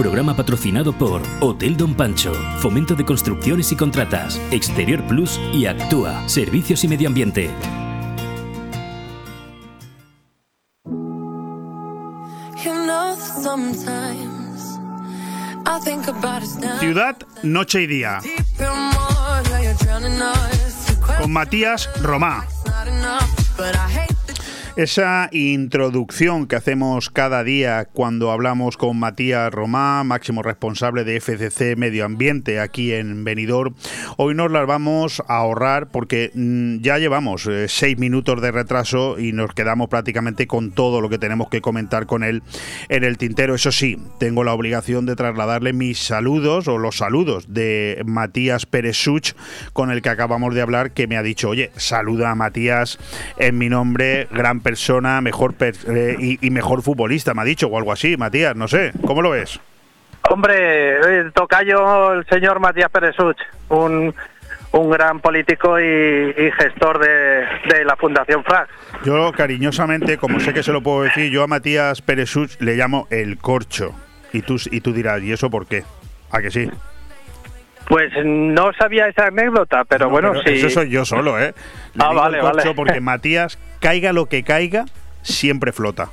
[0.00, 6.26] Programa patrocinado por Hotel Don Pancho, Fomento de Construcciones y Contratas, Exterior Plus y Actúa,
[6.26, 7.50] Servicios y Medio Ambiente.
[16.78, 18.20] Ciudad, noche y día.
[21.18, 22.46] Con Matías Romá.
[24.76, 31.76] Esa introducción que hacemos cada día cuando hablamos con Matías Romá, máximo responsable de FCC
[31.76, 33.74] Medio Ambiente aquí en Benidorm,
[34.16, 39.18] hoy nos las vamos a ahorrar porque mm, ya llevamos eh, seis minutos de retraso
[39.18, 42.44] y nos quedamos prácticamente con todo lo que tenemos que comentar con él
[42.88, 43.56] en el tintero.
[43.56, 48.96] Eso sí, tengo la obligación de trasladarle mis saludos o los saludos de Matías Pérez
[48.96, 49.32] Such,
[49.72, 52.98] con el que acabamos de hablar, que me ha dicho, oye, saluda a Matías
[53.36, 57.92] en mi nombre, gran persona, mejor eh, y, mejor futbolista, me ha dicho, o algo
[57.92, 59.60] así, Matías, no sé, ¿cómo lo ves?
[60.28, 63.38] Hombre, eh, tocayo el señor Matías Peresuch,
[63.68, 64.14] un,
[64.72, 68.68] un gran político y, gestor de, la Fundación FRAG.
[69.04, 73.06] Yo cariñosamente, como sé que se lo puedo decir, yo a Matías Peresuch le llamo
[73.10, 73.94] el corcho.
[74.32, 75.82] Y tú, y tú dirás, ¿y eso por qué?
[76.30, 76.70] ¿A que sí?
[77.88, 80.52] Pues no sabía esa anécdota, pero bueno, sí.
[80.52, 81.52] Eso soy yo solo, ¿eh?
[81.98, 82.62] ah, vale, vale.
[82.76, 84.84] Porque Matías, caiga lo que caiga,
[85.22, 86.10] siempre flota.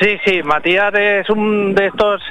[0.00, 2.22] Sí, sí, Matías es un de estos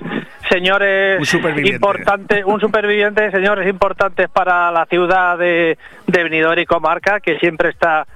[0.50, 1.22] señores
[1.66, 5.78] importantes, un superviviente de señores importantes para la ciudad de,
[6.08, 8.08] de Benidorm y comarca, que siempre está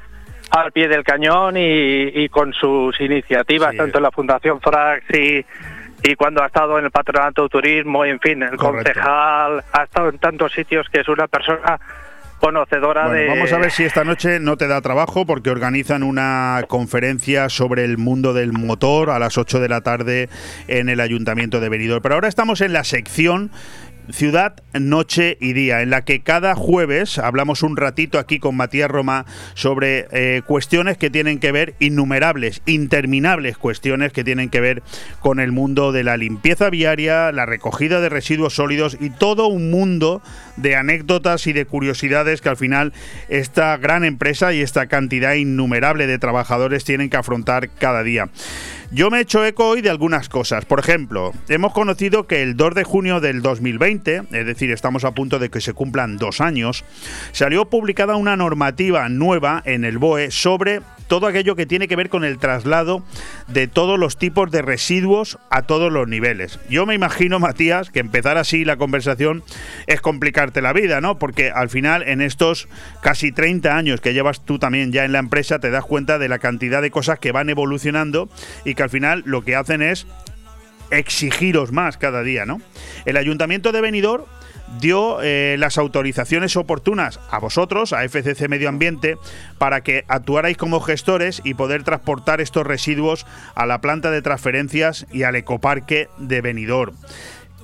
[0.51, 5.45] al pie del cañón y, con sus iniciativas, tanto en la Fundación Frax y
[6.03, 9.83] y cuando ha estado en el patronato de turismo, y en fin, el concejal, ha
[9.83, 11.79] estado en tantos sitios que es una persona
[12.41, 13.27] conocedora de...
[13.27, 17.85] Vamos a ver si esta noche no te da trabajo porque organizan una conferencia sobre
[17.85, 20.27] el mundo del motor a las 8 de la tarde
[20.67, 22.01] en el Ayuntamiento de Benidorm.
[22.01, 23.51] Pero ahora estamos en la sección
[24.13, 28.89] Ciudad, Noche y Día, en la que cada jueves hablamos un ratito aquí con Matías
[28.89, 34.83] Roma sobre eh, cuestiones que tienen que ver, innumerables, interminables cuestiones que tienen que ver
[35.19, 39.71] con el mundo de la limpieza viaria, la recogida de residuos sólidos y todo un
[39.71, 40.21] mundo
[40.57, 42.93] de anécdotas y de curiosidades que al final
[43.29, 48.29] esta gran empresa y esta cantidad innumerable de trabajadores tienen que afrontar cada día.
[48.93, 50.65] Yo me he hecho eco hoy de algunas cosas.
[50.65, 55.11] Por ejemplo, hemos conocido que el 2 de junio del 2020, es decir, estamos a
[55.11, 56.83] punto de que se cumplan dos años,
[57.31, 60.81] salió publicada una normativa nueva en el BOE sobre
[61.11, 63.03] todo aquello que tiene que ver con el traslado
[63.49, 66.57] de todos los tipos de residuos a todos los niveles.
[66.69, 69.43] Yo me imagino, Matías, que empezar así la conversación
[69.87, 71.19] es complicarte la vida, ¿no?
[71.19, 72.69] Porque al final, en estos
[73.01, 76.29] casi 30 años que llevas tú también ya en la empresa, te das cuenta de
[76.29, 78.29] la cantidad de cosas que van evolucionando
[78.63, 80.07] y que al final lo que hacen es
[80.91, 82.61] exigiros más cada día, ¿no?
[83.05, 84.25] El Ayuntamiento de Benidorm
[84.79, 89.17] dio eh, las autorizaciones oportunas a vosotros, a FCC Medio Ambiente,
[89.57, 93.25] para que actuarais como gestores y poder transportar estos residuos
[93.55, 96.95] a la planta de transferencias y al ecoparque de Benidorm.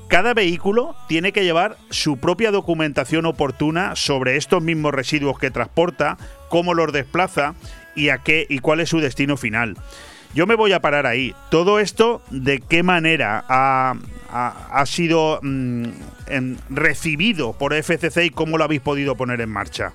[0.10, 6.18] cada vehículo tiene que llevar su propia documentación oportuna sobre estos mismos residuos que transporta,
[6.50, 7.56] cómo los desplaza
[7.94, 9.76] y a qué y cuál es su destino final.
[10.38, 11.34] Yo me voy a parar ahí.
[11.50, 13.96] Todo esto, ¿de qué manera ha,
[14.86, 15.86] sido mm,
[16.70, 19.94] recibido por FCC y cómo lo habéis podido poner en marcha?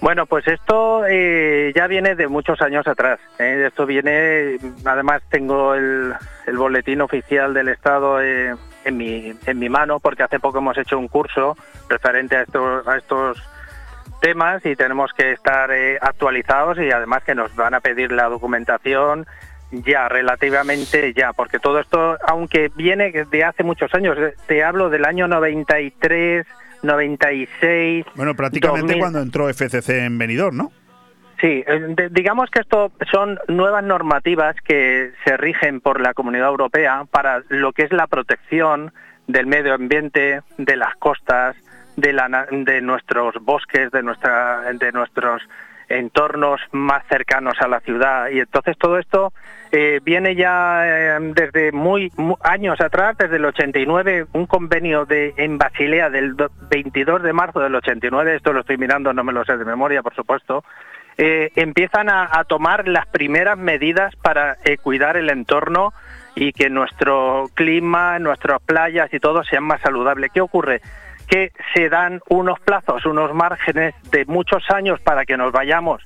[0.00, 3.20] Bueno, pues esto eh, ya viene de muchos años atrás.
[3.38, 3.64] ¿eh?
[3.66, 6.14] Esto viene, además tengo el,
[6.54, 8.54] boletín oficial del Estado eh,
[8.86, 11.54] en, mi, en mi mano, porque hace poco hemos hecho un curso
[11.90, 13.42] referente a estos, a estos
[14.26, 15.70] temas y tenemos que estar
[16.00, 19.24] actualizados y además que nos van a pedir la documentación
[19.70, 24.18] ya, relativamente ya, porque todo esto, aunque viene de hace muchos años,
[24.48, 26.44] te hablo del año 93
[26.82, 28.04] 96.
[28.16, 30.72] Bueno, prácticamente cuando entró FCC en Benidorm, ¿no?
[31.40, 37.04] Sí, eh, digamos que esto son nuevas normativas que se rigen por la Comunidad Europea
[37.10, 38.92] para lo que es la protección
[39.28, 41.56] del medio ambiente, de las costas,
[41.96, 45.42] de, la, de nuestros bosques, de, nuestra, de nuestros
[45.88, 48.28] entornos más cercanos a la ciudad.
[48.30, 49.32] Y entonces todo esto
[49.72, 52.10] eh, viene ya eh, desde muy,
[52.42, 56.34] años atrás, desde el 89, un convenio de en Basilea del
[56.70, 60.02] 22 de marzo del 89, esto lo estoy mirando, no me lo sé de memoria,
[60.02, 60.64] por supuesto,
[61.18, 65.94] eh, empiezan a, tomar las primeras medidas para cuidar el entorno
[66.34, 70.30] y que nuestro clima, nuestras playas y todo sean más saludables.
[70.32, 70.82] ¿Qué ocurre?
[71.26, 76.02] Que se dan unos plazos, unos márgenes de muchos años para que nos vayamos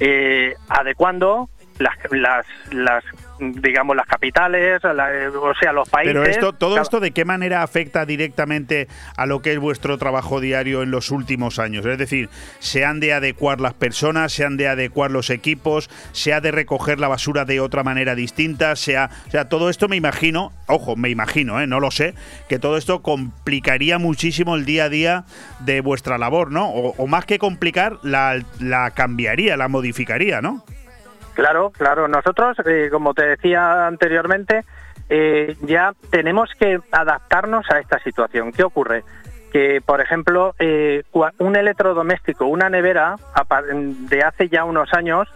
[0.00, 1.48] eh, adecuando
[1.78, 3.04] las, las, las
[3.38, 6.12] digamos, las capitales, o sea, los países.
[6.12, 10.40] Pero esto, todo esto, ¿de qué manera afecta directamente a lo que es vuestro trabajo
[10.40, 11.86] diario en los últimos años?
[11.86, 12.28] Es decir,
[12.58, 16.50] ¿se han de adecuar las personas, se han de adecuar los equipos, se ha de
[16.50, 20.96] recoger la basura de otra manera distinta, sea, o sea, todo esto me imagino, ojo,
[20.96, 21.66] me imagino, ¿eh?
[21.66, 22.14] no lo sé,
[22.48, 25.24] que todo esto complicaría muchísimo el día a día
[25.60, 26.68] de vuestra labor, ¿no?
[26.68, 30.64] O, más que complicar, la, la cambiaría, la modificaría, ¿no?
[31.38, 32.08] Claro, claro.
[32.08, 34.64] Nosotros, eh, como te decía anteriormente,
[35.08, 38.50] eh, ya tenemos que adaptarnos a esta situación.
[38.50, 39.04] ¿Qué ocurre?
[39.52, 41.04] Que, por ejemplo, eh,
[41.38, 43.14] un electrodoméstico, una nevera,
[44.10, 45.28] de hace ya unos años,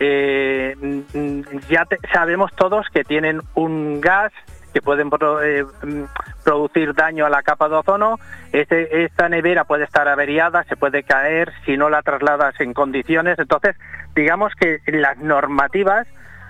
[0.00, 4.32] ya sabemos todos que tienen un gas
[4.72, 6.04] que pueden mm,
[6.42, 8.18] producir daño a la capa de ozono.
[8.52, 13.38] Este, esta nevera puede estar averiada, se puede caer si no la trasladas en condiciones.
[13.38, 13.76] Entonces,
[14.14, 16.06] digamos que las normativas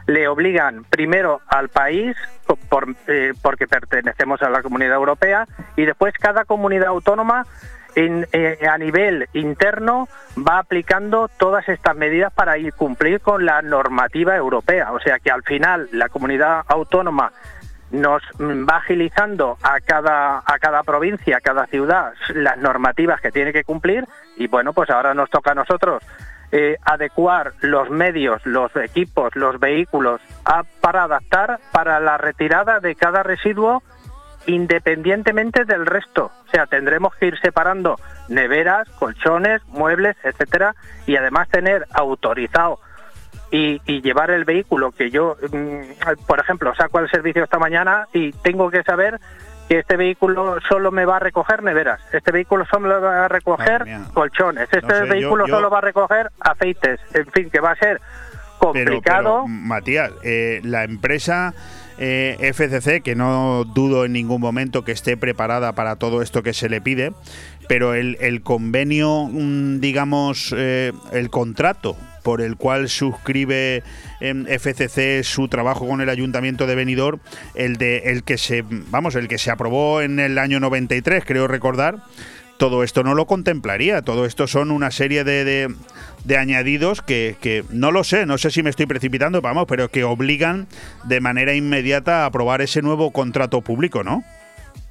[0.07, 2.17] le obligan primero al país,
[3.07, 5.47] eh, porque pertenecemos a la comunidad europea,
[5.77, 7.47] y después cada comunidad autónoma
[7.97, 14.37] eh, a nivel interno va aplicando todas estas medidas para ir cumplir con la normativa
[14.37, 14.93] europea.
[14.93, 17.33] O sea que al final la comunidad autónoma
[17.93, 23.53] nos va agilizando a cada, a cada provincia, a cada ciudad, las normativas que tiene
[23.53, 24.05] que cumplir
[24.37, 26.03] y bueno, pues ahora nos toca a nosotros
[26.57, 30.21] eh, adecuar los medios, los equipos, los vehículos
[30.81, 33.83] para adaptar para la retirada de cada residuo
[34.47, 36.31] independientemente del resto.
[36.47, 37.97] O sea, tendremos que ir separando
[38.29, 40.77] neveras, colchones, muebles, etcétera,
[41.09, 42.79] y además tener autorizado
[43.51, 48.31] y, llevar el vehículo que yo, mm, por ejemplo, saco al servicio esta mañana y
[48.31, 49.19] tengo que saber
[49.69, 53.29] que este vehículo solo me va a recoger neveras, este vehículo solo me va a
[53.29, 58.01] recoger colchones, este vehículo solo va a recoger aceites, en fin, que va a ser
[58.59, 59.47] complicado.
[59.47, 61.55] Matías, eh, la empresa
[61.99, 66.53] eh, FCC, que no dudo en ningún momento que esté preparada para todo esto que
[66.53, 67.13] se le pide,
[67.69, 73.85] pero el, el convenio, mm, digamos, eh, el contrato por el cual suscribe
[74.21, 77.21] em, FCC su trabajo con el Ayuntamiento de Benidorm,
[77.55, 81.47] el de el que se vamos, el que se aprobó en el año 93, creo
[81.47, 81.99] recordar,
[82.57, 85.75] todo esto no lo contemplaría, todo esto son una serie de,
[86.25, 89.91] de, añadidos que, que, no lo sé, no sé si me estoy precipitando, vamos, pero
[89.91, 90.67] que obligan
[91.05, 94.25] de manera inmediata a aprobar ese nuevo contrato público, ¿no?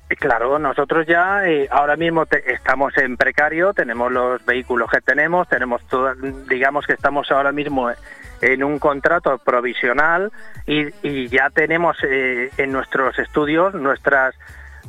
[0.08, 5.86] Claro, nosotros ya eh, ahora mismo estamos en precario, tenemos los vehículos que tenemos, tenemos
[5.88, 7.89] todo, digamos que estamos ahora mismo
[8.42, 10.32] en un contrato provisional
[10.66, 14.36] y, ya tenemos eh, en nuestros estudios nuestras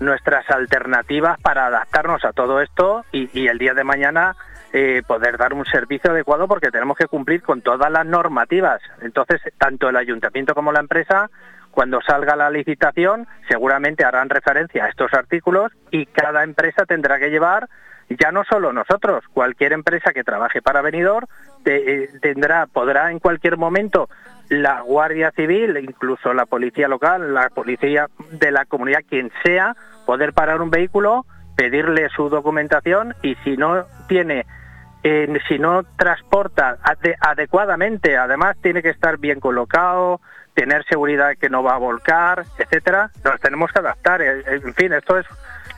[0.01, 4.35] nuestras alternativas para adaptarnos a todo esto y, el día de mañana
[4.73, 8.83] eh, poder dar un servicio adecuado porque tenemos que cumplir con todas las normativas.
[9.03, 11.31] Entonces, tanto el ayuntamiento como la empresa
[11.75, 17.31] cuando salga la licitación, seguramente harán referencia a estos artículos y cada empresa tendrá que
[17.31, 17.69] llevar,
[18.09, 21.27] ya no solo nosotros, cualquier empresa que trabaje para venidor
[21.65, 24.09] eh, tendrá, podrá en cualquier momento
[24.51, 29.75] la Guardia Civil, incluso la policía local, la policía de la comunidad, quien sea,
[30.07, 31.27] poder parar un vehículo,
[31.57, 34.47] pedirle su documentación y si no tiene,
[35.49, 36.79] si no transporta
[37.21, 40.21] adecuadamente, además tiene que estar bien colocado,
[40.55, 44.23] tener seguridad que no va a volcar, etcétera, nos tenemos que adaptar.
[44.23, 45.27] Eh, en fin, esto es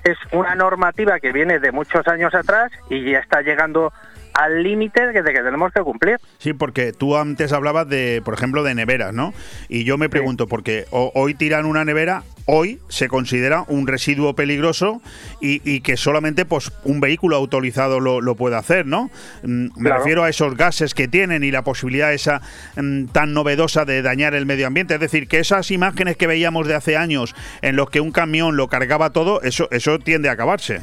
[0.06, 3.92] es una normativa que viene de muchos años atrás y ya está llegando
[4.36, 6.18] al límite de que tenemos que cumplir.
[6.38, 9.32] Sí, porque tú antes hablabas de, por ejemplo, de neveras, ¿no?
[9.68, 15.00] Y yo me pregunto, porque hoy tiran una nevera, hoy se considera un residuo peligroso
[15.40, 19.10] y, que solamente pues un vehículo autorizado lo, puede hacer, ¿no?
[19.42, 22.42] Mm, me refiero a esos gases que tienen y la posibilidad esa
[22.76, 24.94] mm, tan novedosa de dañar el medio ambiente.
[24.94, 28.56] Es decir, que esas imágenes que veíamos de hace años en los que un camión
[28.56, 30.82] lo cargaba todo, eso, eso tiende a acabarse.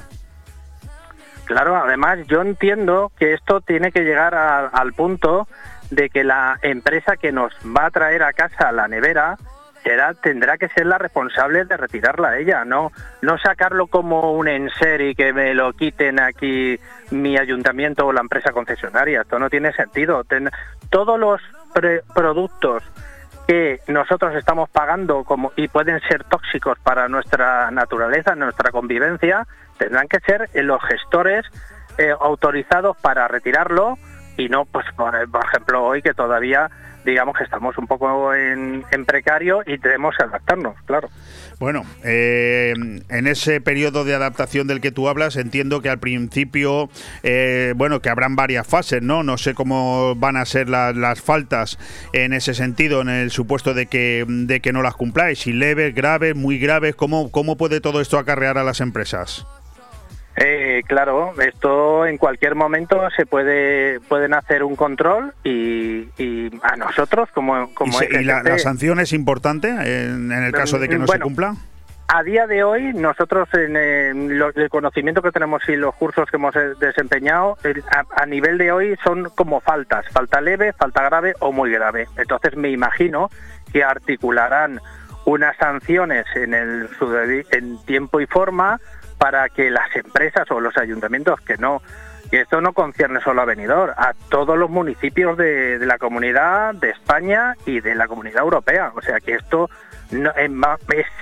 [1.45, 5.47] Claro, además yo entiendo que esto tiene que llegar al punto
[5.89, 9.37] de que la empresa que nos va a traer a casa la nevera
[9.83, 12.91] será, tendrá que ser la responsable de retirarla ella, no
[13.21, 16.79] no sacarlo como un enser y que me lo quiten aquí
[17.11, 19.21] mi ayuntamiento o la empresa concesionaria.
[19.21, 20.23] Esto no tiene sentido.
[20.89, 21.41] todos los
[22.13, 22.83] productos
[23.47, 29.45] que nosotros estamos pagando como y pueden ser tóxicos para nuestra naturaleza, nuestra convivencia,
[29.77, 31.45] tendrán que ser los gestores
[31.97, 33.97] eh, autorizados para retirarlo
[34.37, 36.69] y no, pues por, ejemplo, hoy que todavía
[37.05, 41.09] digamos que estamos un poco en, precario y tenemos que adaptarnos, claro.
[41.59, 46.89] Bueno, eh, en ese periodo de adaptación del que tú hablas, entiendo que al principio,
[47.23, 49.23] eh, bueno, que habrán varias fases, ¿no?
[49.23, 51.77] No sé cómo van a ser las faltas
[52.11, 55.93] en ese sentido, en el supuesto de que, de que no las cumpláis, si leves,
[55.95, 59.45] graves, muy graves, ¿cómo, cómo puede todo esto acarrear a las empresas?
[60.35, 66.07] Eh, claro, esto en cualquier momento se puede pueden hacer un control y,
[66.64, 71.07] a nosotros como como ¿Y, la, sanción es importante en, el caso de que no
[71.07, 71.55] se cumpla?
[72.07, 76.55] A día de hoy nosotros en, el conocimiento que tenemos y los cursos que hemos
[76.80, 77.57] desempeñado
[78.15, 82.07] a, nivel de hoy son como faltas, falta leve, falta grave o muy grave.
[82.18, 83.30] Entonces me imagino
[83.72, 84.80] que articularán
[85.26, 86.89] unas sanciones en el
[87.51, 88.80] en tiempo y forma
[89.23, 91.81] para que las empresas o los ayuntamientos que no
[92.29, 96.89] que esto no concierne solo a Benidorm, a todos los municipios de, la comunidad de
[96.89, 98.91] España y de la comunidad europea.
[98.95, 99.69] O sea que esto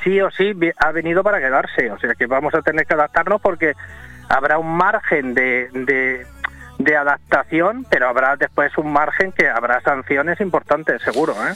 [0.03, 1.91] sí o sí ha venido para quedarse.
[1.91, 3.73] O sea que vamos a tener que adaptarnos porque
[4.29, 6.25] habrá un margen de,
[6.83, 11.33] de adaptación, pero habrá después un margen que habrá sanciones importantes, seguro.
[11.33, 11.53] ¿eh?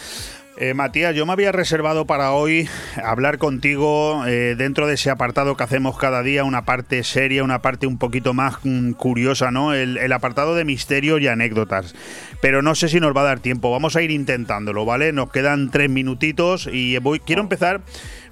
[0.57, 2.69] Eh, Matías, yo me había reservado para hoy
[3.03, 7.61] hablar contigo eh, dentro de ese apartado que hacemos cada día, una parte seria, una
[7.61, 9.73] parte un poquito más mm, curiosa, ¿no?
[9.73, 11.93] El, el, apartado de misterios y anécdotas.
[12.41, 15.11] Pero no sé si nos va a dar tiempo, vamos a ir intentándolo, ¿vale?
[15.11, 17.81] Nos quedan tres minutitos y voy, quiero empezar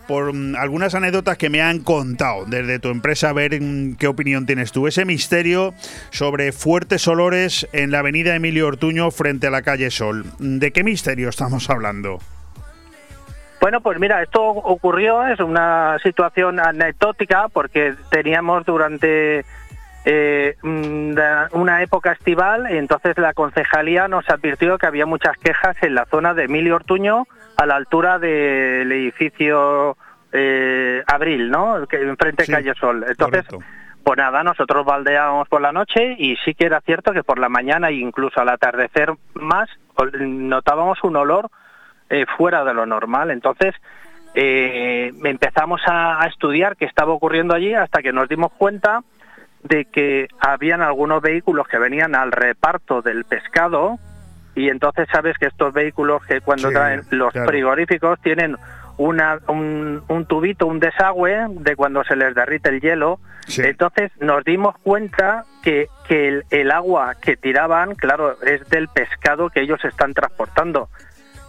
[0.07, 4.07] por mm, algunas anécdotas que me han contado desde tu empresa, a ver mm, qué
[4.07, 4.87] opinión tienes tú.
[4.87, 5.73] Ese misterio
[6.11, 10.25] sobre fuertes olores en la avenida Emilio Ortuño frente a la calle Sol.
[10.39, 12.19] ¿De qué misterio estamos hablando?
[13.61, 19.45] Bueno, pues mira, esto ocurrió, es una situación anecdótica porque teníamos durante
[20.03, 21.13] eh, mm,
[21.53, 26.05] una época estival y entonces la concejalía nos advirtió que había muchas quejas en la
[26.07, 27.25] zona de Emilio Ortuño
[27.57, 29.97] a la altura del edificio
[30.31, 31.85] eh, Abril, ¿no?
[31.87, 33.05] Que enfrente Calle Sol.
[33.07, 33.45] Entonces,
[34.03, 37.49] pues nada, nosotros baldeábamos por la noche y sí que era cierto que por la
[37.49, 39.69] mañana e incluso al atardecer más
[40.19, 41.49] notábamos un olor
[42.09, 43.31] eh, fuera de lo normal.
[43.31, 43.75] Entonces,
[44.33, 49.03] eh, empezamos a, a, estudiar qué estaba ocurriendo allí hasta que nos dimos cuenta
[49.61, 53.99] de que habían algunos vehículos que venían al reparto del pescado
[54.55, 58.55] y entonces sabes que estos vehículos que cuando traen los frigoríficos tienen
[58.97, 63.19] una, un, un, tubito, un desagüe de cuando se les derrite el hielo.
[63.57, 69.49] Entonces nos dimos cuenta que, que el, el, agua que tiraban, claro, es del pescado
[69.49, 70.89] que ellos están transportando.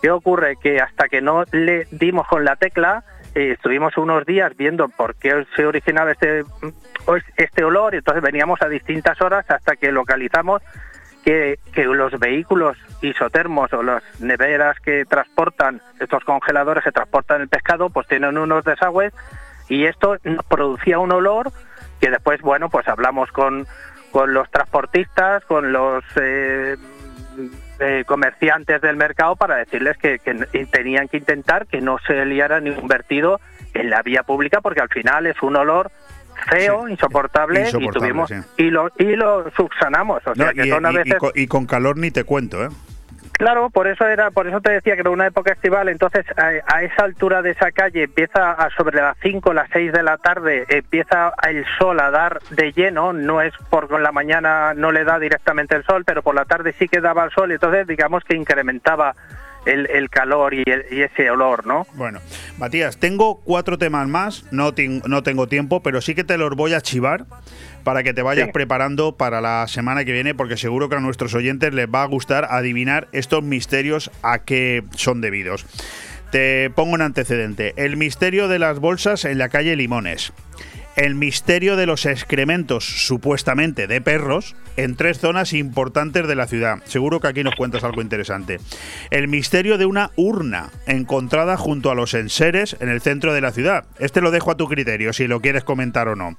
[0.02, 0.56] ¿Qué ocurre?
[0.60, 3.04] Que hasta que no le dimos con la tecla,
[3.34, 6.44] eh, estuvimos unos días viendo por qué se originaba este,
[7.36, 10.62] este olor y entonces veníamos a distintas horas hasta que localizamos
[11.24, 17.90] que, los vehículos isotermos o las neveras que transportan, estos congeladores que transportan el pescado,
[17.90, 19.12] pues tienen unos desagües
[19.68, 20.16] y esto
[20.48, 21.50] producía un olor
[22.00, 23.66] que después, bueno, pues hablamos con,
[24.10, 26.76] con los transportistas, con los eh,
[27.80, 30.34] eh, comerciantes del mercado para decirles que, que,
[30.66, 33.40] tenían que intentar que no se liara ningún vertido
[33.72, 35.90] en la vía pública porque al final es un olor
[36.48, 40.90] feo, insoportable, y tuvimos y lo y lo subsanamos, o sea que y, son a
[40.90, 42.68] veces y, con, calor ni te cuento, ¿eh?
[43.32, 45.88] Claro, por eso era, por eso te decía que era una época estival.
[45.88, 50.02] Entonces, a, esa altura de esa calle empieza a sobre las 5, las 6 de
[50.04, 53.12] la tarde, empieza el sol a dar de lleno.
[53.12, 56.74] No es por la mañana no le da directamente el sol, pero por la tarde
[56.78, 57.50] sí que daba el sol.
[57.50, 59.16] Y entonces, digamos que incrementaba
[59.66, 61.86] el, calor y, ese olor, ¿no?
[61.94, 62.20] Bueno,
[62.58, 64.74] Matías, tengo cuatro temas más, no,
[65.06, 67.26] no tengo tiempo, pero sí que te los voy a chivar
[67.82, 71.34] para que te vayas preparando para la semana que viene, porque seguro que a nuestros
[71.34, 75.66] oyentes les va a gustar adivinar estos misterios a qué son debidos.
[76.30, 77.74] Te pongo un antecedente.
[77.76, 80.32] El misterio de las bolsas en la calle Limones
[80.96, 86.78] el misterio de los excrementos supuestamente de perros en tres zonas importantes de la ciudad.
[86.84, 88.60] Seguro que aquí nos cuentas algo interesante.
[89.10, 93.52] El misterio de una urna encontrada junto a los enseres en el centro de la
[93.52, 93.86] ciudad.
[93.98, 96.36] Este lo dejo a tu criterio si lo quieres comentar o no.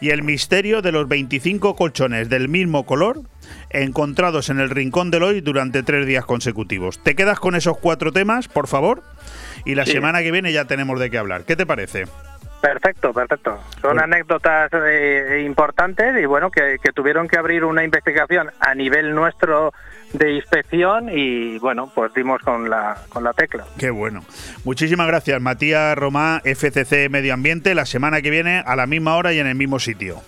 [0.00, 3.22] Y el misterio de los 25 colchones del mismo color
[3.70, 7.02] encontrados en el rincón del hoy durante tres días consecutivos.
[7.02, 9.02] ¿Te quedas con esos cuatro temas, por favor?
[9.64, 11.44] Y la semana que viene ya tenemos de qué hablar.
[11.44, 12.04] ¿Qué te parece?
[12.60, 13.58] Perfecto, perfecto.
[13.80, 19.72] Son anécdotas eh, importantes y bueno, que, tuvieron que abrir una investigación a nivel nuestro
[20.12, 23.64] de inspección y bueno, pues dimos con la, con la tecla.
[23.78, 24.24] Qué bueno.
[24.64, 29.32] Muchísimas gracias, Matías Romá, FCC Medio Ambiente, la semana que viene a la misma hora
[29.32, 30.22] y en el mismo sitio.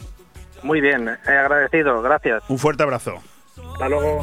[0.63, 2.43] Muy bien, he agradecido, gracias.
[2.49, 3.23] Un fuerte abrazo.
[3.57, 4.23] Hasta luego.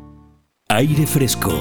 [0.73, 1.51] Aire Fresco.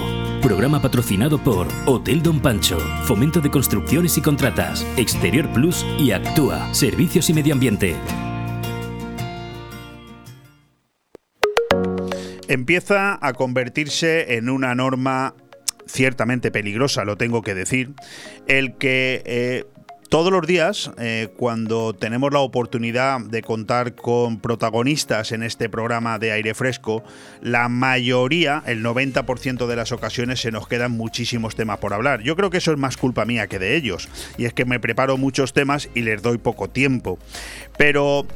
[0.40, 6.72] Programa patrocinado por Hotel Don Pancho, Fomento de Construcciones y Contratas, Exterior Plus y Actúa,
[6.72, 7.96] Servicios y Medio Ambiente.
[12.46, 15.34] Empieza a convertirse en una norma
[15.86, 17.94] ciertamente peligrosa, lo tengo que decir,
[18.46, 19.64] el que eh,
[20.10, 26.18] todos los días, eh, cuando tenemos la oportunidad de contar con protagonistas en este programa
[26.18, 27.04] de aire fresco,
[27.40, 32.22] la mayoría, el 90% de las ocasiones, se nos quedan muchísimos temas por hablar.
[32.22, 34.08] Yo creo que eso es más culpa mía que de ellos.
[34.36, 37.20] Y es que me preparo muchos temas y les doy poco tiempo.
[37.78, 38.26] Pero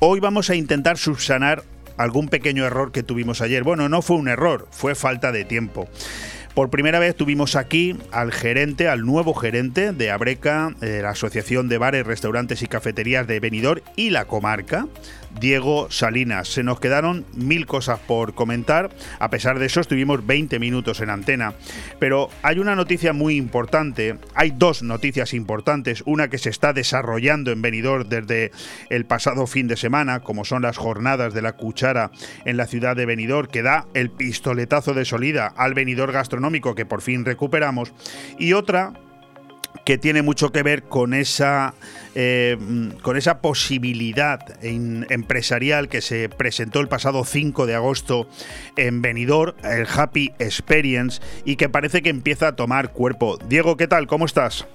[0.00, 1.64] hoy vamos a intentar subsanar
[1.96, 3.62] algún pequeño error que tuvimos ayer.
[3.62, 5.88] Bueno, no fue un error, fue falta de tiempo.
[6.58, 11.68] Por primera vez tuvimos aquí al gerente, al nuevo gerente de Abreca, eh, la Asociación
[11.68, 14.88] de Bares, Restaurantes y Cafeterías de Benidorm y la comarca,
[15.40, 16.48] Diego Salinas.
[16.48, 21.10] Se nos quedaron mil cosas por comentar, a pesar de eso estuvimos 20 minutos en
[21.10, 21.54] antena.
[21.98, 27.52] Pero hay una noticia muy importante, hay dos noticias importantes, una que se está desarrollando
[27.52, 28.52] en Benidorm desde
[28.90, 32.10] el pasado fin de semana, como son las jornadas de la cuchara
[32.44, 36.86] en la ciudad de Benidorm, que da el pistoletazo de salida al Benidorm gastronómico que
[36.86, 37.92] por fin recuperamos,
[38.38, 38.92] y otra
[39.84, 41.72] que tiene mucho que ver con esa,
[42.14, 42.58] eh,
[43.02, 48.28] con esa posibilidad empresarial que se presentó el pasado 5 de agosto
[48.76, 53.38] en Benidorm, el Happy Experience, y que parece que empieza a tomar cuerpo.
[53.48, 54.06] Diego, ¿qué tal?
[54.06, 54.66] ¿Cómo estás?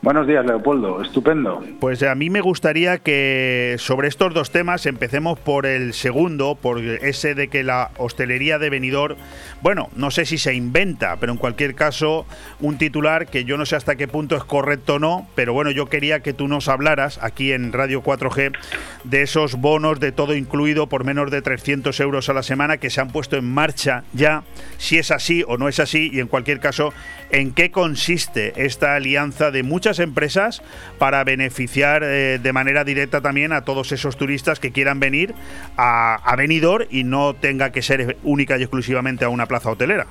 [0.00, 1.02] Buenos días, Leopoldo.
[1.02, 1.60] Estupendo.
[1.80, 6.78] Pues a mí me gustaría que sobre estos dos temas empecemos por el segundo, por
[6.78, 9.16] ese de que la hostelería de venidor,
[9.60, 12.26] bueno, no sé si se inventa, pero en cualquier caso,
[12.60, 15.72] un titular que yo no sé hasta qué punto es correcto o no, pero bueno,
[15.72, 18.56] yo quería que tú nos hablaras aquí en Radio 4G
[19.02, 22.90] de esos bonos de todo incluido por menos de 300 euros a la semana que
[22.90, 24.44] se han puesto en marcha ya,
[24.76, 26.92] si es así o no es así, y en cualquier caso,
[27.30, 30.62] en qué consiste esta alianza de muchas empresas
[30.98, 35.34] para beneficiar eh, de manera directa también a todos esos turistas que quieran venir
[35.76, 40.06] a, a Benidorm y no tenga que ser única y exclusivamente a una plaza hotelera.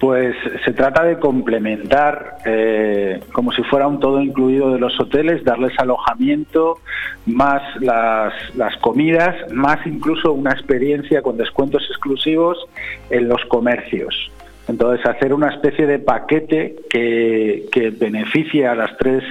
[0.00, 5.44] Pues se trata de complementar, eh, como si fuera un todo incluido de los hoteles,
[5.44, 6.78] darles alojamiento,
[7.26, 12.58] más las, las, comidas, más incluso una experiencia con descuentos exclusivos
[13.10, 14.32] en los comercios.
[14.68, 19.24] Entonces, hacer una especie de paquete que, beneficie a las tres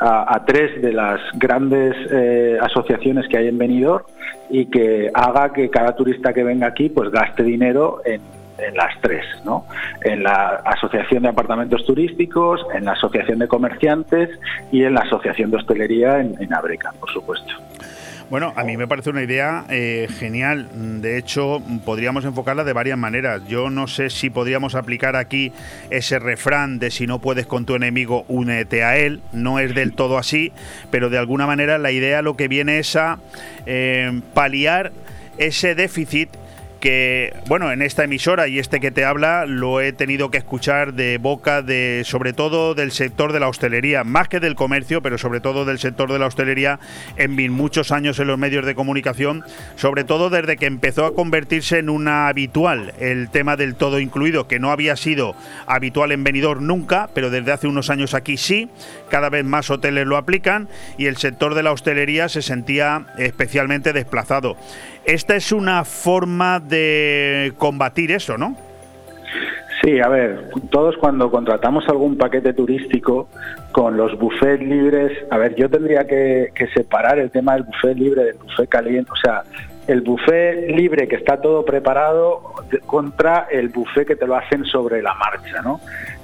[0.00, 4.04] a, tres de las grandes eh, asociaciones que hay en Benidorm
[4.50, 8.20] y que haga que cada turista que venga aquí pues gaste dinero en,
[8.74, 9.66] las tres, ¿no?
[10.02, 14.30] En la Asociación de Apartamentos Turísticos, en la Asociación de Comerciantes
[14.70, 17.52] y en la Asociación de Hostelería en, en Abreca, por supuesto.
[18.30, 20.68] Bueno, a mí me parece una idea eh, genial.
[21.02, 23.42] De hecho, podríamos enfocarla de varias maneras.
[23.46, 25.52] Yo no sé si podríamos aplicar aquí
[25.90, 29.20] ese refrán de si no puedes con tu enemigo, únete a él.
[29.32, 30.52] No es del todo así,
[30.90, 33.18] pero de alguna manera la idea lo que viene es a
[33.66, 34.92] eh, paliar
[35.36, 36.30] ese déficit
[36.84, 40.92] que, bueno, en esta emisora y este que te habla lo he tenido que escuchar
[40.92, 45.16] de boca de, sobre todo del sector de la hostelería, más que del comercio, pero
[45.16, 46.78] sobre todo del sector de la hostelería
[47.16, 49.44] en muchos años en los medios de comunicación,
[49.76, 54.46] sobre todo desde que empezó a convertirse en una habitual el tema del todo incluido,
[54.46, 55.34] que no había sido
[55.66, 58.68] habitual en venidor nunca, pero desde hace unos años aquí sí,
[59.08, 63.94] cada vez más hoteles lo aplican y el sector de la hostelería se sentía especialmente
[63.94, 64.58] desplazado.
[65.04, 68.56] Esta es una forma de combatir eso, ¿no?
[69.82, 73.28] Sí, a ver, todos cuando contratamos algún paquete turístico
[73.70, 78.24] con los buffets libres, a ver, yo tendría que, separar el tema del buffet libre
[78.24, 79.42] del buffet caliente, o sea,
[79.86, 82.54] el buffet libre que está todo preparado
[82.86, 85.80] contra el buffet que te lo hacen sobre la marcha, ¿no?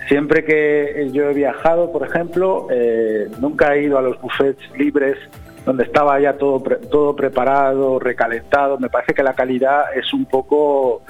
[0.08, 5.18] Siempre que yo he viajado, por ejemplo, eh, nunca he ido a los buffets libres
[5.64, 8.78] donde estaba ya todo, todo preparado, recalentado.
[8.78, 11.02] Me parece que la calidad es un poco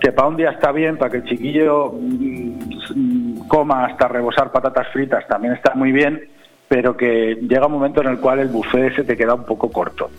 [0.00, 4.88] que para un día está bien, para que el chiquillo mm, coma hasta rebosar patatas
[4.92, 6.28] fritas también está muy bien,
[6.68, 9.70] pero que llega un momento en el cual el buffet se te queda un poco
[9.70, 10.10] corto,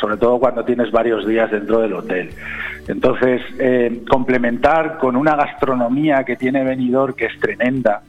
[0.00, 2.30] sobre todo cuando tienes varios días dentro del hotel.
[2.88, 8.02] Entonces, eh, complementar con una gastronomía que tiene venidor que es tremenda,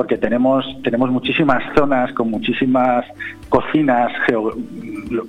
[0.00, 3.04] porque tenemos, tenemos muchísimas zonas con muchísimas
[3.50, 4.10] cocinas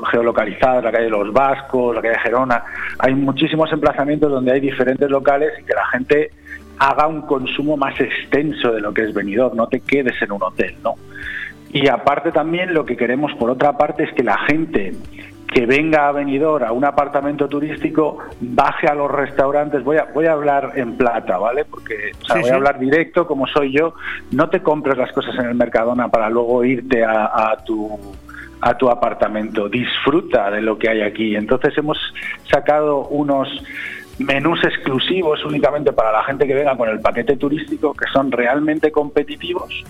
[0.09, 2.63] geolocalizadas, la calle de los Vascos, la calle de Gerona,
[2.97, 6.31] hay muchísimos emplazamientos donde hay diferentes locales y que la gente
[6.79, 10.41] haga un consumo más extenso de lo que es venidor, no te quedes en un
[10.41, 10.95] hotel, ¿no?
[11.73, 14.93] Y aparte también lo que queremos por otra parte es que la gente
[15.51, 20.25] que venga a venidor a un apartamento turístico, baje a los restaurantes, voy a, voy
[20.25, 21.65] a hablar en plata, ¿vale?
[21.65, 23.93] Porque voy a hablar directo como soy yo,
[24.31, 27.99] no te compres las cosas en el Mercadona para luego irte a, tu
[28.61, 31.35] a tu apartamento, disfruta de lo que hay aquí.
[31.35, 31.97] Entonces hemos
[32.49, 33.49] sacado unos
[34.19, 38.91] menús exclusivos únicamente para la gente que venga con el paquete turístico que son realmente
[38.91, 39.83] competitivos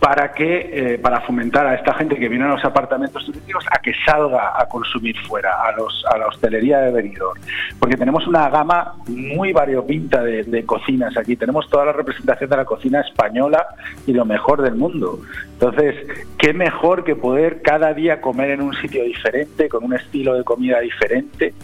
[0.00, 3.78] para que eh, para fomentar a esta gente que viene a los apartamentos turísticos a
[3.78, 7.38] que salga a consumir fuera a los a la hostelería de venidor
[7.78, 11.36] porque tenemos una gama muy variopinta de, cocinas aquí.
[11.36, 13.66] Tenemos toda la representación de la cocina española
[14.06, 15.20] y lo mejor del mundo.
[15.52, 15.96] Entonces
[16.38, 20.44] qué mejor que poder cada día comer en un sitio diferente con un estilo de
[20.44, 21.54] comida diferente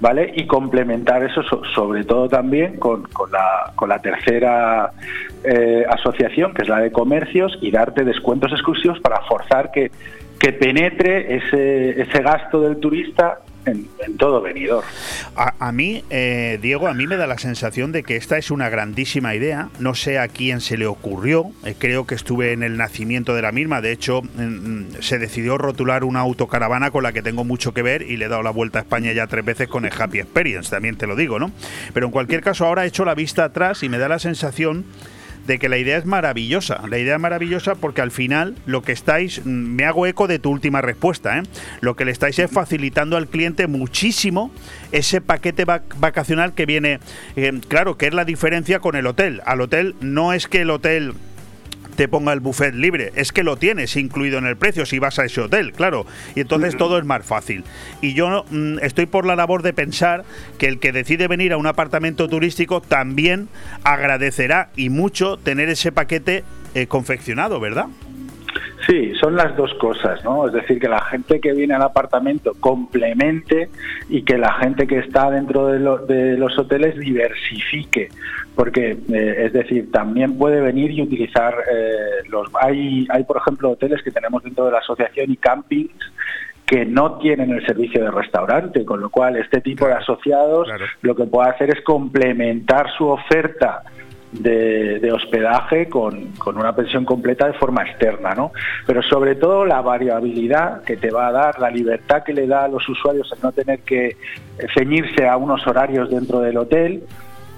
[0.00, 0.32] ¿vale?
[0.36, 1.42] Y complementar eso
[1.74, 4.92] sobre todo también con, con, la, con la tercera
[5.44, 9.90] eh, asociación, que es la de comercios, y darte descuentos exclusivos para forzar que,
[10.38, 14.84] que penetre ese, ese gasto del turista en, todo venidor.
[15.34, 18.68] A, mí, eh, Diego, a mí me da la sensación de que esta es una
[18.68, 19.68] grandísima idea.
[19.78, 21.50] No sé a quién se le ocurrió.
[21.64, 23.80] Eh, creo que estuve en el nacimiento de la misma.
[23.80, 24.22] De hecho,
[25.00, 28.28] se decidió rotular una autocaravana con la que tengo mucho que ver y le he
[28.28, 31.16] dado la vuelta a España ya tres veces con el Happy Experience, también te lo
[31.16, 31.50] digo, ¿no?
[31.92, 34.84] Pero en cualquier caso, ahora he hecho la vista atrás y me da la sensación
[35.46, 36.82] de que la idea es maravillosa.
[36.88, 40.38] La idea es maravillosa porque al final lo que estáis, mm, me hago eco de
[40.38, 41.42] tu última respuesta, ¿eh?
[41.80, 44.50] lo que le estáis es facilitando al cliente muchísimo
[44.92, 47.00] ese paquete vacacional que viene,
[47.36, 49.42] eh, claro, que es la diferencia con el hotel.
[49.46, 51.14] Al hotel no es que el hotel
[51.96, 55.18] te ponga el buffet libre, es que lo tienes incluido en el precio si vas
[55.18, 56.06] a ese hotel, claro.
[56.34, 57.64] Y entonces todo es más fácil.
[58.00, 60.24] Y yo mm, estoy por la labor de pensar
[60.58, 63.48] que el que decide venir a un apartamento turístico también
[63.84, 66.44] agradecerá y mucho tener ese paquete
[66.74, 67.86] eh, confeccionado, ¿verdad?
[68.86, 70.46] Sí, son las dos cosas, ¿no?
[70.46, 73.68] Es decir, que la gente que viene al apartamento complemente
[74.08, 78.08] y que la gente que está dentro de, los hoteles diversifique,
[78.54, 82.48] porque eh, es decir, también puede venir y utilizar eh, los.
[82.60, 85.92] Hay, hay, por ejemplo, hoteles que tenemos dentro de la asociación y campings
[86.66, 90.68] que no tienen el servicio de restaurante, con lo cual este tipo de asociados
[91.02, 93.82] lo que puede hacer es complementar su oferta
[94.38, 98.52] de, hospedaje con, una pensión completa de forma externa, ¿no?
[98.86, 102.64] Pero sobre todo la variabilidad que te va a dar, la libertad que le da
[102.64, 104.16] a los usuarios el no tener que
[104.74, 107.02] ceñirse a unos horarios dentro del hotel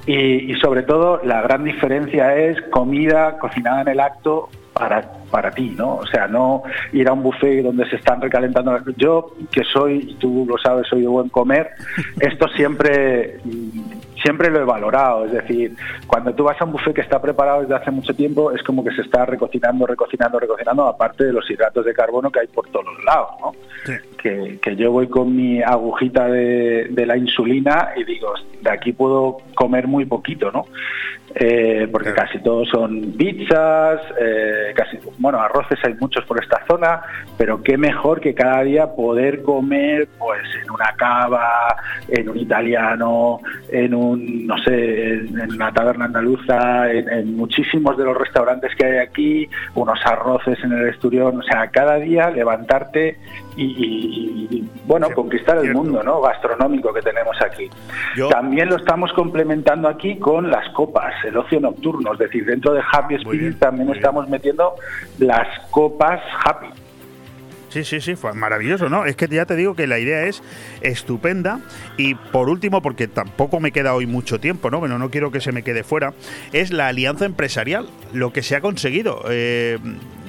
[0.07, 4.49] y, sobre todo la gran diferencia es comida cocinada en el acto
[4.79, 5.97] para, para ti, ¿no?
[5.97, 8.79] O sea, no ir a un buffet donde se están recalentando.
[8.97, 11.71] Yo, que soy, tú lo sabes, soy de buen comer,
[12.21, 13.41] esto siempre
[14.23, 15.27] siempre lo he valorado.
[15.27, 15.75] Es decir,
[16.07, 18.85] cuando tú vas a un buffet que está preparado desde hace mucho tiempo, es como
[18.85, 22.69] que se está recocinando, recocinando, recocinando, aparte de los hidratos de carbono que hay por
[22.69, 23.31] todos los lados.
[23.41, 23.53] ¿no?
[24.21, 29.39] Que, yo voy con mi agujita de, de, la insulina y digo, de aquí puedo
[29.55, 30.67] comer muy poquito, ¿no?
[31.35, 37.03] Eh, porque casi todos son pizzas, eh, casi, bueno, arroces hay muchos por esta zona,
[37.37, 41.77] pero qué mejor que cada día poder comer pues en una cava,
[42.09, 43.41] en un italiano,
[43.71, 48.99] en un, no sé, en, una taberna andaluza, en, muchísimos de los restaurantes que hay
[48.99, 53.19] aquí, unos arroces en el esturión, o sea, cada día levantarte
[53.59, 56.21] y, bueno, conquistar el mundo ¿no?
[56.21, 57.69] gastronómico que tenemos aquí.
[58.31, 62.83] También lo estamos complementando aquí con las copas, el ocio nocturno, es decir, dentro de
[62.93, 64.75] Happy Spirit también estamos metiendo
[65.19, 66.69] las copas Happy.
[67.69, 69.05] Sí, sí, sí, fue maravilloso, ¿no?
[69.05, 70.43] Es que ya te digo que la idea es
[70.81, 71.61] estupenda
[71.99, 74.79] y por último, porque tampoco me queda hoy mucho tiempo, ¿no?
[74.79, 76.15] Bueno, no quiero que se me quede fuera,
[76.53, 79.23] es la alianza empresarial, lo que se ha conseguido.
[79.29, 79.79] Eh,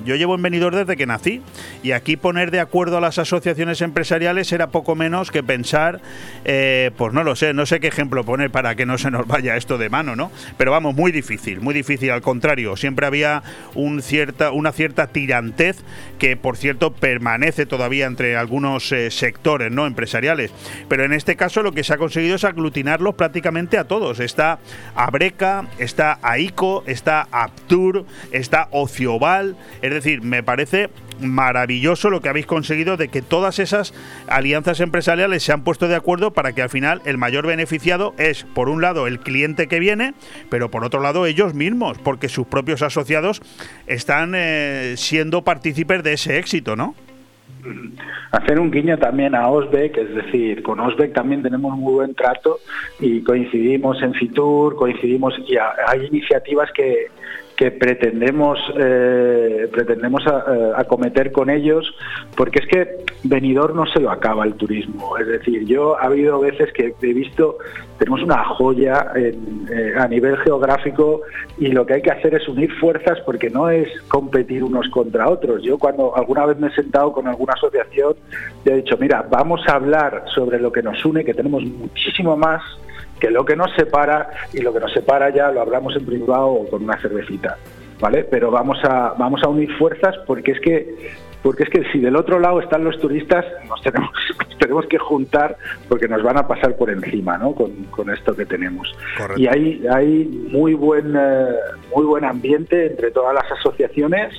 [0.06, 1.42] yo llevo en venidor desde que nací
[1.84, 6.02] y aquí poner de acuerdo a las asociaciones empresariales era poco menos que pensar,
[6.46, 9.28] eh, pues no lo sé, no sé qué ejemplo poner para que no se nos
[9.28, 10.32] vaya esto de mano, ¿no?
[10.58, 13.44] Pero vamos, muy difícil, muy difícil, al contrario, siempre había
[13.76, 15.78] una cierta tirantez
[16.18, 20.52] que, por cierto, permanece todavía entre algunos eh, sectores no empresariales.
[20.88, 24.20] Pero en este caso lo que se ha conseguido es aglutinarlos prácticamente a todos.
[24.20, 24.60] Está
[24.96, 29.56] Abreca, está AICO, está Aptur, está Ocioval,
[29.94, 30.90] es decir, me parece
[31.22, 33.94] maravilloso lo que habéis conseguido de que todas esas
[34.28, 38.44] alianzas empresariales se han puesto de acuerdo para que al final el mayor beneficiado es,
[38.44, 40.14] por un lado, el cliente que viene,
[40.50, 43.42] pero por otro lado ellos mismos, porque sus propios asociados
[43.88, 46.96] están eh, siendo partícipes de ese éxito, ¿no?
[48.32, 52.60] Hacer un guiño también a Osbeck, es decir, con Osbeck también tenemos muy buen trato
[53.00, 57.08] y coincidimos en Fitur, coincidimos y hay iniciativas que,
[57.60, 61.94] que pretendemos eh, pretendemos eh, acometer con ellos
[62.38, 65.18] porque es que venidor no se lo acaba el turismo.
[65.18, 67.58] Es decir yo ha habido veces que he visto
[67.98, 69.36] tenemos una joya eh,
[70.00, 71.24] a nivel geográfico
[71.58, 75.28] y lo que hay que hacer es unir fuerzas porque no es competir unos contra
[75.28, 75.62] otros.
[75.62, 78.16] Yo cuando alguna vez me he sentado con alguna asociación
[78.64, 82.62] he dicho mira vamos a hablar sobre lo que nos une que tenemos muchísimo más
[83.20, 86.48] que lo que nos separa, y lo que nos separa ya lo hablamos en privado
[86.48, 87.58] o con una cervecita,
[88.00, 88.24] ¿vale?
[88.24, 92.18] Pero vamos a, vamos a unir fuerzas porque es que porque es que si del
[92.18, 94.12] otro lado están los turistas, nos tenemos,
[94.60, 95.56] tenemos que juntar
[95.88, 97.54] porque nos van a pasar por encima ¿no?
[97.54, 98.94] con, esto que tenemos.
[99.38, 101.56] Y hay, hay muy, buen, eh,
[101.96, 104.34] muy buen ambiente entre todas las asociaciones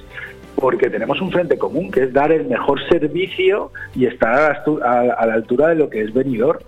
[0.57, 5.35] porque tenemos un frente común que es dar el mejor servicio y estar a la
[5.35, 6.63] altura de lo que es venidor.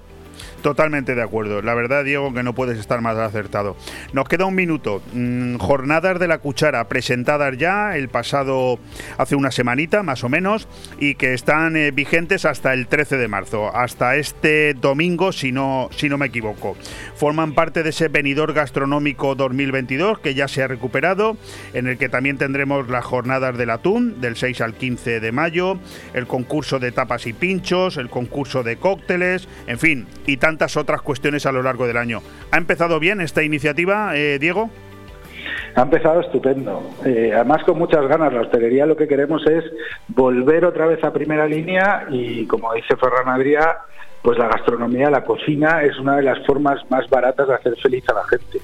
[0.62, 1.60] Totalmente de acuerdo.
[1.60, 3.76] La verdad, Diego, que no puedes estar más acertado.
[4.12, 5.02] Nos queda un minuto.
[5.12, 8.78] Mm, jornadas de la cuchara presentadas ya el pasado,
[9.18, 10.68] hace una semanita más o menos,
[11.01, 15.89] y que están eh, vigentes hasta el 13 de marzo, hasta este domingo, si no,
[15.97, 16.76] si no me equivoco.
[17.16, 21.36] Forman parte de ese venidor gastronómico 2022 que ya se ha recuperado,
[21.74, 25.78] en el que también tendremos las jornadas del atún del 6 al 15 de mayo,
[26.14, 31.01] el concurso de tapas y pinchos, el concurso de cócteles, en fin, y tantas otras
[31.01, 32.20] cuestiones a lo largo del año.
[32.51, 34.69] ¿Ha empezado bien esta iniciativa, eh, Diego?
[35.74, 36.91] Ha empezado estupendo.
[37.07, 38.35] Eh, además, con muchas ganas.
[38.35, 39.65] La hostelería lo que queremos es
[40.09, 43.79] volver otra vez a primera línea y, como dice Ferran Adrià,
[44.20, 48.05] pues la gastronomía, la cocina es una de las formas más baratas de hacer feliz
[48.11, 48.61] a la gente.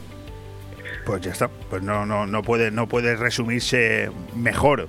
[1.07, 4.89] Pues ya está, pues no, no, no, puede, no puede resumirse mejor.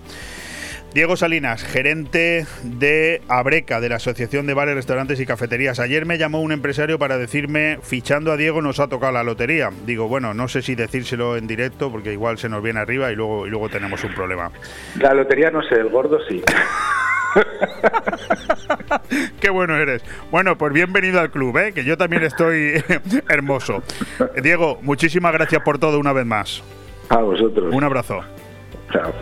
[0.93, 5.79] Diego Salinas, gerente de Abreca, de la Asociación de Bares, Restaurantes y Cafeterías.
[5.79, 9.69] Ayer me llamó un empresario para decirme, fichando a Diego nos ha tocado la lotería.
[9.85, 13.15] Digo, bueno, no sé si decírselo en directo porque igual se nos viene arriba y
[13.15, 14.51] luego, y luego tenemos un problema.
[14.99, 16.41] La lotería no sé, el gordo sí.
[19.39, 20.03] Qué bueno eres.
[20.31, 21.71] Bueno, pues bienvenido al club, ¿eh?
[21.71, 22.83] que yo también estoy
[23.29, 23.83] hermoso.
[24.41, 26.63] Diego, muchísimas gracias por todo una vez más.
[27.09, 27.73] A vosotros.
[27.73, 28.21] Un abrazo.
[28.91, 29.13] Chao.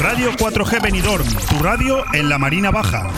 [0.00, 3.10] Radio 4G Benidorm, tu radio en la Marina Baja.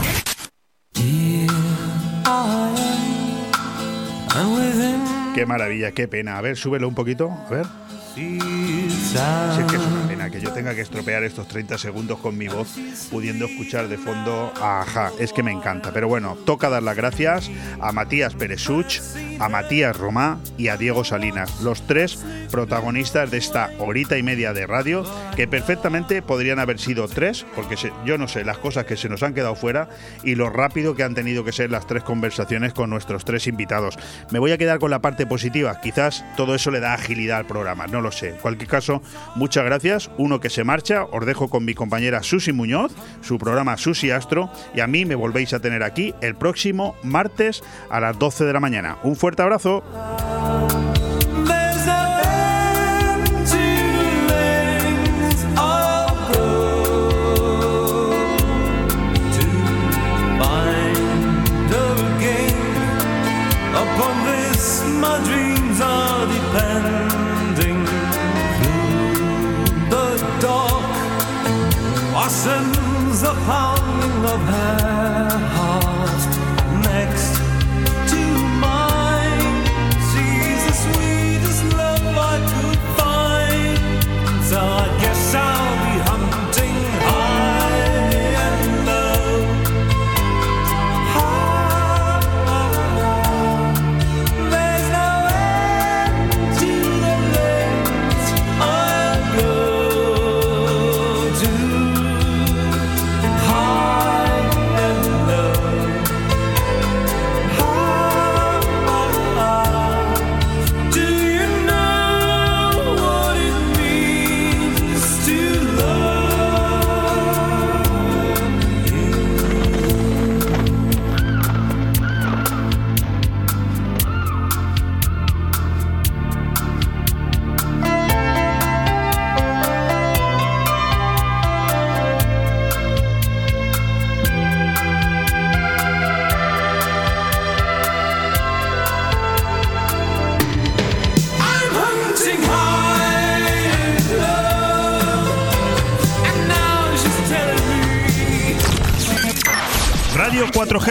[5.35, 6.39] Qué maravilla, qué pena.
[6.39, 7.31] A ver, súbelo un poquito.
[7.31, 7.67] A ver.
[8.15, 12.37] Sí, es que es una pena que yo tenga que estropear estos 30 segundos con
[12.37, 12.69] mi voz,
[13.11, 15.13] pudiendo escuchar de fondo Ajá.
[15.19, 15.93] Es que me encanta.
[15.93, 17.51] Pero bueno, toca dar las gracias
[17.81, 19.01] a Matías Peresuch,
[19.39, 22.19] a Matías Romá y a Diego Salinas, los tres
[22.51, 25.05] protagonistas de esta horita y media de radio,
[25.37, 29.23] que perfectamente podrían haber sido tres, porque yo no sé las cosas que se nos
[29.23, 29.89] han quedado fuera
[30.25, 33.99] y lo rápido que han tenido que ser las tres conversaciones con nuestros tres invitados.
[34.31, 37.47] Me voy a quedar con la parte positiva, quizás todo eso le da agilidad al
[37.47, 38.31] programa, no lo sé.
[38.31, 39.03] En cualquier caso,
[39.35, 40.11] muchas gracias.
[40.19, 44.51] Uno que se marcha, os dejo con mi compañera Susi Muñoz, su programa Susi Astro,
[44.75, 48.53] y a mí me volvéis a tener aquí el próximo martes a las 12 de
[48.53, 48.99] la mañana.
[49.03, 49.83] Un fuerte abrazo.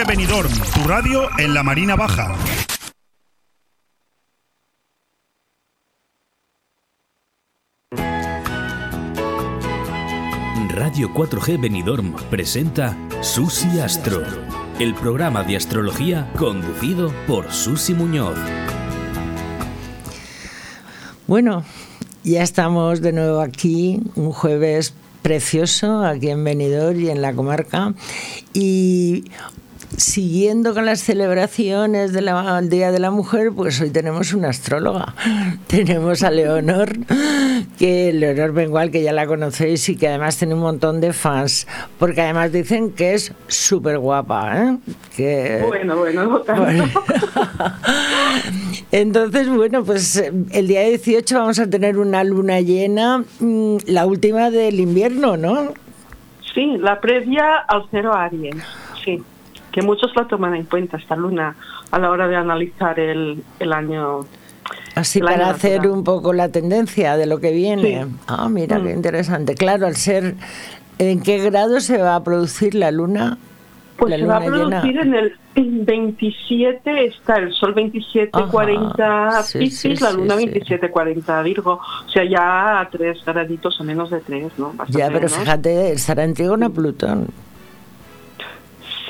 [0.00, 2.34] Radio 4G Benidorm, tu radio en la Marina Baja.
[10.70, 14.22] Radio 4G Benidorm presenta Susi Astro,
[14.78, 18.38] el programa de astrología conducido por Susi Muñoz.
[21.26, 21.64] Bueno,
[22.24, 27.92] ya estamos de nuevo aquí, un jueves precioso aquí en Benidorm y en la comarca.
[28.54, 29.24] Y
[29.96, 32.30] siguiendo con las celebraciones del
[32.68, 35.14] Día de la Mujer, pues hoy tenemos una astróloga.
[35.66, 36.90] Tenemos a Leonor,
[37.78, 41.66] que Leonor Bengual, que ya la conocéis y que además tiene un montón de fans,
[41.98, 44.56] porque además dicen que es súper guapa.
[44.56, 44.78] ¿eh?
[45.16, 46.62] Que, Bueno, bueno, no tanto.
[46.62, 46.84] Bueno.
[48.92, 54.06] Entonces, bueno, pues eh, el día 18 vamos a tener una luna llena, mm, la
[54.06, 55.74] última del invierno, ¿no?
[56.54, 58.56] Sí, la previa al cero Aries,
[59.04, 59.22] sí.
[59.72, 61.54] Que muchos la toman en cuenta esta luna
[61.90, 64.20] a la hora de analizar el, el año.
[64.94, 65.96] Así el año para hacer natural.
[65.98, 68.04] un poco la tendencia de lo que viene.
[68.04, 68.10] Sí.
[68.26, 68.96] Ah, mira, qué Mm.
[68.96, 69.54] interesante.
[69.54, 70.34] Claro, al ser,
[70.98, 73.38] ¿en qué grado se va a producir la luna?
[73.96, 74.80] Pues la se va a luna llena.
[74.80, 75.36] producir en el
[75.84, 80.46] 27, está el sol 27-40 Ajá, sí, Piscis, sí, la luna sí.
[80.46, 81.80] 27-40 Virgo.
[82.06, 84.68] O sea, ya a tres graditos o menos de tres, ¿no?
[84.72, 85.34] Bastante Ya, pero menos.
[85.34, 87.26] fíjate, estará en Trígono Plutón.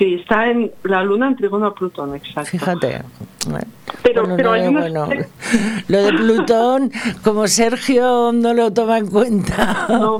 [0.01, 2.49] Sí, está en la luna en trígono a Plutón, exacto.
[2.49, 3.03] Fíjate.
[3.47, 3.65] Bueno,
[4.01, 5.09] Pero- bueno, pero no, hay una- bueno,
[5.89, 6.91] lo de Plutón,
[7.23, 9.85] como Sergio no lo toma en cuenta.
[9.89, 10.17] No,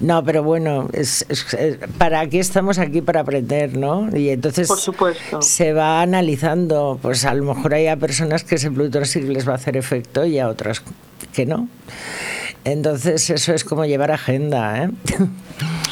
[0.00, 4.08] No, pero bueno, es, es- es- para aquí estamos aquí para aprender, ¿no?
[4.14, 5.40] Y entonces Por supuesto.
[5.40, 9.48] se va analizando, pues a lo mejor hay a personas que ese Plutón sí les
[9.48, 10.82] va a hacer efecto y a otras
[11.32, 11.68] que no.
[12.64, 14.90] Entonces eso es como llevar agenda, ¿eh?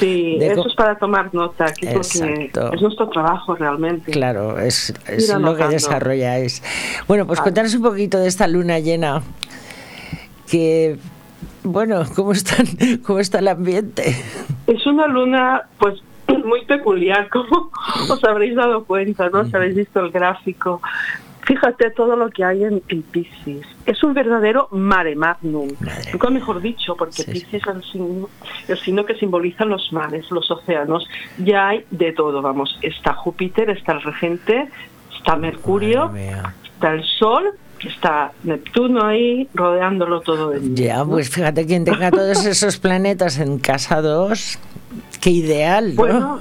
[0.02, 2.70] Sí, De eso es para tomar nota, que es, lo Exacto.
[2.70, 4.10] que es nuestro trabajo realmente.
[4.10, 4.92] Claro, es,
[5.38, 6.60] lo que desarrolláis.
[7.06, 9.22] Bueno, pues cuéntanos un poquito de esta luna llena,
[10.50, 10.98] que,
[11.62, 12.66] bueno, ¿cómo, están,
[13.06, 14.16] cómo está el ambiente?
[14.66, 16.02] Es una luna, pues,
[16.44, 17.70] muy peculiar, como
[18.10, 19.44] os habréis dado cuenta, ¿no?
[19.44, 20.82] Si habéis visto el gráfico.
[21.44, 23.66] Fíjate todo lo que hay en, Piscis.
[23.84, 25.68] Es un verdadero mare magnum.
[26.12, 28.28] Nunca mejor dicho, porque Piscis es el signo,
[28.68, 31.08] el signo que simboliza los mares, los océanos.
[31.38, 32.78] Ya hay de todo, vamos.
[32.82, 34.68] Está Júpiter, está el regente,
[35.16, 36.12] está Mercurio,
[36.74, 37.52] está el Sol,
[37.84, 43.58] está Neptuno ahí rodeándolo todo de Ya, pues fíjate, quien tenga todos esos planetas en
[43.58, 44.58] casa 2,
[45.20, 46.02] qué ideal, ¿no?
[46.02, 46.38] Bueno,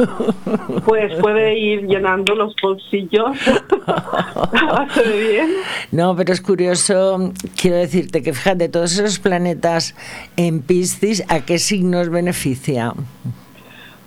[0.85, 3.37] pues puede ir llenando los bolsillos
[5.05, 5.49] bien.
[5.91, 9.95] No, pero es curioso, quiero decirte que fíjate, todos esos planetas
[10.35, 12.93] en Piscis, ¿a qué signos beneficia?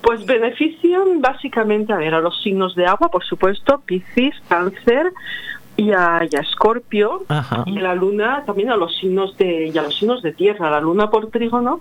[0.02, 5.12] Pues benefician básicamente a ver a los signos de agua, por supuesto, Piscis, Cáncer
[5.76, 7.64] y a, y a Escorpio Ajá.
[7.66, 10.80] y la Luna también a los signos de y a los signos de Tierra, la
[10.80, 11.80] Luna por trígono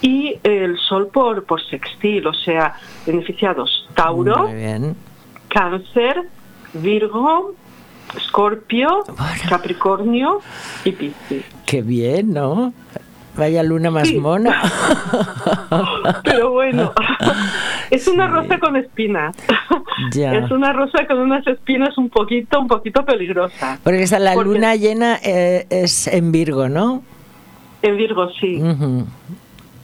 [0.00, 2.74] y el Sol por por sextil, o sea,
[3.06, 4.96] beneficiados Tauro, bien.
[5.48, 6.28] Cáncer,
[6.74, 7.54] Virgo,
[8.16, 9.04] Escorpio,
[9.48, 10.40] Capricornio
[10.84, 11.44] y Piscis.
[11.66, 12.72] Qué bien, ¿no?
[13.36, 14.18] Vaya luna más Sí.
[14.18, 14.62] mona.
[16.24, 16.92] Pero bueno,
[17.90, 19.36] es una rosa con espinas.
[20.12, 20.34] Ya.
[20.38, 23.78] Es una rosa con unas espinas un poquito, un poquito peligrosa.
[23.82, 27.02] Porque esta, la Porque- luna llena eh, es en Virgo, ¿no?
[27.82, 28.62] En Virgo, sí.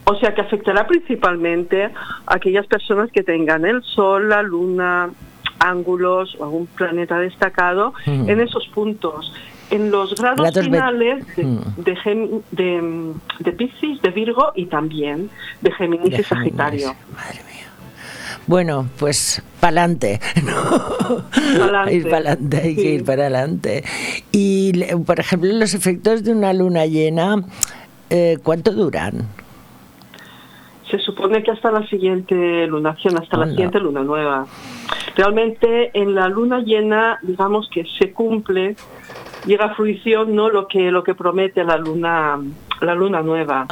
[0.05, 1.91] O sea que afectará principalmente a
[2.35, 5.11] aquellas personas que tengan el Sol, la Luna,
[5.59, 8.31] ángulos o algún planeta destacado Mm.
[8.31, 9.33] en esos puntos.
[9.71, 11.61] En los grados finales de, Mm.
[11.77, 15.31] de, Gem- de, de Piscis, de Virgo y también
[15.61, 16.95] de Géminis y Sagitario.
[17.17, 17.67] Géminis,
[18.47, 20.19] Bueno, pues pa'lante.
[20.45, 21.23] ¿no?
[21.59, 23.85] Pa'lante, Ir pa'lante, hay que ir para adelante.
[24.33, 24.73] Y,
[25.07, 27.37] por ejemplo, los efectos de una luna llena,
[28.11, 29.29] eh, ¿cuánto duran?
[30.91, 34.47] Se supone que hasta la siguiente lunación, hasta la siguiente luna nueva.
[35.15, 38.75] Realmente en la luna llena, digamos que se cumple,
[39.47, 42.39] llega a fruición no lo que lo que promete la luna
[42.81, 43.67] la luna nueva.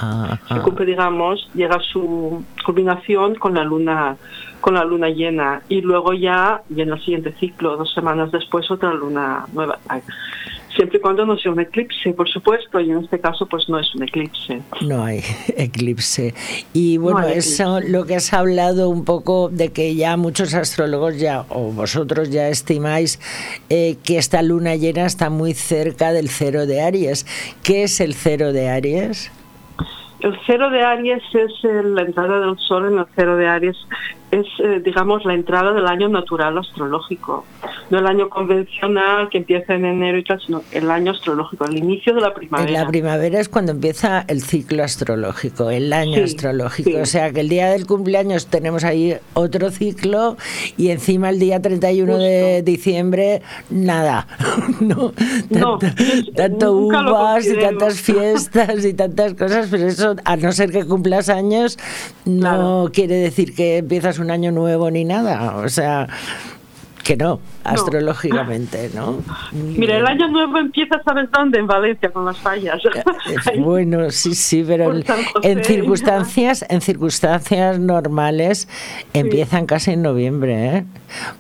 [0.48, 4.16] Se cumple, digamos, llega a su culminación con la luna
[4.60, 8.70] con la luna llena y luego ya y en el siguiente ciclo, dos semanas después
[8.70, 9.78] otra luna nueva.
[10.74, 13.78] Siempre y cuando no sea un eclipse, por supuesto, y en este caso pues no
[13.78, 14.60] es un eclipse.
[14.82, 15.22] No hay
[15.56, 16.34] eclipse.
[16.72, 21.18] Y bueno, No eso lo que has hablado un poco de que ya muchos astrólogos
[21.18, 23.18] ya, o vosotros ya estimáis
[23.70, 27.26] eh, que esta luna llena está muy cerca del cero de Aries.
[27.62, 29.32] ¿Qué es el cero de Aries?
[30.20, 33.76] El cero de Aries es la entrada del Sol en el cero de Aries,
[34.30, 37.44] es, eh, digamos, la entrada del año natural astrológico.
[37.90, 41.78] No el año convencional que empieza en enero y tal, sino el año astrológico, el
[41.78, 42.70] inicio de la En primavera.
[42.70, 46.90] la primavera es cuando empieza el ciclo astrológico, el año Sí, astrológico.
[46.90, 46.96] sí.
[46.96, 50.36] O sea que el día del cumpleaños tenemos ahí otro ciclo
[50.76, 53.40] y encima el día 31 de diciembre,
[53.70, 54.26] nada.
[54.80, 55.12] no,
[55.50, 60.70] No, tanto, tanto uvas y tantas fiestas y tantas cosas, pero eso, a no ser
[60.70, 61.78] que cumplas años,
[62.26, 65.56] no quiere decir que empiezas un año nuevo ni nada.
[65.56, 66.08] O sea,
[67.02, 69.18] que no, astrológicamente, ¿no?
[69.52, 71.58] Mira, el año nuevo empieza, ¿sabes dónde?
[71.58, 72.80] En Valencia, con las fallas.
[73.46, 73.60] Ahí.
[73.60, 75.02] Bueno, sí, sí, pero Por
[75.42, 78.68] en- circunstancias, en circunstancias normales
[79.12, 80.84] empiezan casi en noviembre, ¿eh?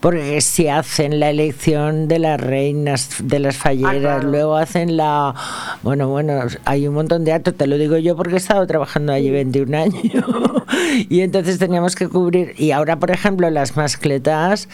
[0.00, 5.34] porque si hacen la elección de las reinas, de las falleras, luego hacen la,
[5.82, 7.54] bueno, bueno, hay un montón de actos.
[7.54, 10.02] Te lo digo yo porque he estado trabajando allí 21 años
[11.08, 12.54] y entonces teníamos que cubrir.
[12.56, 14.68] Y ahora, por ejemplo, las mascletas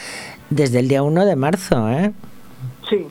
[0.50, 2.12] desde el día 1 de marzo, ¿eh?
[2.88, 3.06] Sí,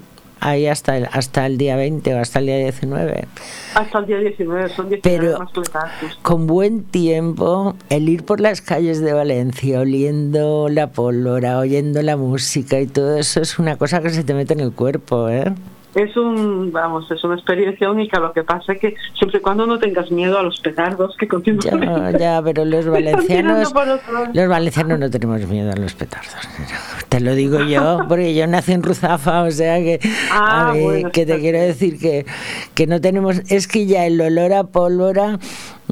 [0.46, 3.28] Ahí hasta el, hasta el día 20 o hasta el día 19.
[3.76, 6.18] hasta el día 19, son 19 Pero- más.
[6.22, 12.18] Con buen tiempo, el ir por las calles de Valencia oliendo la pólvora, oyendo la
[12.18, 15.54] música y todo eso es una cosa que se te mete en el cuerpo, ¿eh?
[15.96, 18.20] Es un, vamos, es una experiencia única.
[18.20, 21.28] Lo que pasa es que siempre y cuando no tengas miedo a los petardos que
[21.28, 22.18] continúan.
[22.18, 23.74] ya, pero los valencianos,
[24.34, 26.36] los valencianos no tenemos miedo a los petardos.
[27.10, 30.00] Te lo digo yo, porque yo nací en Ruzafa, o sea que,
[30.32, 32.26] Ah, a mí, bueno, que te quiero decir que,
[32.74, 35.40] que no tenemos, es que ya el olor a pólvora,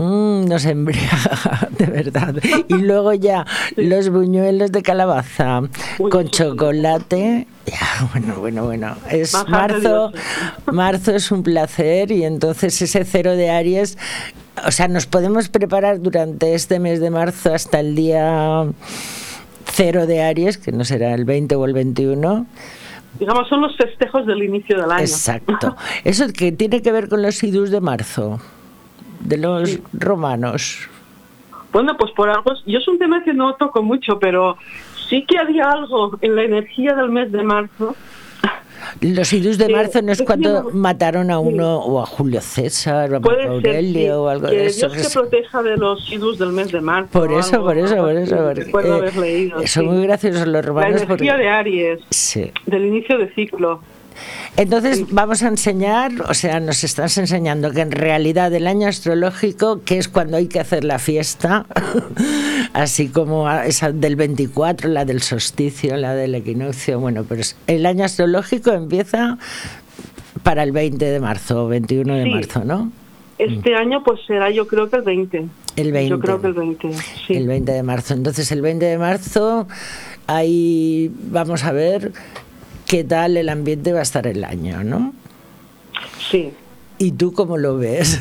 [0.02, 2.34] Mm, nos embriaga, de verdad.
[2.68, 3.46] Y luego ya
[3.76, 5.62] los buñuelos de calabaza
[6.10, 7.46] con chocolate.
[7.68, 8.96] Ya, bueno, bueno, bueno.
[9.12, 10.12] Es marzo,
[10.66, 14.00] marzo es un placer y entonces ese cero de Aries,
[14.66, 18.66] o sea, nos podemos preparar durante este mes de marzo hasta el día
[19.66, 22.48] cero de Aries, que no será el 20 o el 21.
[23.20, 25.02] Digamos, son los festejos del inicio del año.
[25.02, 25.76] Exacto.
[26.04, 28.40] Eso que tiene que ver con los idus de marzo,
[29.24, 30.88] de los romanos.
[31.72, 34.58] Bueno, pues por algo, yo es un tema que no toco mucho, pero
[35.10, 37.96] sí que había algo en la energía del mes de marzo.
[39.00, 43.18] Los idus de marzo no es cuando mataron a uno o a Julio César o
[43.18, 44.90] a Marco Aurelio sí, o algo que de eso.
[44.90, 47.10] Dios que proteja de los idus del mes de marzo.
[47.12, 48.72] Por eso, algo, por eso, por eso.
[48.72, 49.58] porque, eh, haber leído.
[49.60, 49.82] son sí.
[49.90, 51.24] muy graciosos los La romanos porque...
[51.26, 52.52] energía de Aries, Sí.
[52.66, 53.82] del inicio de ciclo.
[54.58, 59.82] Entonces vamos a enseñar, o sea, nos estás enseñando que en realidad el año astrológico,
[59.84, 61.66] que es cuando hay que hacer la fiesta,
[62.74, 68.06] así como esa del 24, la del solsticio, la del equinoccio, bueno, pero el año
[68.06, 69.38] astrológico empieza
[70.44, 72.30] para el 20 de marzo, 21 de Sí.
[72.30, 72.92] marzo, ¿no?
[73.38, 75.46] Este año pues será yo creo que el 20.
[75.76, 76.10] El 20.
[76.10, 76.90] Yo creo que el 20,
[77.26, 77.34] sí.
[77.34, 78.14] El 20 de marzo.
[78.14, 79.68] Entonces, el 20 de marzo,
[80.28, 82.12] ahí vamos a ver
[82.92, 85.14] qué tal el ambiente va a estar el año, ¿no?
[86.30, 86.52] Sí.
[86.98, 88.20] ¿Y tú cómo lo ves?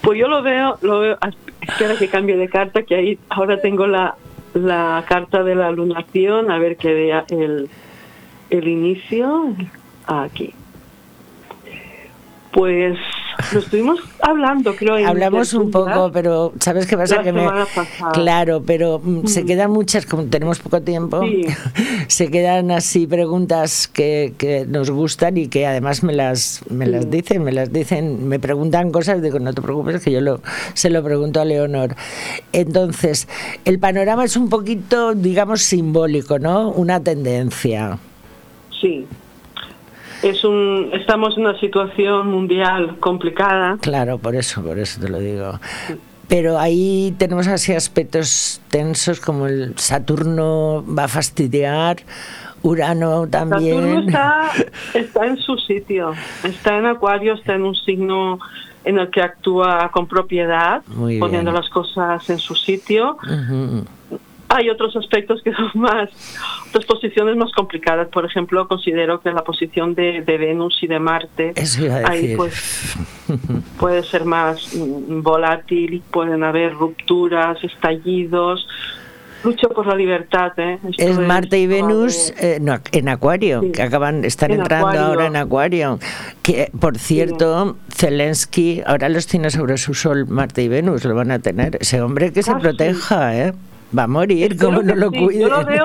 [0.00, 1.30] Pues yo lo veo, lo veo, ah,
[1.60, 4.16] espera que cambie de carta, que ahí ahora tengo la,
[4.52, 7.70] la carta de la lunación, a ver que vea el,
[8.50, 9.54] el inicio,
[10.06, 10.54] aquí.
[12.50, 12.98] Pues
[13.52, 14.98] lo estuvimos hablando, creo.
[14.98, 17.16] en Hablamos un poco, pero ¿sabes qué pasa?
[17.16, 18.12] La que me, pasada.
[18.12, 21.46] claro, pero mm, se quedan muchas, como tenemos poco tiempo, Sí.
[22.08, 27.10] se quedan así preguntas que, que nos gustan y que además me las, me las
[27.10, 30.40] dicen, me las dicen, me preguntan cosas, digo, no te preocupes, que yo lo,
[30.74, 31.94] se lo pregunto a Leonor.
[32.52, 33.28] Entonces,
[33.64, 36.70] el panorama es un poquito, digamos, simbólico, ¿no?
[36.70, 37.98] Una tendencia.
[38.80, 39.06] Sí.
[40.22, 43.76] Es un, estamos en una situación mundial complicada.
[43.80, 45.58] Claro, por eso, por eso te lo digo.
[46.28, 51.96] Pero ahí tenemos así aspectos tensos como el Saturno va a fastidiar,
[52.62, 53.76] Urano también.
[53.76, 54.50] Saturno está,
[54.94, 56.12] está en su sitio,
[56.44, 58.38] está en Acuario, está en un signo
[58.84, 61.60] en el que actúa con propiedad, Muy poniendo bien.
[61.62, 63.16] las cosas en su sitio.
[63.22, 63.84] Ujú.
[64.54, 66.10] Hay otros aspectos que son más,
[66.68, 68.08] otras posiciones más complicadas.
[68.08, 72.10] Por ejemplo, considero que la posición de, de Venus y de Marte, Eso iba a
[72.10, 72.94] ahí pues
[73.78, 74.70] puede ser más
[75.08, 78.66] volátil, pueden haber rupturas, estallidos.
[79.44, 80.78] Lucho por la libertad, ¿eh?
[80.88, 83.72] Esto Es Marte y Venus de- eh, no, en Acuario, Sí.
[83.72, 85.06] que acaban, están En entrando Acuario.
[85.06, 85.98] ahora en Acuario.
[86.42, 91.32] Que, por cierto, Zelensky ahora los tiene sobre su sol Marte y Venus, lo van
[91.32, 91.76] a tener.
[91.80, 93.52] Ese hombre que se Ah, proteja, ¿eh?
[93.96, 95.18] Va a morir, como no lo sí.
[95.18, 95.40] cuide.
[95.40, 95.84] Yo lo veo,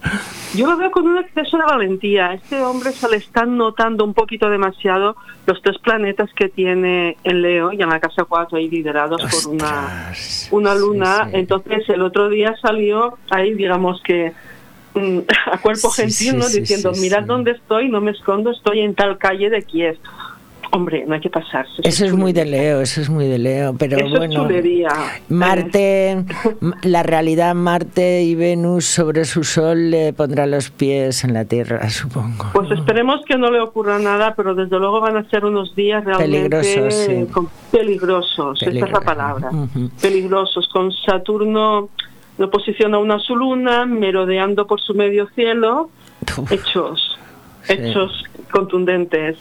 [0.54, 2.34] yo lo veo con un exceso de valentía.
[2.34, 5.16] Este hombre se le están notando un poquito demasiado
[5.46, 9.54] los tres planetas que tiene en Leo y en la casa 4 ahí liderados por
[9.54, 10.12] una,
[10.50, 11.24] una luna.
[11.24, 11.36] sí.
[11.38, 14.32] Entonces el otro día salió ahí, digamos que
[14.94, 15.18] mm,
[15.52, 16.48] a cuerpo gentil, ¿no?
[16.48, 19.98] diciendo, mirad dónde estoy, no me escondo, estoy en tal calle de Kiev.
[20.70, 21.80] Hombre, no hay que pasarse.
[21.82, 24.42] Eso es muy de Leo, eso es muy de Leo, pero Eso es bueno.
[24.42, 24.88] chulería.
[25.30, 26.24] Marte,
[26.82, 31.88] la realidad Marte y Venus sobre su sol le pondrá los pies en la tierra,
[31.88, 32.46] supongo.
[32.52, 36.04] Pues esperemos que no le ocurra nada, pero desde luego van a ser unos días
[36.04, 37.26] realmente Peligrosos, sí.
[37.32, 39.50] con- peligrosos, esta es Peligro- la palabra,
[40.02, 41.88] peligrosos, con Saturno
[42.36, 45.90] en oposición a una su luna, merodeando por su medio cielo,
[46.50, 47.18] hechos,
[47.62, 47.72] Sí.
[47.72, 49.36] hechos contundentes.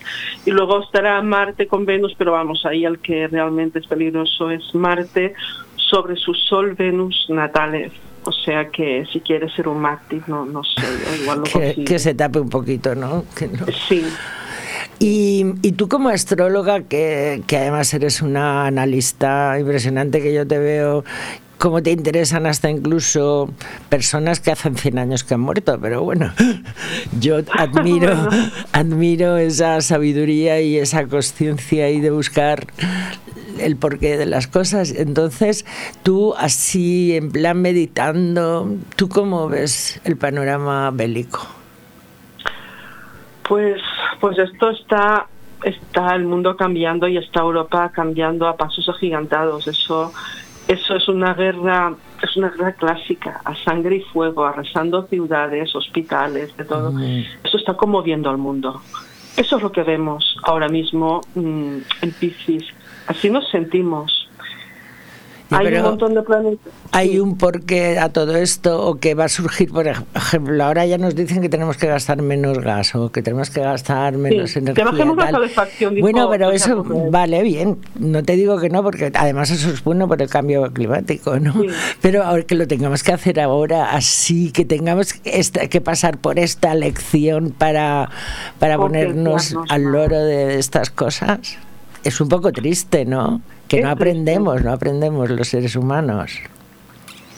[0.46, 4.74] Y luego estará Marte con Venus, pero vamos, ahí el que realmente es peligroso es
[4.74, 5.34] Marte
[5.76, 7.92] sobre su Sol Venus natales.
[8.24, 10.82] O sea que si quiere ser un mártir, no, no sé,
[11.22, 13.24] igual lo Que, que se tape un poquito, ¿no?
[13.38, 13.66] Que no.
[13.88, 14.04] Sí.
[15.00, 20.58] Y, y tú como astróloga, que, que además eres una analista impresionante, que yo te
[20.58, 21.06] veo
[21.58, 23.50] cómo te interesan hasta incluso
[23.90, 26.32] personas que hacen 100 años que han muerto, pero bueno,
[27.20, 28.52] yo admiro, Bueno.
[28.72, 32.68] admiro esa sabiduría y esa conciencia y de buscar
[33.60, 34.92] el porqué de las cosas.
[34.92, 35.66] Entonces,
[36.04, 41.40] tú así, en plan meditando, ¿tú cómo ves el panorama bélico?
[43.48, 43.82] Pues,
[44.20, 45.28] pues esto está,
[45.64, 49.68] está el mundo cambiando y está Europa cambiando a pasos agigantados.
[49.68, 50.14] Eso,
[50.68, 56.56] eso es una guerra, es una guerra clásica, a sangre y fuego, arrasando ciudades, hospitales,
[56.58, 56.94] de todo.
[57.00, 58.82] Eso está conmoviendo al mundo.
[59.38, 62.66] Eso es lo que vemos ahora mismo mm, en Piscis.
[63.08, 64.27] así nos sentimos.
[65.50, 66.74] Hay un montón de planetas.
[66.92, 70.98] Hay un porqué a todo esto o que va a surgir, por ejemplo, ahora ya
[70.98, 74.60] nos dicen que tenemos que gastar menos gas o que tenemos que gastar menos Sí,
[74.60, 74.84] energía.
[74.86, 77.78] que bajemos la calefacción, Bueno, pero eso vale bien.
[78.00, 81.54] No te digo que no, porque además eso es bueno por el cambio climático, ¿no?
[81.54, 81.68] Sí.
[82.02, 86.40] Pero ahora que lo tengamos que hacer ahora así, que tengamos esta- que pasar por
[86.40, 88.10] esta lección para,
[88.60, 91.58] para ponernos al loro de estas cosas,
[92.04, 93.42] es un poco triste, ¿no?
[93.68, 96.40] Que no aprendemos, no aprendemos los seres humanos.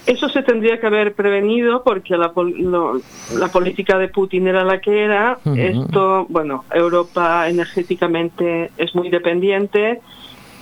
[0.05, 2.99] Eso se tendría que haber prevenido porque la, lo-
[3.37, 5.37] la política de Putin era la que era.
[5.55, 10.01] Esto, bueno, Europa energéticamente es muy dependiente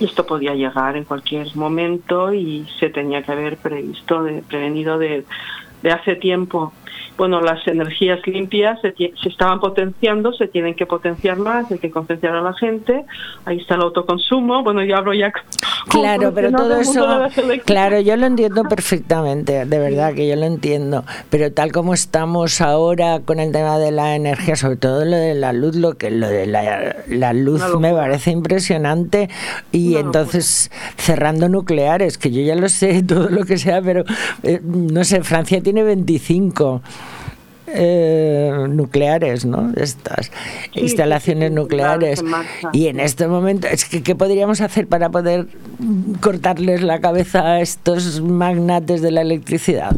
[0.00, 4.98] y esto podía llegar en cualquier momento y se tenía que haber previsto, de, prevenido
[4.98, 5.24] de,
[5.82, 6.72] de hace tiempo.
[7.18, 8.94] Bueno, las energías limpias se,
[9.28, 13.04] estaban potenciando, se tienen que potenciar más, hay que concienciar a la gente.
[13.44, 14.62] Ahí está el autoconsumo.
[14.62, 15.32] Bueno, yo hablo ya
[15.88, 17.06] Claro, pero todo eso,
[17.64, 22.60] claro, yo lo entiendo perfectamente, de verdad que yo lo entiendo, pero tal como estamos
[22.60, 26.10] ahora con el tema de la energía, sobre todo lo de la luz, lo que
[26.10, 29.30] lo de la, la luz me parece impresionante
[29.72, 34.04] y entonces cerrando nucleares, que yo ya lo sé, todo lo que sea, pero
[34.42, 36.82] eh, no sé, Francia tiene 25
[37.74, 39.72] eh, nucleares, ¿no?
[39.76, 40.26] Estas
[40.72, 42.24] sí, instalaciones sí, sí, nucleares.
[42.72, 45.46] Y en este momento, es que ¿qué podríamos hacer para poder
[46.20, 49.96] cortarles la cabeza a estos magnates de la electricidad?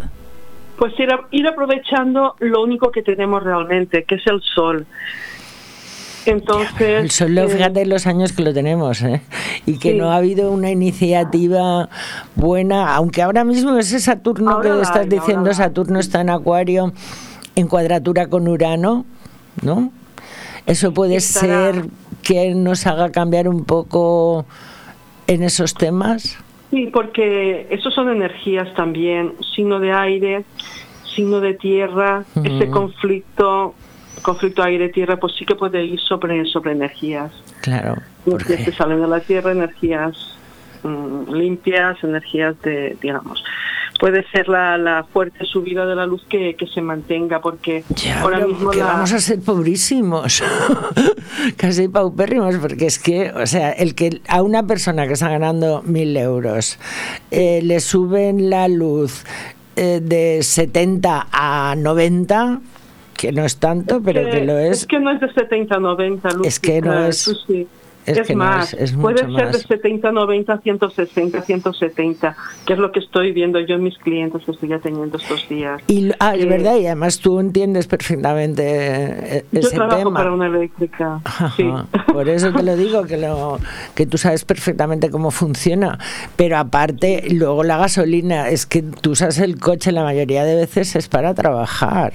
[0.79, 4.87] Pues ir, a- ir aprovechando lo único que tenemos realmente, que es el sol.
[6.27, 9.23] Entonces, El solo, eh, fíjate los años que lo tenemos, ¿eh?
[9.65, 9.97] Y que Sí.
[9.99, 11.89] no ha habido una iniciativa
[12.37, 15.53] buena, aunque ahora mismo ese Saturno Ahora que estás hay, diciendo.
[15.55, 16.93] Saturno está en Acuario,
[17.61, 19.05] en cuadratura con Urano,
[19.63, 19.93] ¿no?
[20.67, 21.85] Eso puede Estará- ser
[22.23, 24.45] que nos haga cambiar un poco
[25.27, 26.39] en esos temas.
[26.71, 30.45] sí, porque esos son energías también, signo de aire,
[31.15, 32.71] signo de tierra, ese Ujú.
[32.71, 33.75] conflicto,
[34.23, 37.33] conflicto aire-tierra, pues sí que puede ir sobre, sobre energías.
[37.61, 37.97] Claro,
[38.27, 40.15] Energías que porque salen de la tierra, energías
[40.83, 43.43] mm, limpias, energías de, digamos,
[44.01, 48.23] puede ser la, la fuerte subida de la luz que, que se mantenga, porque Ya,
[48.23, 50.43] ahora mismo que la- vamos a ser pobrísimos,
[51.57, 55.83] casi paupérrimos, porque es que, o sea, el que a una persona que está ganando
[55.85, 56.79] mil euros
[57.31, 59.25] eh, le suben la luz
[59.77, 62.61] eh, de 70 a 90,
[63.17, 65.79] que no es tanto, pero que lo es, Es que no es de 70 a
[65.79, 66.47] 90, Luz.
[66.47, 67.67] Es que no es- sí.
[68.11, 69.53] Es Es, que no más, es- es puede mucho ser más.
[69.53, 73.97] de 70 a 90, 160, 170, que es lo que estoy viendo yo en mis
[73.99, 75.81] clientes que estoy atendiendo estos días.
[75.87, 78.63] y, ah, es que- verdad, y además tú entiendes perfectamente
[79.39, 80.15] eh, Yo ese trabajo tema.
[80.15, 81.21] para una eléctrica.
[81.57, 81.69] Sí.
[82.13, 83.59] Por eso te lo digo, que, lo,
[83.95, 85.99] que tú sabes perfectamente cómo funciona.
[86.37, 90.97] Pero aparte, luego la gasolina, es que tú usas el coche la mayoría de veces
[90.97, 92.13] es para trabajar.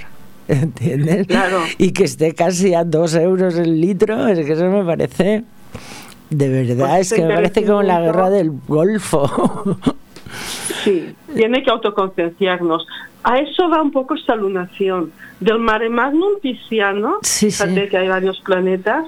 [0.48, 1.26] ¿Entiendes?
[1.28, 1.60] Claro.
[1.80, 5.44] Y que esté casi a dos euros el litro, es que eso me parece.
[6.30, 9.30] De verdad, Pues es que me parece como la guerra del Golfo.
[10.84, 12.86] Sí, tiene que autoconcienciarnos.
[13.24, 15.12] A eso va un poco esta lunación.
[15.40, 17.64] Del mare magnum pisciano, Sí, sí.
[17.64, 19.06] fíjate que hay varios planetas,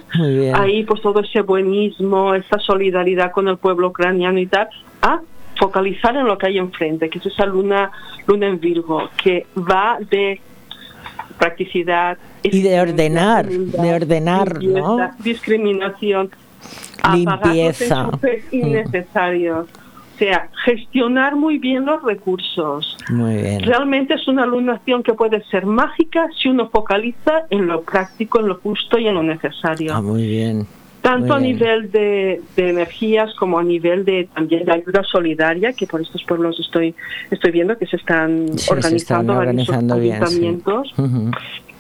[0.56, 4.68] ahí pues todo ese buenismo, esa solidaridad con el pueblo ucraniano y tal,
[5.02, 5.22] a
[5.58, 7.92] focalizar en lo que hay enfrente, que es esa luna,
[8.28, 10.42] luna en Virgo, que va de
[11.38, 14.98] practicidad Y de ordenar, de ordenar, ¿no?
[15.20, 16.30] discriminación,
[17.14, 18.02] Limpieza.
[18.06, 18.56] enchufes Mm.
[18.56, 19.68] innecesarios.
[20.16, 22.98] O sea, gestionar muy bien los recursos.
[23.12, 23.62] Muy bien.
[23.62, 28.48] Realmente es una lunación que puede ser mágica si uno focaliza en lo práctico, en
[28.48, 29.94] lo justo y en lo necesario.
[29.94, 30.66] Ah, muy bien.
[31.04, 35.72] Tanto a muy nivel de, de energías como a nivel de también de ayuda solidaria,
[35.72, 36.96] que por estos pueblos estoy
[37.30, 40.62] estoy viendo que se están Sí, se están organizando varios organizando bien.
[40.66, 40.98] sí.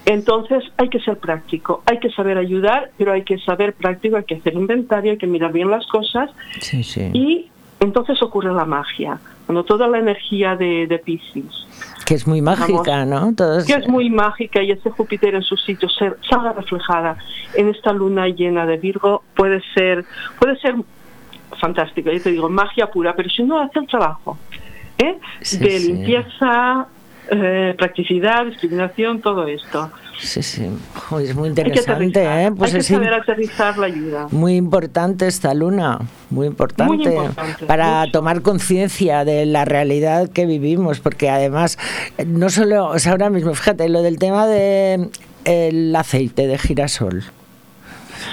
[0.08, 4.24] Entonces hay que ser práctico, hay que saber ayudar, pero hay que saber práctico, hay
[4.24, 6.32] que hacer inventario, hay que mirar bien las cosas
[6.62, 7.10] Sí, sí.
[7.12, 7.50] y
[7.82, 9.20] entonces ocurre la magia.
[9.46, 11.68] Cuando toda la energía de, de Pisces,
[12.06, 13.34] Que es muy mágica, ¿no?
[13.66, 17.18] Que es muy mágica y ese Júpiter en su sitio se, salga reflejada
[17.54, 20.06] en esta luna llena de Virgo, puede ser,
[20.40, 20.76] puede ser
[21.60, 22.10] fantástico.
[22.12, 24.38] Yo te digo, magia pura, pero si uno hace el trabajo
[24.98, 25.18] ¿eh?
[25.42, 26.88] Sí, de limpieza,
[27.30, 29.92] eh, practicidad, discriminación, todo esto.
[30.18, 30.64] Sí, sí.
[31.22, 32.52] Es muy Hay que interesante, ¿eh?
[32.58, 34.28] Pues hay que es saber aterrizar la ayuda.
[34.32, 36.00] muy importante esta luna,
[36.30, 38.12] muy importante, Muy importante, para mucho.
[38.14, 41.78] tomar conciencia de la realidad que vivimos, porque además,
[42.26, 45.10] no solo, o sea, ahora mismo, fíjate, lo del tema de
[45.46, 47.24] el aceite de girasol.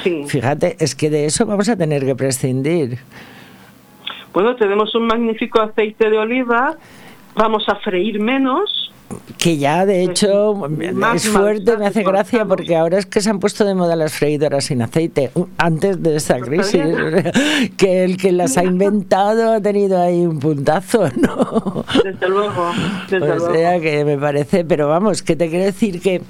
[0.02, 0.24] Sí.
[0.26, 2.98] Fíjate, es que de eso vamos a tener que prescindir.
[4.32, 6.76] Bueno, tenemos un magnífico aceite de oliva,
[7.34, 8.90] vamos a freír menos.
[9.38, 10.54] Que ya, de hecho,
[10.94, 13.94] más es fuerte, me hace gracia, porque ahora es que se han puesto de moda
[13.94, 16.80] las freidoras sin aceite, antes de esta crisis,
[17.76, 21.84] que el que las ha inventado ha tenido ahí un puntazo, ¿no?
[22.02, 22.72] Desde luego,
[23.10, 23.54] desde O luego.
[23.54, 26.22] sea que me parece, pero vamos, que te quiero decir que,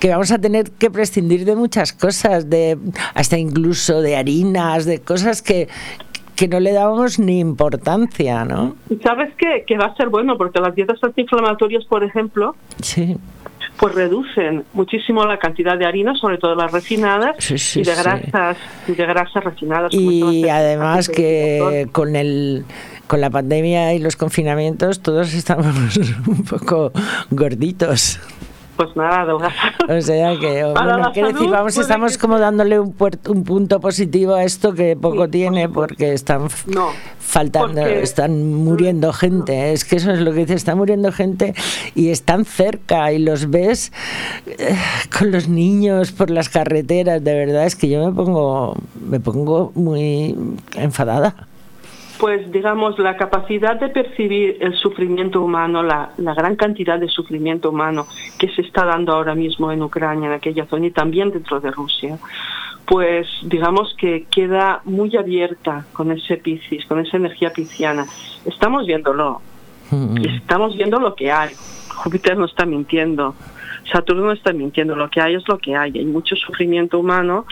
[0.00, 2.78] que vamos a tener que prescindir de muchas cosas, de
[3.14, 5.68] hasta incluso de harinas, de cosas que,
[6.42, 8.74] que no le dábamos ni importancia, ¿no?
[8.90, 9.62] Y sabes qué?
[9.64, 13.16] que va a ser bueno, porque las dietas antiinflamatorias, por ejemplo, Sí.
[13.76, 17.94] pues reducen muchísimo la cantidad de harina, sobre todo las refinadas, Sí, sí, y de
[17.94, 18.56] grasas,
[18.88, 19.94] y de grasas refinadas.
[19.94, 22.64] Y además que con el
[23.06, 25.96] con la pandemia y los confinamientos todos estamos
[26.26, 26.90] un poco
[27.30, 28.18] gorditos.
[28.84, 29.74] Pues nada, adelgazar.
[29.88, 34.44] O sea que, bueno, decir, vamos, estamos como dándole un, puer- un punto positivo a
[34.44, 36.88] esto que poco tiene porque están No,
[37.18, 39.72] faltando, porque- están muriendo gente.
[39.72, 41.54] Es que eso es lo que dice, está muriendo gente
[41.94, 43.92] y están cerca y los ves
[44.46, 44.76] eh,
[45.16, 47.22] con los niños por las carreteras.
[47.22, 48.76] De verdad es que yo me pongo,
[49.08, 50.36] me pongo muy
[50.76, 51.48] enfadada.
[52.22, 57.70] Pues digamos, la capacidad de percibir el sufrimiento humano, la, la gran cantidad de sufrimiento
[57.70, 58.06] humano
[58.38, 61.72] que se está dando ahora mismo en Ucrania, en aquella zona y también dentro de
[61.72, 62.20] Rusia,
[62.86, 68.06] pues digamos que queda muy abierta con ese Piscis, con esa energía pisciana.
[68.44, 69.40] Estamos viéndolo,
[70.22, 71.50] estamos viendo lo que hay.
[71.88, 73.34] Júpiter no está mintiendo.
[73.92, 75.98] Saturno no está mintiendo, lo que hay es lo que hay.
[75.98, 77.46] Hay mucho sufrimiento humano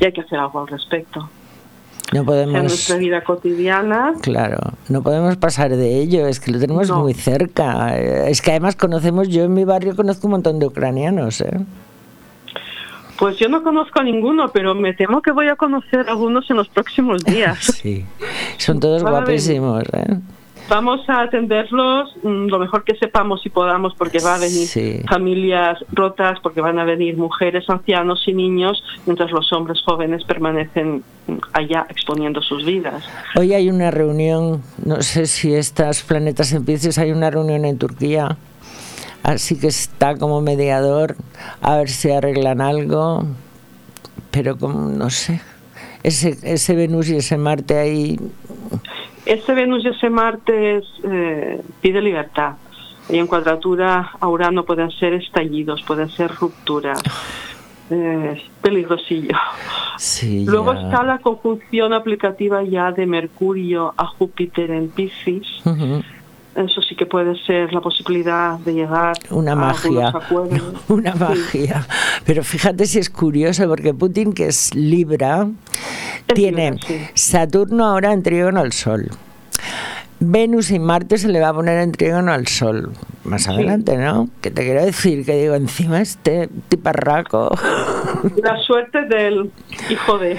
[0.00, 1.28] y hay que hacer algo al respecto.
[2.14, 4.58] No En podemos, nuestra vida cotidiana claro,
[4.88, 7.98] no podemos pasar de ello, es que lo tenemos muy cerca.
[7.98, 11.58] Es que además conocemos, yo en mi barrio conozco un montón de ucranianos, ¿eh?
[13.18, 16.48] Pues yo no conozco a ninguno, pero me temo que voy a conocer a algunos
[16.50, 17.58] en los próximos días.
[17.82, 18.04] Sí,
[18.58, 20.18] son todos guapísimos, ¿eh?
[20.68, 25.00] Vamos a atenderlos mm, lo mejor que sepamos y podamos, porque va a venir Sí.
[25.08, 31.02] familias rotas, porque van a venir mujeres, ancianos y niños, mientras los hombres jóvenes permanecen
[31.26, 33.04] mm, allá exponiendo sus vidas.
[33.36, 36.64] Hoy hay una reunión, no sé si estas planetas en
[36.98, 38.36] hay una reunión en Turquía,
[39.22, 41.16] así que está como mediador,
[41.60, 43.24] a ver si arreglan algo,
[44.30, 45.40] pero como, no sé,
[46.02, 48.18] ese, ese Venus y ese Marte ahí,
[49.26, 52.54] Ese Venus y ese Marte eh, pide libertad.
[53.08, 57.00] Y en cuadratura a Urano pueden ser estallidos, pueden ser rupturas.
[57.90, 59.36] Eh, es peligrosillo.
[59.98, 60.80] sí, Luego ya.
[60.82, 65.46] está la conjunción aplicativa ya de Mercurio a Júpiter en Piscis.
[65.66, 66.02] Ujú.
[66.56, 70.08] Eso sí que puede ser la posibilidad de llegar Una a magia.
[70.08, 70.62] acuerdos.
[70.88, 71.86] Una magia.
[72.24, 75.48] Pero fíjate si es curioso, porque Putin, que es Libra,
[76.32, 76.78] tiene
[77.14, 79.08] Saturno ahora en trígono al Sol.
[80.30, 82.92] Venus y Marte se le va a poner en trígono al Sol.
[83.24, 84.28] Más adelante, ¿no?
[84.42, 87.50] Que te quiero decir, que digo, encima este tiparraco.
[88.42, 89.50] La suerte del
[89.90, 90.36] hijo de...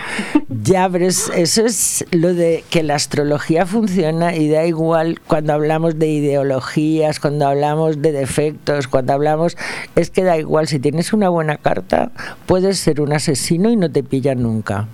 [0.63, 5.53] Ya, pero es- eso es lo de que la astrología funciona y da igual cuando
[5.53, 9.57] hablamos de ideologías, cuando hablamos de defectos, cuando hablamos...
[9.95, 12.11] Es que da igual, si tienes una buena carta,
[12.45, 14.87] puedes ser un asesino y no te pillan nunca.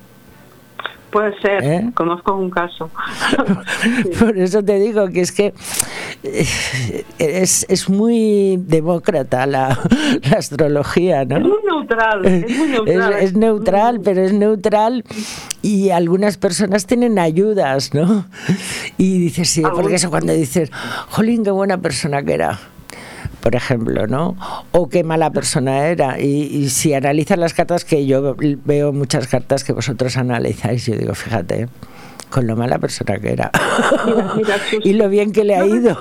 [1.11, 1.91] Puede ser, ¿Eh?
[1.93, 2.89] conozco un caso.
[4.19, 5.53] Por eso te digo que es que
[6.23, 6.45] eh,
[7.19, 9.77] es, es muy demócrata la,
[10.31, 11.37] la astrología, ¿no?
[11.37, 13.13] Es muy neutral, es muy neutral.
[13.13, 15.03] Es, es neutral, pero es neutral
[15.61, 18.25] y algunas personas tienen ayudas, ¿no?
[18.97, 20.71] Y dices, sí, porque eso cuando dices,
[21.09, 22.59] jolín, qué buena persona que era,
[23.41, 24.35] por ejemplo, ¿no?
[24.71, 26.19] O qué mala persona era.
[26.19, 28.35] Y, y si analizas las cartas, que yo
[28.65, 31.67] veo muchas cartas que vosotros analizáis, yo digo, fíjate,
[32.29, 33.51] con lo mala persona que era.
[34.05, 35.97] Mira, mira, Chus, y lo bien que le ha ido.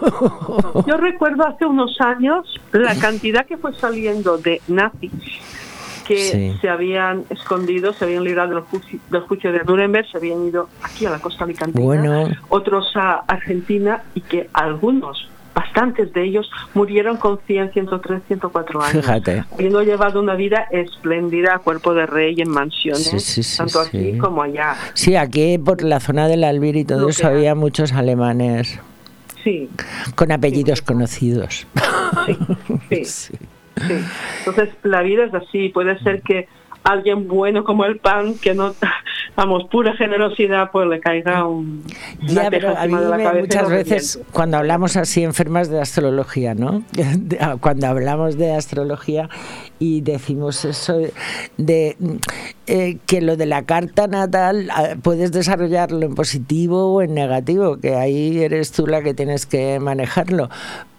[0.87, 5.11] Yo recuerdo hace unos años la cantidad que fue saliendo de nazis
[6.07, 6.53] que Sí.
[6.61, 10.69] se habían escondido, se habían librado del juicio, del juicio de Nuremberg, se habían ido
[10.83, 12.29] aquí a la costa alicantina, Bueno.
[12.49, 19.05] otros a Argentina y que algunos, bastantes de ellos, murieron con 100, 103, 104 años.
[19.05, 19.45] Fíjate.
[19.53, 23.81] Habiendo llevado una vida espléndida a cuerpo de rey en mansiones, Sí, sí, sí, tanto
[23.81, 24.77] aquí como allá.
[24.95, 28.81] Sí, aquí por la zona del Albir y todo Lo eso había muchos alemanes
[29.43, 29.71] Sí,
[30.15, 31.67] con apellidos conocidos.
[32.91, 33.05] sí.
[33.05, 33.35] Sí.
[34.41, 35.71] Entonces, la vida es así.
[35.71, 36.49] Puede ser que
[36.83, 38.75] alguien bueno como el pan, que no,
[39.37, 41.85] vamos, pura generosidad, pues le caiga un,
[42.23, 45.23] una Ya, pero teja a mí de la me- cabeza muchas veces cuando hablamos así
[45.23, 46.83] enfermas de astrología, ¿no?
[46.93, 49.29] De- Cuando hablamos de astrología
[49.79, 51.13] y decimos eso de,
[51.57, 51.97] de,
[52.67, 57.79] eh, que lo de la carta natal ah, puedes desarrollarlo en positivo o en negativo,
[57.79, 60.49] que ahí eres tú la que tienes que manejarlo.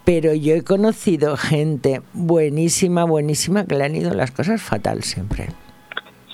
[0.04, 5.50] Pero yo he conocido gente buenísima, buenísima, que le han ido las cosas fatal siempre.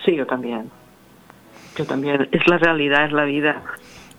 [0.08, 0.70] Sí, yo también.
[1.76, 2.30] Yo también.
[2.32, 3.62] Es la realidad, es la vida.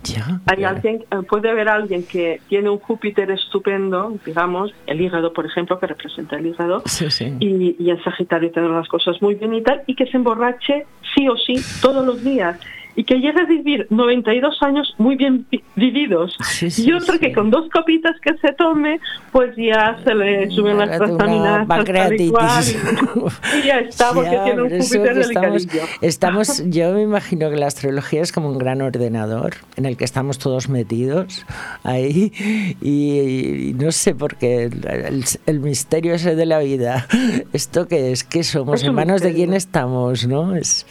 [0.04, 0.38] Ya.
[0.46, 5.46] Hay alguien, eh, puede haber alguien que tiene un Júpiter estupendo, digamos, el hígado, por
[5.46, 7.34] ejemplo, que representa el hígado, Sí, sí.
[7.40, 10.86] y, y en Sagitario tener las cosas muy bien y tal, y que se emborrache
[11.14, 12.60] sí o sí todos los días.
[13.00, 16.36] Y que llegue a vivir 92 años muy bien vi- vividos.
[16.76, 18.98] y otro que con dos copitas que se tome,
[19.30, 21.64] pues ya se le suben las trastaminas
[23.62, 25.68] y ya está, porque tiene un Júpiter que estamos,
[26.00, 30.04] estamos, yo me imagino que la astrología es como un gran ordenador en el que
[30.04, 31.46] estamos todos metidos
[31.84, 32.32] ahí
[32.80, 37.06] y, y no sé por qué el, el- el misterio ese de la vida.
[37.52, 38.24] ¿Esto qué es?
[38.24, 38.82] ¿Qué somos?
[38.82, 39.46] Es ¿En manos de misterio.
[39.46, 40.26] quién estamos?
[40.26, 40.56] ¿no?
[40.56, 40.84] Es,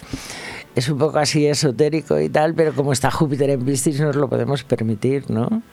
[0.78, 4.30] es un poco así esotérico y tal, pero como está Júpiter en Piscis nos lo
[4.30, 5.64] podemos permitir, ¿no?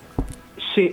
[0.74, 0.90] Sí.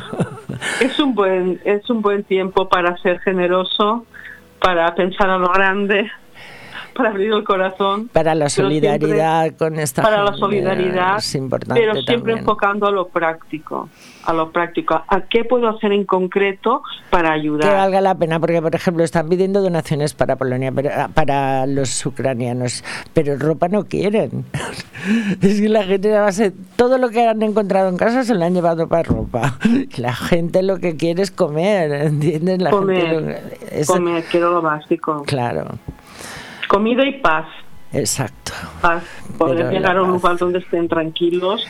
[0.80, 4.06] es un buen es un buen tiempo para ser generoso,
[4.62, 6.10] para pensar a lo grande,
[6.94, 8.08] para abrir el corazón.
[8.08, 12.38] Para la siempre- solidaridad con esta para la solidaridad, es importante pero siempre también.
[12.38, 13.88] enfocando a lo práctico,
[14.24, 17.76] a lo práctico, a qué puedo hacer en concreto para que ayudar.
[17.76, 22.82] valga la pena, porque por ejemplo están pidiendo donaciones para Polonia, ah, para los ucranianos,
[23.12, 24.44] pero ropa no quieren.
[25.42, 28.44] es que la gente a base, todo lo que han encontrado en casa se lo
[28.44, 29.58] han llevado para ropa.
[29.96, 32.60] La gente lo que quiere es comer, ¿entiendes?
[32.60, 33.20] La comer, gente
[33.70, 35.22] lo- es- comer, quiero lo básico.
[35.26, 35.66] Claro,
[36.68, 37.46] Comida y paz.
[37.92, 38.52] exacto.
[38.80, 39.02] paz,
[39.38, 41.66] poder llegar a un lugar donde estén tranquilos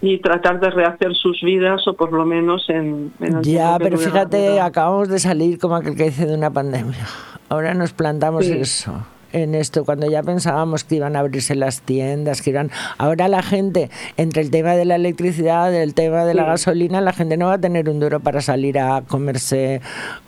[0.00, 3.98] y tratar de rehacer sus vidas o por lo menos en, en el Ya, pero
[3.98, 7.06] fíjate, acabamos de salir como aquel que dice de una pandemia.
[7.48, 8.52] Ahora nos plantamos Sí.
[8.52, 9.04] eso.
[9.32, 12.70] En esto, cuando ya pensábamos que iban a abrirse las tiendas, que iban.
[12.96, 16.48] Ahora la gente, entre el tema de la electricidad, el tema de la Sí.
[16.48, 19.82] gasolina, la gente no va a tener un duro para salir a comerse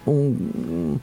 [0.06, 1.00] un,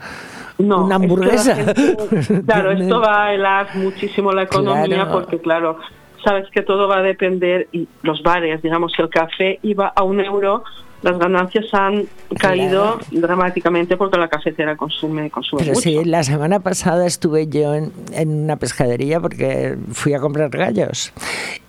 [0.59, 1.55] No, una hamburguesa.
[1.55, 1.97] gente-
[2.45, 5.11] claro, esto va a helar muchísimo la economía Claro.
[5.11, 5.77] porque, claro,
[6.23, 10.19] sabes que todo va a depender, y los bares, digamos, el café iba a un
[10.19, 10.63] euro,
[11.03, 12.05] las ganancias han
[12.39, 15.81] caído dramáticamente porque la cafetera consume, consume Pero mucho.
[15.81, 21.13] sí, la semana pasada estuve yo en, en una pescadería porque fui a comprar gallos.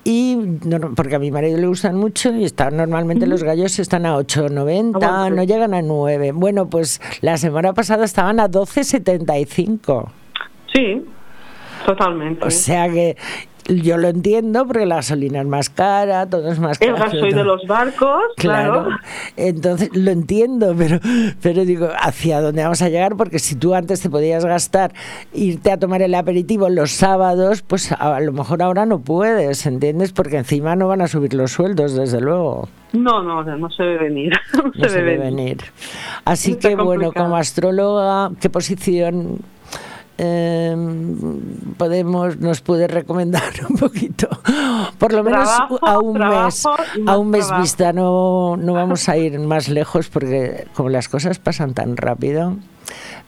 [0.05, 4.07] Y no- porque a mi marido le gustan mucho y están normalmente los gallos están
[4.07, 5.37] a 8.90, Aguante.
[5.37, 6.33] no llegan a 9.
[6.33, 10.09] Bueno, pues la semana pasada estaban a 12.75.
[10.75, 11.05] Sí,
[11.89, 12.47] totalmente.
[12.47, 13.17] O sea que
[13.71, 17.05] yo lo entiendo porque la gasolina es más cara, todo es más el caro.
[17.05, 18.97] gasoil de los barcos, Claro, claro.
[19.37, 21.01] entonces lo entiendo, pero,
[21.43, 23.17] pero digo, ¿hacia dónde vamos a llegar?
[23.17, 24.93] Porque si tú antes te podías gastar
[25.35, 30.13] irte a tomar el aperitivo los sábados, pues a, lo mejor ahora no puedes, ¿entiendes?
[30.13, 32.69] Porque encima no van a subir los sueldos, desde luego.
[32.95, 34.33] No, no, no se ve venir.
[34.55, 35.59] No, No se ve venir.
[36.25, 39.41] Así Está que bueno, como astróloga, ¿qué posición
[40.19, 40.77] eh,
[41.77, 44.29] podemos nos puede recomendar un poquito?
[44.99, 46.67] Por lo menos Trabajo, a un mes,
[47.07, 47.63] a un mes trabajo.
[47.63, 47.93] vista.
[47.93, 52.57] No, no vamos a ir más lejos porque como las cosas pasan tan rápido.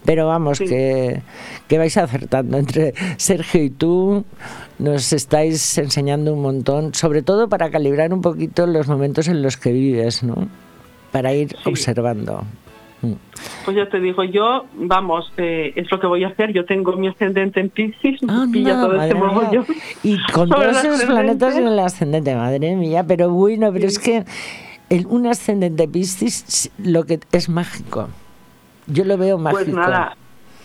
[0.04, 1.20] Pero vamos, que,
[1.68, 2.56] que vais acertando.
[2.56, 4.24] Entre Sergio y tú
[4.78, 9.58] nos estáis enseñando un montón, sobre todo para calibrar un poquito los momentos en los
[9.58, 10.48] que vives, ¿no?
[11.12, 12.44] Para ir observando.
[13.02, 13.12] Mm.
[13.64, 16.52] Pues ya te digo, yo, vamos, eh, es lo que voy a hacer.
[16.52, 19.66] Yo tengo mi ascendente en Piscis, me pilla todo este mogollón.
[20.02, 23.04] Y con todos el esos planetas en el ascendente, madre mía.
[23.06, 24.24] Pero bueno, pero es que
[24.88, 28.08] el, un ascendente Piscis lo que es mágico.
[28.86, 29.64] Yo lo veo mágico.
[29.64, 30.16] Pues nada,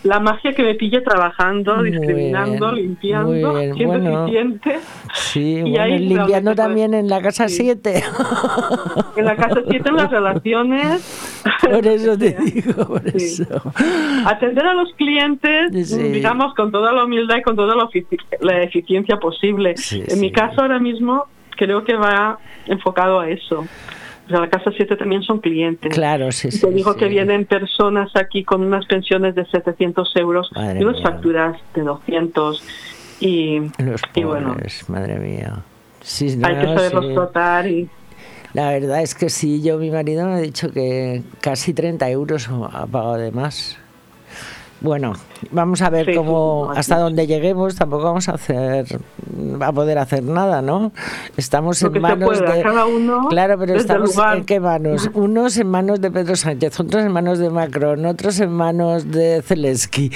[0.06, 4.24] la magia que me pille trabajando, Muy discriminando, bien, limpiando, siendo bueno.
[4.24, 4.80] eficiente.
[5.14, 8.04] Sí, Y bueno, ahí limpiando también en la casa 7.
[9.18, 11.42] En la casa 7, en las relaciones.
[11.62, 13.42] Por eso te digo, por Sí.
[13.44, 13.62] eso.
[14.26, 15.98] Atender a los clientes, Sí.
[16.04, 17.88] digamos, con toda la humildad y con toda la,
[18.42, 19.76] la eficiencia posible.
[19.78, 20.34] Sí, en mi sí.
[20.34, 21.26] caso ahora mismo
[21.58, 22.38] creo que va
[22.68, 23.66] enfocado a eso.
[24.26, 25.94] O sea, la casa 7 también son clientes.
[25.94, 26.62] Claro, sí, sí.
[26.62, 27.00] te digo sí.
[27.00, 31.04] que vienen personas aquí con unas pensiones de 700 euros Madre y unas mía.
[31.12, 32.64] facturas de 200.
[33.20, 34.58] Y, Los y bueno,
[34.88, 35.60] madre mía.
[36.02, 37.14] Sí, hay que saberlos sí.
[37.14, 37.90] tratar y
[38.54, 42.50] La verdad es que sí, yo, mi marido me ha dicho que casi 30 euros
[42.74, 43.78] ha pagado de más.
[44.82, 45.14] Bueno,
[45.52, 49.00] vamos a ver Sí, cómo sí, hasta donde lleguemos tampoco vamos a hacer
[49.62, 50.92] a poder hacer nada, ¿no?
[51.38, 55.10] Estamos Lo en manos pueda, de cada uno Claro, pero estamos en qué manos?
[55.14, 59.42] Unos en manos de Pedro Sánchez, otros en manos de Macron, otros en manos de
[59.42, 60.12] Zelensky.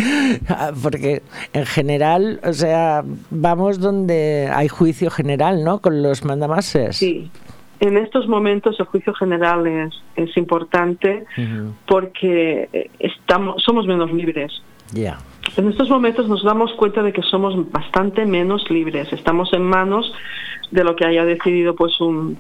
[0.48, 1.24] Ah, Porque
[1.54, 5.80] en general, o sea, vamos donde hay juicio general, ¿no?
[5.80, 6.98] Con los mandamases.
[6.98, 7.32] Sí.
[7.80, 11.26] En estos momentos el juicio general es, es importante
[11.88, 14.62] porque eh, estamos, somos menos libres.
[15.56, 19.12] En estos momentos nos damos cuenta de que somos bastante menos libres.
[19.14, 20.14] Estamos en manos
[20.72, 22.38] de lo que haya decidido pues un,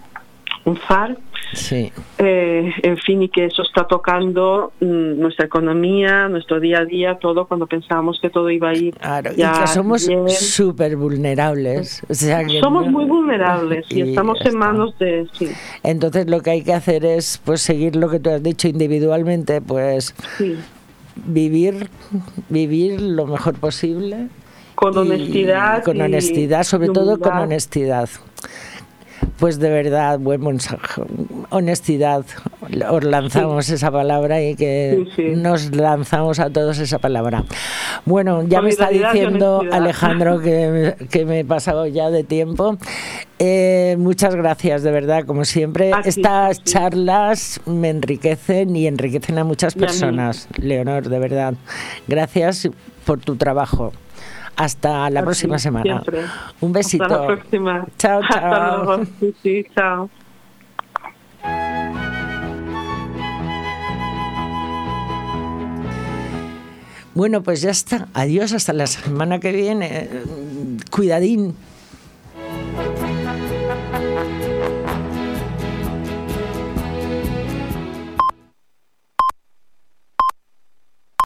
[0.65, 1.17] un zar,
[1.53, 1.91] Sí.
[2.19, 7.17] eh, en fin, y que eso está tocando mm, nuestra economía, nuestro día a día,
[7.19, 12.01] todo cuando pensábamos que todo iba a ir Claro, y ya que somos súper vulnerables.
[12.09, 15.27] O sea que Somos no- muy vulnerables y, Y estamos en manos de...
[15.33, 15.47] Sí,
[15.83, 19.61] Entonces lo que hay que hacer es pues seguir lo que tú has dicho individualmente,
[19.61, 20.55] pues sí.
[21.15, 21.89] vivir
[22.49, 24.27] vivir lo mejor posible
[24.75, 28.09] Con y- honestidad con y- honestidad, sobre y todo con honestidad.
[29.37, 31.01] Pues de verdad, buen mensaje.
[31.49, 32.25] Honestidad.
[32.89, 35.23] Os lanzamos esa palabra y que Sí, sí.
[35.35, 37.43] nos lanzamos a todos esa palabra.
[38.05, 39.63] Bueno, ya me está diciendo.
[39.71, 42.77] Alejandro que, que me he pasado ya de tiempo.
[43.39, 45.91] Eh, muchas gracias, de verdad, como siempre.
[46.03, 51.53] Estas charlas me enriquecen y enriquecen a muchas a personas, Leonor, de verdad.
[52.07, 52.69] Gracias
[53.05, 53.93] por tu trabajo.
[54.59, 55.83] Hasta la próxima semana.
[56.03, 56.25] siempre.
[56.59, 57.03] Un besito.
[57.05, 57.87] Hasta la próxima.
[57.97, 58.83] Chao, Hasta chao.
[58.83, 59.05] luego.
[59.19, 60.09] Sí, sí, chao.
[67.15, 68.07] Bueno, pues ya está.
[68.13, 70.09] Adiós hasta la semana que viene.
[70.91, 71.55] Cuidadín.